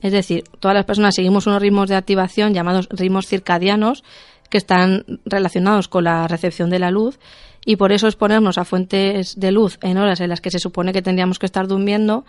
Es 0.00 0.10
decir, 0.10 0.42
todas 0.58 0.74
las 0.74 0.84
personas 0.84 1.14
seguimos 1.14 1.46
unos 1.46 1.62
ritmos 1.62 1.88
de 1.88 1.94
activación 1.94 2.52
llamados 2.52 2.88
ritmos 2.90 3.28
circadianos 3.28 4.02
que 4.50 4.58
están 4.58 5.20
relacionados 5.24 5.86
con 5.86 6.02
la 6.02 6.26
recepción 6.26 6.70
de 6.70 6.80
la 6.80 6.90
luz 6.90 7.20
y 7.64 7.76
por 7.76 7.92
eso 7.92 8.08
exponernos 8.08 8.58
a 8.58 8.64
fuentes 8.64 9.38
de 9.38 9.52
luz 9.52 9.78
en 9.80 9.96
horas 9.96 10.20
en 10.20 10.28
las 10.28 10.40
que 10.40 10.50
se 10.50 10.58
supone 10.58 10.92
que 10.92 11.02
tendríamos 11.02 11.38
que 11.38 11.46
estar 11.46 11.68
durmiendo, 11.68 12.24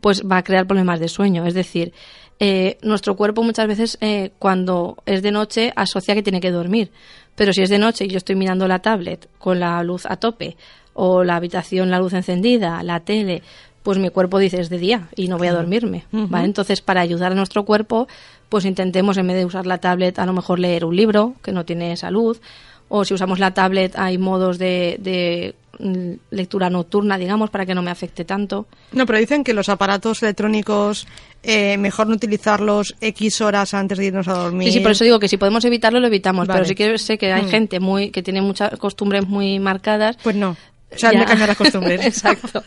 pues 0.00 0.22
va 0.24 0.38
a 0.38 0.44
crear 0.44 0.66
problemas 0.66 1.00
de 1.00 1.08
sueño. 1.08 1.44
Es 1.44 1.52
decir, 1.52 1.92
eh, 2.40 2.78
nuestro 2.80 3.14
cuerpo 3.14 3.42
muchas 3.42 3.66
veces 3.66 3.98
eh, 4.00 4.30
cuando 4.38 4.96
es 5.04 5.20
de 5.22 5.32
noche 5.32 5.74
asocia 5.76 6.14
que 6.14 6.22
tiene 6.22 6.40
que 6.40 6.50
dormir, 6.50 6.90
pero 7.36 7.52
si 7.52 7.60
es 7.60 7.68
de 7.68 7.78
noche 7.78 8.06
y 8.06 8.08
yo 8.08 8.16
estoy 8.16 8.36
mirando 8.36 8.66
la 8.66 8.78
tablet 8.78 9.28
con 9.38 9.60
la 9.60 9.82
luz 9.82 10.06
a 10.06 10.16
tope 10.16 10.56
o 11.00 11.22
la 11.22 11.36
habitación 11.36 11.90
la 11.90 12.00
luz 12.00 12.12
encendida, 12.12 12.82
la 12.82 12.98
tele, 13.00 13.42
pues 13.84 13.98
mi 13.98 14.10
cuerpo 14.10 14.38
dice 14.40 14.60
es 14.60 14.68
de 14.68 14.78
día 14.78 15.08
y 15.14 15.28
no 15.28 15.38
voy 15.38 15.46
a 15.46 15.52
dormirme, 15.52 16.04
¿vale? 16.10 16.44
Entonces, 16.44 16.80
para 16.80 17.00
ayudar 17.00 17.30
a 17.32 17.34
nuestro 17.36 17.64
cuerpo, 17.64 18.08
pues 18.48 18.64
intentemos 18.64 19.16
en 19.16 19.28
vez 19.28 19.36
de 19.36 19.44
usar 19.44 19.64
la 19.66 19.78
tablet 19.78 20.18
a 20.18 20.26
lo 20.26 20.32
mejor 20.32 20.58
leer 20.58 20.84
un 20.84 20.96
libro 20.96 21.34
que 21.42 21.52
no 21.52 21.64
tiene 21.64 21.92
esa 21.92 22.10
luz 22.10 22.40
o 22.88 23.04
si 23.04 23.14
usamos 23.14 23.38
la 23.38 23.52
tablet 23.54 23.96
hay 23.96 24.18
modos 24.18 24.58
de, 24.58 24.96
de 24.98 25.54
mm, 25.78 26.34
lectura 26.34 26.68
nocturna, 26.70 27.16
digamos, 27.18 27.50
para 27.50 27.64
que 27.66 27.74
no 27.74 27.82
me 27.82 27.90
afecte 27.90 28.24
tanto. 28.24 28.66
No, 28.92 29.04
pero 29.06 29.18
dicen 29.18 29.44
que 29.44 29.52
los 29.54 29.68
aparatos 29.68 30.22
electrónicos 30.22 31.06
eh, 31.42 31.76
mejor 31.78 32.08
no 32.08 32.14
utilizarlos 32.14 32.96
X 33.00 33.40
horas 33.42 33.74
antes 33.74 33.98
de 33.98 34.06
irnos 34.06 34.26
a 34.26 34.32
dormir. 34.34 34.68
Sí, 34.72 34.78
sí, 34.78 34.80
por 34.80 34.92
eso 34.92 35.04
digo 35.04 35.18
que 35.20 35.28
si 35.28 35.36
podemos 35.36 35.64
evitarlo, 35.66 36.00
lo 36.00 36.06
evitamos. 36.08 36.46
Vale. 36.48 36.58
Pero 36.60 36.68
sí 36.68 36.74
que 36.74 36.98
sé 36.98 37.18
que 37.18 37.32
hay 37.32 37.42
Mm. 37.42 37.48
gente 37.48 37.78
muy 37.78 38.10
que 38.10 38.22
tiene 38.22 38.40
muchas 38.42 38.76
costumbres 38.78 39.28
muy 39.28 39.58
marcadas. 39.60 40.16
Pues 40.24 40.34
no. 40.34 40.56
O 40.94 40.98
sea, 40.98 41.10
han 41.10 41.14
Ya. 41.16 41.20
de 41.20 41.26
cambiar 41.26 41.48
las 41.48 41.58
costumbres. 41.58 42.00
Exacto. 42.06 42.62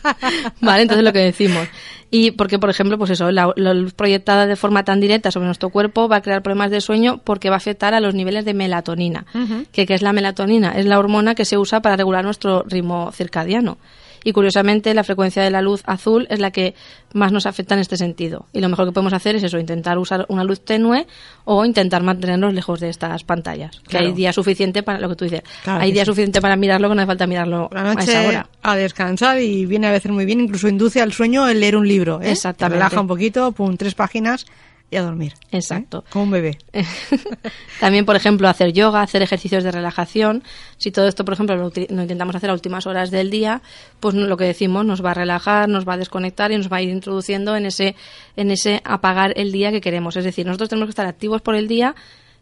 Vale, 0.60 0.82
entonces 0.82 1.04
lo 1.04 1.12
que 1.12 1.18
decimos. 1.20 1.66
Y 2.10 2.32
porque, 2.32 2.58
por 2.58 2.68
ejemplo, 2.70 2.98
pues 2.98 3.10
eso, 3.10 3.30
la, 3.32 3.52
la 3.56 3.72
luz 3.74 3.94
proyectada 3.94 4.46
de 4.46 4.54
forma 4.56 4.84
tan 4.84 5.00
directa 5.00 5.30
sobre 5.30 5.46
nuestro 5.46 5.70
cuerpo 5.70 6.08
va 6.08 6.16
a 6.16 6.20
crear 6.22 6.42
problemas 6.42 6.70
de 6.70 6.80
sueño 6.80 7.20
porque 7.24 7.48
va 7.48 7.56
a 7.56 7.58
afectar 7.58 7.94
a 7.94 8.00
los 8.00 8.14
niveles 8.14 8.44
de 8.44 8.52
melatonina. 8.54 9.24
que, 9.72 9.86
¿Qué 9.86 9.94
es 9.94 10.02
la 10.02 10.12
melatonina? 10.12 10.72
Es 10.76 10.84
la 10.86 10.98
hormona 10.98 11.34
que 11.34 11.44
se 11.46 11.56
usa 11.56 11.80
para 11.80 11.96
regular 11.96 12.22
nuestro 12.24 12.64
ritmo 12.68 13.10
circadiano. 13.12 13.78
Y 14.24 14.32
curiosamente, 14.32 14.94
la 14.94 15.04
frecuencia 15.04 15.42
de 15.42 15.50
la 15.50 15.62
luz 15.62 15.82
azul 15.86 16.26
es 16.30 16.38
la 16.40 16.50
que 16.50 16.74
más 17.12 17.32
nos 17.32 17.46
afecta 17.46 17.74
en 17.74 17.80
este 17.80 17.96
sentido. 17.96 18.46
Y 18.52 18.60
lo 18.60 18.68
mejor 18.68 18.86
que 18.86 18.92
podemos 18.92 19.12
hacer 19.12 19.36
es 19.36 19.42
eso, 19.42 19.58
intentar 19.58 19.98
usar 19.98 20.24
una 20.28 20.44
luz 20.44 20.60
tenue 20.64 21.06
o 21.44 21.64
intentar 21.64 22.02
mantenernos 22.02 22.54
lejos 22.54 22.80
de 22.80 22.88
estas 22.88 23.24
pantallas. 23.24 23.80
Que 23.80 23.90
Claro. 23.90 24.06
hay 24.06 24.12
día 24.12 24.32
suficiente 24.32 24.82
para 24.82 24.98
lo 25.00 25.08
que 25.08 25.16
tú 25.16 25.24
dices. 25.24 25.42
Claro 25.64 25.80
hay 25.82 25.92
día 25.92 26.04
sí. 26.04 26.10
suficiente 26.10 26.40
para 26.40 26.56
mirarlo 26.56 26.88
que 26.88 26.94
no 26.94 27.00
hace 27.02 27.06
falta 27.08 27.26
mirarlo 27.26 27.68
la 27.72 27.80
a 27.80 27.92
esa 27.92 27.94
noche 27.94 28.28
hora. 28.28 28.48
a 28.62 28.76
descansar 28.76 29.40
y 29.40 29.66
viene 29.66 29.88
a 29.88 29.90
veces 29.92 30.10
muy 30.12 30.24
bien, 30.24 30.40
incluso 30.40 30.68
induce 30.68 31.00
al 31.00 31.12
sueño 31.12 31.48
el 31.48 31.60
leer 31.60 31.76
un 31.76 31.86
libro. 31.86 32.20
¿eh? 32.22 32.30
Exactamente. 32.32 32.78
Te 32.78 32.84
relaja 32.84 33.00
un 33.00 33.06
poquito, 33.08 33.52
pum, 33.52 33.76
tres 33.76 33.94
páginas 33.94 34.46
y 34.92 34.96
a 34.96 35.02
dormir. 35.02 35.32
¿eh? 35.50 35.56
Exacto. 35.56 36.04
Como 36.10 36.24
un 36.26 36.30
bebé. 36.30 36.58
También, 37.80 38.04
por 38.04 38.14
ejemplo, 38.16 38.48
hacer 38.48 38.72
yoga, 38.72 39.02
hacer 39.02 39.22
ejercicios 39.22 39.64
de 39.64 39.72
relajación. 39.72 40.42
Si 40.76 40.90
todo 40.90 41.08
esto, 41.08 41.24
por 41.24 41.34
ejemplo, 41.34 41.56
lo, 41.56 41.66
intentamos 42.02 42.36
hacer 42.36 42.50
a 42.50 42.52
últimas 42.52 42.86
horas 42.86 43.10
del 43.10 43.30
día, 43.30 43.62
pues 44.00 44.14
lo 44.14 44.36
que 44.36 44.44
decimos 44.44 44.84
nos 44.84 45.04
va 45.04 45.12
a 45.12 45.14
relajar, 45.14 45.68
nos 45.68 45.88
va 45.88 45.94
a 45.94 45.96
desconectar 45.96 46.52
y 46.52 46.56
nos 46.56 46.70
va 46.70 46.76
a 46.76 46.82
ir 46.82 46.90
introduciendo 46.90 47.56
en 47.56 47.66
ese, 47.66 47.96
en 48.36 48.50
ese 48.50 48.80
apagar 48.84 49.32
el 49.36 49.50
día 49.50 49.70
que 49.72 49.80
queremos. 49.80 50.16
Es 50.16 50.24
decir, 50.24 50.46
nosotros 50.46 50.68
tenemos 50.68 50.86
que 50.88 50.90
estar 50.92 51.06
activos 51.06 51.42
por 51.42 51.54
el 51.54 51.66
día 51.68 51.94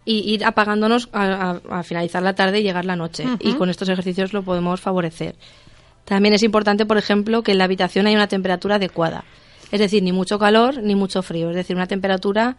y 0.05 0.33
ir 0.33 0.45
apagándonos 0.45 1.09
a, 1.13 1.61
a- 1.71 1.79
a 1.79 1.83
finalizar 1.83 2.23
la 2.23 2.35
tarde 2.35 2.61
y 2.61 2.63
llegar 2.63 2.85
la 2.85 2.97
noche. 2.97 3.25
Y 3.39 3.53
con 3.55 3.71
estos 3.71 3.89
ejercicios 3.89 4.33
lo 4.33 4.43
podemos 4.43 4.81
favorecer. 4.81 5.37
También 6.05 6.35
es 6.35 6.43
importante, 6.43 6.87
por 6.87 6.99
ejemplo, 6.99 7.43
que 7.43 7.53
en 7.53 7.59
la 7.59 7.65
habitación 7.65 8.07
haya 8.07 8.17
una 8.17 8.27
temperatura 8.27 8.77
adecuada. 8.77 9.25
Es 9.71 9.81
decir, 9.81 10.03
ni 10.03 10.13
mucho 10.13 10.39
calor 10.39 10.83
ni 10.83 10.95
mucho 10.95 11.23
frío. 11.23 11.51
Es 11.51 11.57
decir, 11.57 11.77
una 11.77 11.87
temperatura 11.87 12.57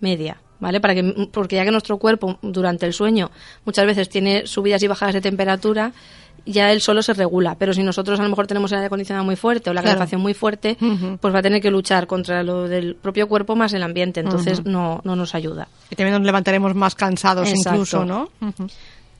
media. 0.00 0.38
¿Vale? 0.60 0.80
Para 0.80 0.94
que, 0.94 1.28
porque 1.32 1.56
ya 1.56 1.64
que 1.64 1.70
nuestro 1.72 1.98
cuerpo 1.98 2.38
durante 2.40 2.86
el 2.86 2.92
sueño 2.94 3.30
muchas 3.66 3.84
veces 3.86 4.08
tiene 4.08 4.46
subidas 4.46 4.82
y 4.82 4.86
bajadas 4.86 5.12
de 5.12 5.20
temperatura, 5.20 5.92
ya 6.46 6.72
él 6.72 6.80
solo 6.80 7.02
se 7.02 7.12
regula. 7.12 7.56
Pero 7.58 7.74
si 7.74 7.82
nosotros 7.82 8.18
a 8.18 8.22
lo 8.22 8.28
mejor 8.30 8.46
tenemos 8.46 8.70
el 8.72 8.76
aire 8.78 8.86
acondicionado 8.86 9.24
muy 9.26 9.36
fuerte 9.36 9.68
o 9.68 9.74
la 9.74 9.82
Claro. 9.82 9.94
calefacción 9.96 10.22
muy 10.22 10.32
fuerte, 10.32 10.78
pues 11.20 11.34
va 11.34 11.40
a 11.40 11.42
tener 11.42 11.60
que 11.60 11.70
luchar 11.70 12.06
contra 12.06 12.42
lo 12.42 12.66
del 12.68 12.94
propio 12.94 13.28
cuerpo 13.28 13.56
más 13.56 13.72
el 13.74 13.82
ambiente. 13.82 14.20
Entonces 14.20 14.64
no, 14.64 15.00
no 15.04 15.16
nos 15.16 15.34
ayuda. 15.34 15.68
Y 15.90 15.96
también 15.96 16.16
nos 16.16 16.24
levantaremos 16.24 16.74
más 16.74 16.94
cansados 16.94 17.48
Exacto. 17.50 17.70
incluso, 17.72 18.04
¿no? 18.06 18.30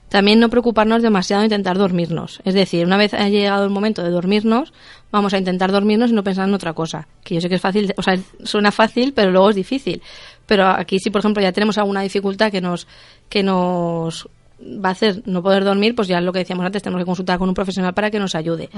También 0.09 0.39
no 0.39 0.49
preocuparnos 0.49 1.03
demasiado 1.03 1.43
en 1.43 1.47
intentar 1.47 1.77
dormirnos. 1.77 2.41
Es 2.45 2.55
decir, 2.55 2.87
una 2.87 2.97
vez 2.97 3.13
ha 3.15 3.29
llegado 3.29 3.65
el 3.65 3.71
momento 3.71 4.03
de 4.03 4.11
dormirnos, 4.11 4.73
vamos 5.15 5.33
a 5.33 5.39
intentar 5.39 5.71
dormirnos 5.71 6.11
y 6.11 6.13
no 6.13 6.25
pensar 6.25 6.49
en 6.49 6.55
otra 6.55 6.73
cosa. 6.73 7.07
Que 7.23 7.37
yo 7.37 7.41
sé 7.41 7.49
que 7.49 7.55
es 7.55 7.61
fácil, 7.61 7.95
o 7.97 8.03
sea, 8.03 8.19
suena 8.43 8.73
fácil, 8.73 9.13
pero 9.15 9.31
luego 9.31 9.51
es 9.51 9.57
difícil. 9.57 10.03
Pero 10.45 10.67
aquí 10.67 10.99
si, 10.99 11.11
por 11.11 11.21
ejemplo, 11.21 11.41
ya 11.41 11.53
tenemos 11.53 11.79
alguna 11.79 12.03
dificultad 12.03 12.51
que 12.51 12.61
nos, 12.61 12.89
que 13.29 13.45
nos 13.45 14.29
va 14.61 14.89
a 14.89 14.93
hacer 14.93 15.23
no 15.25 15.41
poder 15.41 15.65
dormir, 15.65 15.95
pues 15.95 16.09
ya 16.09 16.21
lo 16.21 16.33
que 16.33 16.41
decíamos 16.41 16.67
antes, 16.67 16.83
tenemos 16.83 17.01
que 17.01 17.07
consultar 17.07 17.39
con 17.39 17.49
un 17.49 17.55
profesional 17.55 17.95
para 17.95 18.11
que 18.11 18.19
nos 18.19 18.35
ayude. 18.35 18.69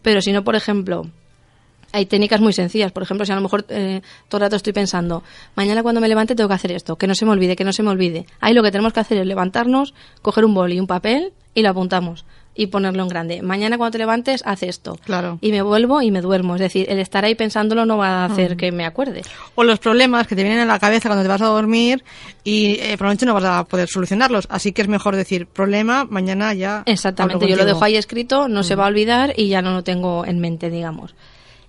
Pero 0.00 0.22
si 0.22 0.32
no, 0.32 0.42
por 0.42 0.56
ejemplo, 0.56 1.02
hay 1.92 2.06
técnicas 2.06 2.40
muy 2.40 2.54
sencillas. 2.54 2.90
Por 2.90 3.02
ejemplo, 3.02 3.26
si 3.26 3.32
a 3.32 3.34
lo 3.34 3.42
mejor 3.42 3.66
eh, 3.68 4.00
todo 4.30 4.38
el 4.38 4.42
rato 4.46 4.56
estoy 4.56 4.72
pensando, 4.72 5.22
mañana 5.56 5.82
cuando 5.82 6.00
me 6.00 6.08
levante 6.08 6.34
tengo 6.34 6.48
que 6.48 6.54
hacer 6.54 6.72
esto, 6.72 6.96
que 6.96 7.06
no 7.06 7.14
se 7.14 7.26
me 7.26 7.32
olvide, 7.32 7.54
que 7.54 7.64
no 7.64 7.72
se 7.74 7.82
me 7.82 7.90
olvide. 7.90 8.24
Ahí 8.40 8.54
lo 8.54 8.62
que 8.62 8.70
tenemos 8.70 8.94
que 8.94 9.00
hacer 9.00 9.18
es 9.18 9.26
levantarnos, 9.26 9.92
coger 10.22 10.46
un 10.46 10.54
boli 10.54 10.76
y 10.76 10.80
un 10.80 10.86
papel 10.86 11.34
y 11.54 11.60
lo 11.60 11.68
apuntamos. 11.68 12.24
Y 12.54 12.66
ponerlo 12.66 13.02
en 13.02 13.08
grande. 13.08 13.42
Mañana 13.42 13.78
cuando 13.78 13.92
te 13.92 13.98
levantes, 13.98 14.42
haz 14.44 14.62
esto. 14.62 14.98
Claro. 15.04 15.38
Y 15.40 15.50
me 15.52 15.62
vuelvo 15.62 16.02
y 16.02 16.10
me 16.10 16.20
duermo. 16.20 16.54
Es 16.56 16.60
decir, 16.60 16.86
el 16.88 16.98
estar 16.98 17.24
ahí 17.24 17.34
pensándolo 17.34 17.86
no 17.86 17.96
va 17.96 18.22
a 18.22 18.24
hacer 18.26 18.56
que 18.56 18.72
me 18.72 18.84
acuerde. 18.84 19.22
O 19.54 19.64
los 19.64 19.78
problemas 19.78 20.26
que 20.26 20.36
te 20.36 20.42
vienen 20.42 20.60
a 20.60 20.66
la 20.66 20.78
cabeza 20.78 21.08
cuando 21.08 21.22
te 21.22 21.28
vas 21.28 21.42
a 21.42 21.46
dormir 21.46 22.04
y 22.44 22.78
eh, 22.80 22.96
probablemente 22.98 23.26
no 23.26 23.34
vas 23.34 23.44
a 23.44 23.64
poder 23.64 23.88
solucionarlos. 23.88 24.46
Así 24.50 24.72
que 24.72 24.82
es 24.82 24.88
mejor 24.88 25.16
decir, 25.16 25.46
problema, 25.46 26.04
mañana 26.04 26.52
ya. 26.54 26.82
Exactamente, 26.86 27.48
yo 27.48 27.56
lo 27.56 27.64
dejo 27.64 27.84
ahí 27.84 27.96
escrito, 27.96 28.48
no 28.48 28.62
se 28.62 28.74
va 28.74 28.84
a 28.84 28.88
olvidar 28.88 29.32
y 29.36 29.48
ya 29.48 29.62
no 29.62 29.72
lo 29.72 29.82
tengo 29.82 30.24
en 30.26 30.38
mente, 30.38 30.70
digamos. 30.70 31.14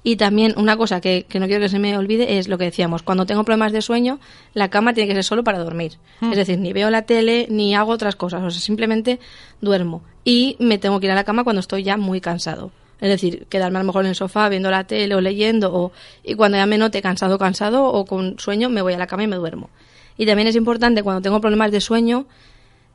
Y 0.03 0.17
también 0.17 0.53
una 0.57 0.75
cosa 0.75 0.99
que, 0.99 1.25
que, 1.29 1.39
no 1.39 1.47
quiero 1.47 1.61
que 1.61 1.69
se 1.69 1.79
me 1.79 1.97
olvide 1.97 2.37
es 2.37 2.49
lo 2.49 2.57
que 2.57 2.65
decíamos, 2.65 3.03
cuando 3.03 3.25
tengo 3.25 3.45
problemas 3.45 3.71
de 3.71 3.81
sueño, 3.81 4.19
la 4.53 4.69
cama 4.69 4.93
tiene 4.93 5.07
que 5.07 5.13
ser 5.15 5.23
solo 5.23 5.43
para 5.45 5.59
dormir. 5.59 5.93
Es 6.21 6.35
decir, 6.35 6.59
ni 6.59 6.73
veo 6.73 6.89
la 6.89 7.03
tele 7.03 7.47
ni 7.49 7.73
hago 7.73 7.91
otras 7.91 8.17
cosas, 8.17 8.43
o 8.43 8.51
sea, 8.51 8.59
simplemente 8.59 9.19
duermo. 9.61 10.03
Y 10.25 10.57
me 10.59 10.77
tengo 10.77 10.99
que 10.99 11.05
ir 11.05 11.11
a 11.11 11.15
la 11.15 11.23
cama 11.23 11.45
cuando 11.45 11.61
estoy 11.61 11.83
ya 11.83 11.95
muy 11.95 12.19
cansado. 12.19 12.71
Es 12.99 13.09
decir, 13.09 13.47
quedarme 13.49 13.79
a 13.79 13.81
lo 13.81 13.87
mejor 13.87 14.05
en 14.05 14.09
el 14.09 14.15
sofá 14.15 14.47
viendo 14.49 14.71
la 14.71 14.85
tele 14.85 15.15
o 15.15 15.21
leyendo, 15.21 15.73
o, 15.73 15.91
y 16.23 16.35
cuando 16.35 16.57
ya 16.57 16.65
me 16.65 16.77
note 16.77 17.01
cansado, 17.01 17.37
cansado 17.37 17.85
o 17.85 18.05
con 18.05 18.39
sueño, 18.39 18.69
me 18.69 18.81
voy 18.81 18.93
a 18.93 18.97
la 18.97 19.07
cama 19.07 19.23
y 19.23 19.27
me 19.27 19.35
duermo. 19.35 19.69
Y 20.17 20.25
también 20.25 20.47
es 20.47 20.55
importante 20.55 21.03
cuando 21.03 21.21
tengo 21.21 21.41
problemas 21.41 21.71
de 21.71 21.81
sueño, 21.81 22.27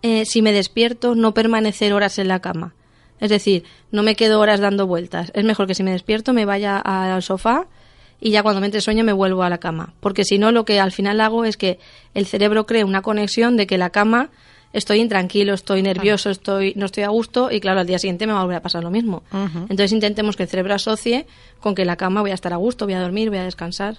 eh, 0.02 0.24
si 0.24 0.42
me 0.42 0.52
despierto, 0.52 1.14
no 1.14 1.34
permanecer 1.34 1.92
horas 1.92 2.18
en 2.18 2.28
la 2.28 2.40
cama. 2.40 2.74
Es 3.20 3.31
decir, 3.31 3.64
no 3.90 4.02
me 4.02 4.14
quedo 4.14 4.40
horas 4.40 4.61
dando 4.61 4.87
vueltas. 4.87 5.31
Es 5.35 5.44
mejor 5.44 5.66
que 5.66 5.74
si 5.74 5.83
me 5.83 5.92
despierto 5.92 6.33
me 6.33 6.44
vaya 6.44 6.78
al 6.78 7.22
sofá 7.22 7.66
y 8.20 8.31
ya 8.31 8.42
cuando 8.42 8.61
me 8.61 8.66
entre 8.66 8.81
sueño 8.81 9.04
me 9.04 9.12
vuelvo 9.12 9.42
a 9.42 9.50
la 9.50 9.59
cama. 9.59 9.94
Porque 10.00 10.24
si 10.24 10.38
no, 10.38 10.52
lo 10.52 10.64
que 10.64 10.81
al 10.81 10.92
final 10.92 11.20
hago 11.20 11.44
es 11.44 11.57
que 11.57 11.78
el 12.14 12.26
cerebro 12.26 12.66
cree 12.66 12.85
una 12.85 13.02
conexión 13.02 13.57
de 13.57 13.66
que 13.66 13.78
la 13.78 13.90
cama 13.90 14.31
estoy 14.72 15.00
intranquilo, 15.00 15.54
estoy 15.54 15.83
nervioso, 15.83 16.31
estoy 16.31 16.74
no 16.76 16.87
estoy 16.87 17.04
a 17.04 17.09
gusto 17.09 17.50
y 17.50 17.61
claro, 17.61 17.81
al 17.81 17.87
día 17.87 17.98
siguiente 17.98 18.26
me 18.26 18.33
va 18.33 18.40
a 18.40 18.42
volver 18.42 18.59
a 18.59 18.62
pasar 18.62 18.83
lo 18.83 18.90
mismo. 18.90 19.22
Entonces 19.33 19.92
intentemos 19.92 20.37
que 20.37 20.44
el 20.44 20.48
cerebro 20.48 20.74
asocie 20.74 21.26
con 21.61 21.74
que 21.74 21.85
la 21.85 21.96
cama 21.96 22.20
voy 22.20 22.31
a 22.31 22.35
estar 22.35 22.52
a 22.52 22.57
gusto, 22.57 22.85
voy 22.85 22.94
a 22.94 23.00
dormir, 23.00 23.31
voy 23.31 23.38
a 23.38 23.44
descansar. 23.44 23.96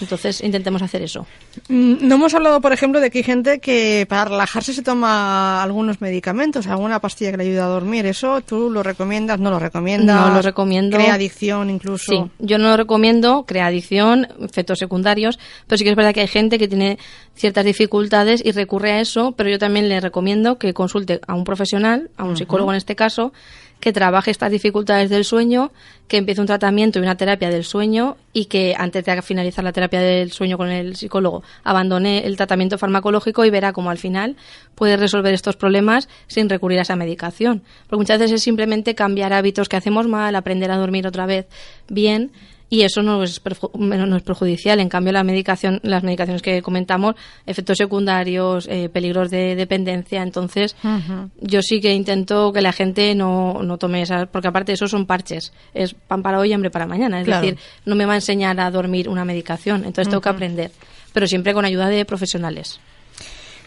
Entonces 0.00 0.40
intentemos 0.40 0.82
hacer 0.82 1.02
eso. 1.02 1.26
Mm, 1.68 2.06
no 2.06 2.14
hemos 2.14 2.34
hablado, 2.34 2.60
por 2.60 2.72
ejemplo, 2.72 3.00
de 3.00 3.10
que 3.10 3.18
hay 3.18 3.24
gente 3.24 3.60
que 3.60 4.06
para 4.08 4.26
relajarse 4.26 4.72
se 4.72 4.82
toma 4.82 5.62
algunos 5.62 6.00
medicamentos, 6.00 6.66
alguna 6.66 7.00
pastilla 7.00 7.30
que 7.30 7.36
le 7.36 7.44
ayuda 7.44 7.64
a 7.64 7.68
dormir. 7.68 8.06
¿Eso 8.06 8.40
tú 8.40 8.70
lo 8.70 8.82
recomiendas? 8.82 9.38
¿No 9.38 9.50
lo 9.50 9.58
recomiendas? 9.58 10.28
No 10.28 10.34
lo 10.34 10.42
recomiendo. 10.42 10.96
¿Crea 10.96 11.14
adicción 11.14 11.70
incluso? 11.70 12.12
Sí, 12.12 12.30
yo 12.38 12.58
no 12.58 12.68
lo 12.70 12.76
recomiendo, 12.76 13.44
crea 13.46 13.66
adicción, 13.66 14.28
efectos 14.40 14.78
secundarios, 14.78 15.38
pero 15.66 15.78
sí 15.78 15.84
que 15.84 15.90
es 15.90 15.96
verdad 15.96 16.14
que 16.14 16.20
hay 16.20 16.28
gente 16.28 16.58
que 16.58 16.68
tiene 16.68 16.98
ciertas 17.34 17.64
dificultades 17.64 18.42
y 18.44 18.52
recurre 18.52 18.92
a 18.92 19.00
eso, 19.00 19.32
pero 19.32 19.50
yo 19.50 19.58
también 19.58 19.88
le 19.88 20.00
recomiendo 20.00 20.58
que 20.58 20.74
consulte 20.74 21.20
a 21.26 21.34
un 21.34 21.44
profesional, 21.44 22.10
a 22.16 22.24
un 22.24 22.36
psicólogo 22.36 22.72
en 22.72 22.76
este 22.76 22.96
caso, 22.96 23.32
que 23.80 23.92
trabaje 23.92 24.30
estas 24.30 24.50
dificultades 24.52 25.10
del 25.10 25.24
sueño, 25.24 25.72
que 26.06 26.18
empiece 26.18 26.40
un 26.40 26.46
tratamiento 26.46 26.98
y 26.98 27.02
una 27.02 27.16
terapia 27.16 27.50
del 27.50 27.64
sueño 27.64 28.16
y 28.32 28.44
que 28.46 28.74
antes 28.76 29.04
de 29.04 29.22
finalizar 29.22 29.64
la 29.64 29.72
terapia 29.72 30.00
del 30.00 30.32
sueño 30.32 30.56
con 30.56 30.68
el 30.68 30.96
psicólogo 30.96 31.42
abandone 31.64 32.26
el 32.26 32.36
tratamiento 32.36 32.78
farmacológico 32.78 33.44
y 33.44 33.50
verá 33.50 33.72
cómo 33.72 33.90
al 33.90 33.98
final 33.98 34.36
puede 34.74 34.96
resolver 34.96 35.34
estos 35.34 35.56
problemas 35.56 36.08
sin 36.26 36.48
recurrir 36.48 36.78
a 36.78 36.82
esa 36.82 36.96
medicación. 36.96 37.62
Porque 37.88 38.00
muchas 38.00 38.18
veces 38.18 38.36
es 38.36 38.42
simplemente 38.42 38.94
cambiar 38.94 39.32
hábitos 39.32 39.68
que 39.68 39.76
hacemos 39.76 40.06
mal, 40.06 40.34
aprender 40.36 40.70
a 40.70 40.76
dormir 40.76 41.06
otra 41.06 41.26
vez 41.26 41.46
bien 41.88 42.32
y 42.70 42.82
eso 42.82 43.02
no 43.02 43.22
es, 43.24 43.42
no 43.74 44.16
es 44.16 44.22
perjudicial. 44.22 44.78
En 44.78 44.88
cambio, 44.88 45.12
la 45.12 45.24
medicación, 45.24 45.80
las 45.82 46.04
medicaciones 46.04 46.40
que 46.40 46.62
comentamos, 46.62 47.16
efectos 47.44 47.76
secundarios, 47.76 48.68
eh, 48.70 48.88
peligros 48.88 49.28
de 49.28 49.56
dependencia. 49.56 50.22
Entonces, 50.22 50.76
yo 51.40 51.62
sí 51.62 51.80
que 51.80 51.92
intento 51.92 52.52
que 52.52 52.62
la 52.62 52.72
gente 52.72 53.16
no, 53.16 53.60
no 53.64 53.76
tome 53.76 54.02
esas, 54.02 54.28
porque 54.28 54.48
aparte 54.48 54.72
eso 54.72 54.86
son 54.86 55.04
parches. 55.04 55.52
Es 55.74 55.94
pan 55.94 56.22
para 56.22 56.38
hoy 56.38 56.50
y 56.50 56.52
hambre 56.52 56.70
para 56.70 56.86
mañana. 56.86 57.20
Es 57.20 57.26
decir, 57.26 57.58
no 57.84 57.96
me 57.96 58.06
va 58.06 58.12
a 58.12 58.16
enseñar 58.16 58.60
a 58.60 58.70
dormir 58.70 59.08
una 59.08 59.24
medicación. 59.24 59.84
Entonces, 59.84 60.08
tengo 60.08 60.20
que 60.20 60.28
aprender. 60.28 60.70
Pero 61.12 61.26
siempre 61.26 61.52
con 61.52 61.64
ayuda 61.64 61.88
de 61.88 62.04
profesionales. 62.04 62.78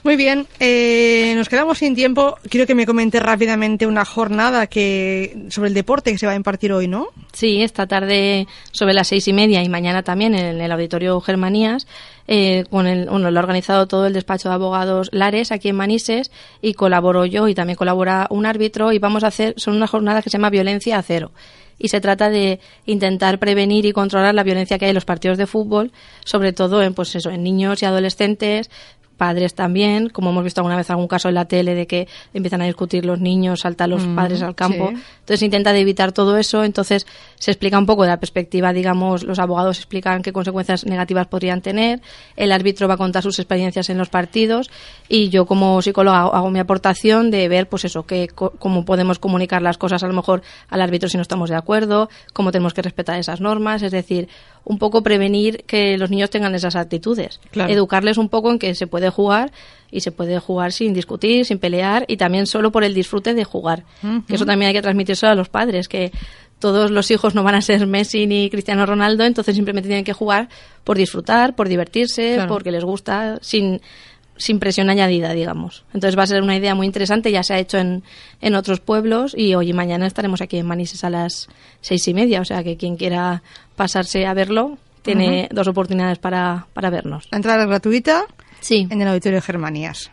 Muy 0.03 0.17
bien, 0.17 0.47
eh, 0.59 1.33
nos 1.37 1.47
quedamos 1.47 1.77
sin 1.77 1.95
tiempo. 1.95 2.35
Quiero 2.49 2.67
que 2.67 2.75
me 2.75 2.85
comente 2.85 3.21
rápidamente 3.21 3.87
una 3.87 4.03
jornada 4.03 4.67
que 4.67 5.45
sobre 5.47 5.69
el 5.69 5.73
deporte 5.73 6.11
que 6.11 6.17
se 6.17 6.25
va 6.25 6.33
a 6.33 6.35
impartir 6.35 6.73
hoy, 6.73 6.89
¿no? 6.89 7.07
Sí, 7.31 7.61
esta 7.61 7.87
tarde 7.87 8.45
sobre 8.73 8.93
las 8.93 9.07
seis 9.07 9.29
y 9.29 9.33
media 9.33 9.63
y 9.63 9.69
mañana 9.69 10.03
también 10.03 10.35
en 10.35 10.59
el 10.59 10.71
Auditorio 10.73 11.21
Germanías. 11.21 11.87
Eh, 12.27 12.65
con 12.69 12.85
el, 12.85 13.09
bueno, 13.09 13.31
lo 13.31 13.39
ha 13.39 13.43
organizado 13.43 13.87
todo 13.87 14.05
el 14.05 14.13
despacho 14.13 14.49
de 14.49 14.55
abogados 14.55 15.09
Lares 15.13 15.53
aquí 15.53 15.69
en 15.69 15.77
Manises 15.77 16.31
y 16.61 16.73
colaboro 16.73 17.25
yo 17.25 17.47
y 17.47 17.55
también 17.55 17.77
colabora 17.77 18.27
un 18.29 18.45
árbitro 18.45 18.91
y 18.91 18.99
vamos 18.99 19.23
a 19.23 19.27
hacer, 19.27 19.53
son 19.57 19.75
una 19.75 19.87
jornada 19.87 20.21
que 20.21 20.29
se 20.29 20.37
llama 20.37 20.49
Violencia 20.49 20.97
a 20.97 21.01
Cero 21.01 21.31
y 21.79 21.89
se 21.89 21.99
trata 21.99 22.29
de 22.29 22.59
intentar 22.85 23.39
prevenir 23.39 23.85
y 23.85 23.91
controlar 23.91 24.35
la 24.35 24.43
violencia 24.43 24.77
que 24.77 24.85
hay 24.85 24.89
en 24.89 24.95
los 24.95 25.05
partidos 25.05 25.37
de 25.37 25.47
fútbol, 25.47 25.91
sobre 26.23 26.53
todo 26.53 26.81
en 26.81 26.93
pues 26.93 27.15
eso, 27.15 27.29
en 27.29 27.43
niños 27.43 27.81
y 27.81 27.85
adolescentes, 27.85 28.69
padres 29.17 29.53
también, 29.53 30.09
como 30.09 30.29
hemos 30.31 30.43
visto 30.43 30.61
alguna 30.61 30.75
vez 30.77 30.89
algún 30.89 31.07
caso 31.07 31.29
en 31.29 31.35
la 31.35 31.45
tele 31.45 31.75
de 31.75 31.87
que 31.87 32.07
empiezan 32.33 32.61
a 32.61 32.65
discutir 32.65 33.05
los 33.05 33.19
niños, 33.19 33.61
saltan 33.61 33.89
los 33.91 34.05
Mm, 34.05 34.15
padres 34.15 34.41
al 34.41 34.55
campo. 34.55 34.89
sí. 34.93 35.01
Entonces 35.19 35.41
intenta 35.43 35.71
de 35.73 35.79
evitar 35.79 36.11
todo 36.11 36.37
eso, 36.37 36.63
entonces 36.63 37.05
se 37.43 37.51
explica 37.51 37.77
un 37.77 37.85
poco 37.85 38.03
de 38.03 38.07
la 38.07 38.21
perspectiva, 38.21 38.71
digamos, 38.71 39.25
los 39.25 39.37
abogados 39.37 39.77
explican 39.77 40.21
qué 40.21 40.31
consecuencias 40.31 40.85
negativas 40.85 41.27
podrían 41.27 41.59
tener, 41.59 41.99
el 42.37 42.53
árbitro 42.53 42.87
va 42.87 42.93
a 42.93 42.97
contar 42.97 43.21
sus 43.21 43.37
experiencias 43.37 43.89
en 43.89 43.97
los 43.97 44.07
partidos 44.07 44.71
y 45.09 45.27
yo 45.27 45.45
como 45.45 45.81
psicóloga 45.81 46.21
hago, 46.21 46.35
hago 46.35 46.49
mi 46.49 46.59
aportación 46.59 47.31
de 47.31 47.49
ver, 47.49 47.67
pues 47.67 47.83
eso, 47.83 48.03
que, 48.03 48.29
cómo 48.29 48.85
podemos 48.85 49.19
comunicar 49.19 49.61
las 49.61 49.77
cosas 49.77 50.01
a 50.03 50.07
lo 50.07 50.13
mejor 50.13 50.41
al 50.69 50.81
árbitro 50.81 51.09
si 51.09 51.17
no 51.17 51.21
estamos 51.21 51.49
de 51.49 51.57
acuerdo, 51.57 52.07
cómo 52.31 52.53
tenemos 52.53 52.73
que 52.73 52.81
respetar 52.81 53.19
esas 53.19 53.41
normas, 53.41 53.81
es 53.81 53.91
decir, 53.91 54.29
un 54.63 54.77
poco 54.77 55.03
prevenir 55.03 55.65
que 55.67 55.97
los 55.97 56.09
niños 56.09 56.29
tengan 56.29 56.55
esas 56.55 56.77
actitudes, 56.77 57.41
Claro. 57.51 57.73
educarles 57.73 58.17
un 58.17 58.29
poco 58.29 58.51
en 58.51 58.57
que 58.57 58.73
se 58.73 58.87
puede 58.87 59.09
jugar 59.09 59.51
y 59.93 59.99
se 60.01 60.11
puede 60.11 60.39
jugar 60.39 60.71
sin 60.71 60.93
discutir, 60.93 61.45
sin 61.45 61.59
pelear 61.59 62.05
y 62.07 62.17
también 62.17 62.47
solo 62.47 62.71
por 62.71 62.83
el 62.83 62.95
disfrute 62.95 63.35
de 63.35 63.43
jugar. 63.43 63.83
Que 64.27 64.35
eso 64.35 64.45
también 64.45 64.69
hay 64.69 64.73
que 64.73 64.81
transmitirse 64.81 65.27
a 65.27 65.35
los 65.35 65.49
padres, 65.49 65.87
que 65.87 66.11
todos 66.63 66.91
los 66.91 67.11
hijos 67.11 67.35
no 67.35 67.43
van 67.43 67.55
a 67.55 67.61
ser 67.61 67.85
Messi 67.87 68.25
ni 68.25 68.49
Cristiano 68.49 68.85
Ronaldo, 68.85 69.25
entonces 69.25 69.53
simplemente 69.53 69.89
tienen 69.89 70.05
que 70.05 70.13
jugar 70.13 70.47
por 70.85 70.95
disfrutar, 70.97 71.55
por 71.55 71.67
divertirse, 71.67 72.35
Claro. 72.35 72.47
porque 72.47 72.71
les 72.71 72.85
gusta, 72.85 73.37
sin 73.41 73.81
sin 74.37 74.59
presión 74.59 74.89
añadida, 74.89 75.31
digamos. 75.33 75.83
Entonces 75.93 76.17
va 76.17 76.23
a 76.23 76.27
ser 76.27 76.41
una 76.41 76.55
idea 76.55 76.73
muy 76.73 76.87
interesante, 76.87 77.31
ya 77.31 77.43
se 77.43 77.53
ha 77.53 77.59
hecho 77.59 77.77
en, 77.77 78.01
en 78.41 78.55
otros 78.55 78.79
pueblos 78.79 79.33
y 79.37 79.53
hoy 79.55 79.69
y 79.69 79.73
mañana 79.73 80.07
estaremos 80.07 80.41
aquí 80.41 80.57
en 80.57 80.65
Manises 80.65 81.03
a 81.03 81.09
las 81.11 81.49
seis 81.81 82.07
y 82.07 82.13
media, 82.15 82.39
o 82.41 82.45
sea 82.45 82.63
que 82.63 82.75
quien 82.77 82.95
quiera 82.95 83.43
pasarse 83.75 84.25
a 84.25 84.33
verlo 84.33 84.77
tiene 85.03 85.49
dos 85.51 85.67
oportunidades 85.67 86.17
para, 86.17 86.65
para 86.73 86.89
vernos. 86.89 87.27
La 87.29 87.37
entrada 87.37 87.61
es 87.63 87.67
gratuita 87.69 88.23
Sí. 88.61 88.87
en 88.89 89.01
el 89.01 89.07
Auditorio 89.09 89.37
de 89.37 89.41
Germanías. 89.41 90.09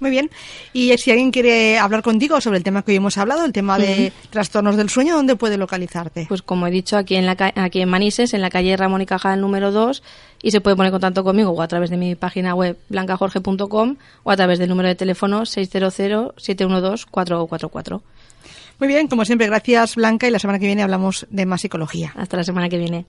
Muy 0.00 0.10
bien. 0.10 0.30
Y 0.72 0.96
si 0.96 1.10
alguien 1.10 1.30
quiere 1.30 1.78
hablar 1.78 2.02
contigo 2.02 2.40
sobre 2.40 2.56
el 2.58 2.64
tema 2.64 2.82
que 2.82 2.92
hoy 2.92 2.96
hemos 2.96 3.18
hablado, 3.18 3.44
el 3.44 3.52
tema 3.52 3.78
de 3.78 4.14
trastornos 4.30 4.76
del 4.76 4.88
sueño, 4.88 5.14
¿dónde 5.14 5.36
puede 5.36 5.58
localizarte? 5.58 6.24
Pues 6.26 6.40
como 6.42 6.66
he 6.66 6.70
dicho, 6.70 6.96
aquí 6.96 7.16
en, 7.16 7.26
la, 7.26 7.36
aquí 7.56 7.82
en 7.82 7.90
Manises, 7.90 8.32
en 8.32 8.40
la 8.40 8.48
calle 8.48 8.74
Ramón 8.76 9.02
y 9.02 9.06
Cajal 9.06 9.42
número 9.42 9.70
2, 9.70 10.02
y 10.42 10.52
se 10.52 10.62
puede 10.62 10.74
poner 10.74 10.88
en 10.88 10.94
contacto 10.94 11.22
conmigo 11.22 11.50
o 11.50 11.60
a 11.60 11.68
través 11.68 11.90
de 11.90 11.98
mi 11.98 12.14
página 12.14 12.54
web 12.54 12.78
blancajorge.com 12.88 13.96
o 14.22 14.30
a 14.30 14.36
través 14.36 14.58
del 14.58 14.70
número 14.70 14.88
de 14.88 14.94
teléfono 14.94 15.42
600-712-444. 15.42 18.00
Muy 18.78 18.88
bien, 18.88 19.08
como 19.08 19.26
siempre, 19.26 19.46
gracias 19.46 19.96
Blanca 19.96 20.26
y 20.26 20.30
la 20.30 20.38
semana 20.38 20.58
que 20.58 20.64
viene 20.64 20.82
hablamos 20.82 21.26
de 21.28 21.44
más 21.44 21.60
psicología. 21.60 22.14
Hasta 22.16 22.38
la 22.38 22.44
semana 22.44 22.70
que 22.70 22.78
viene. 22.78 23.04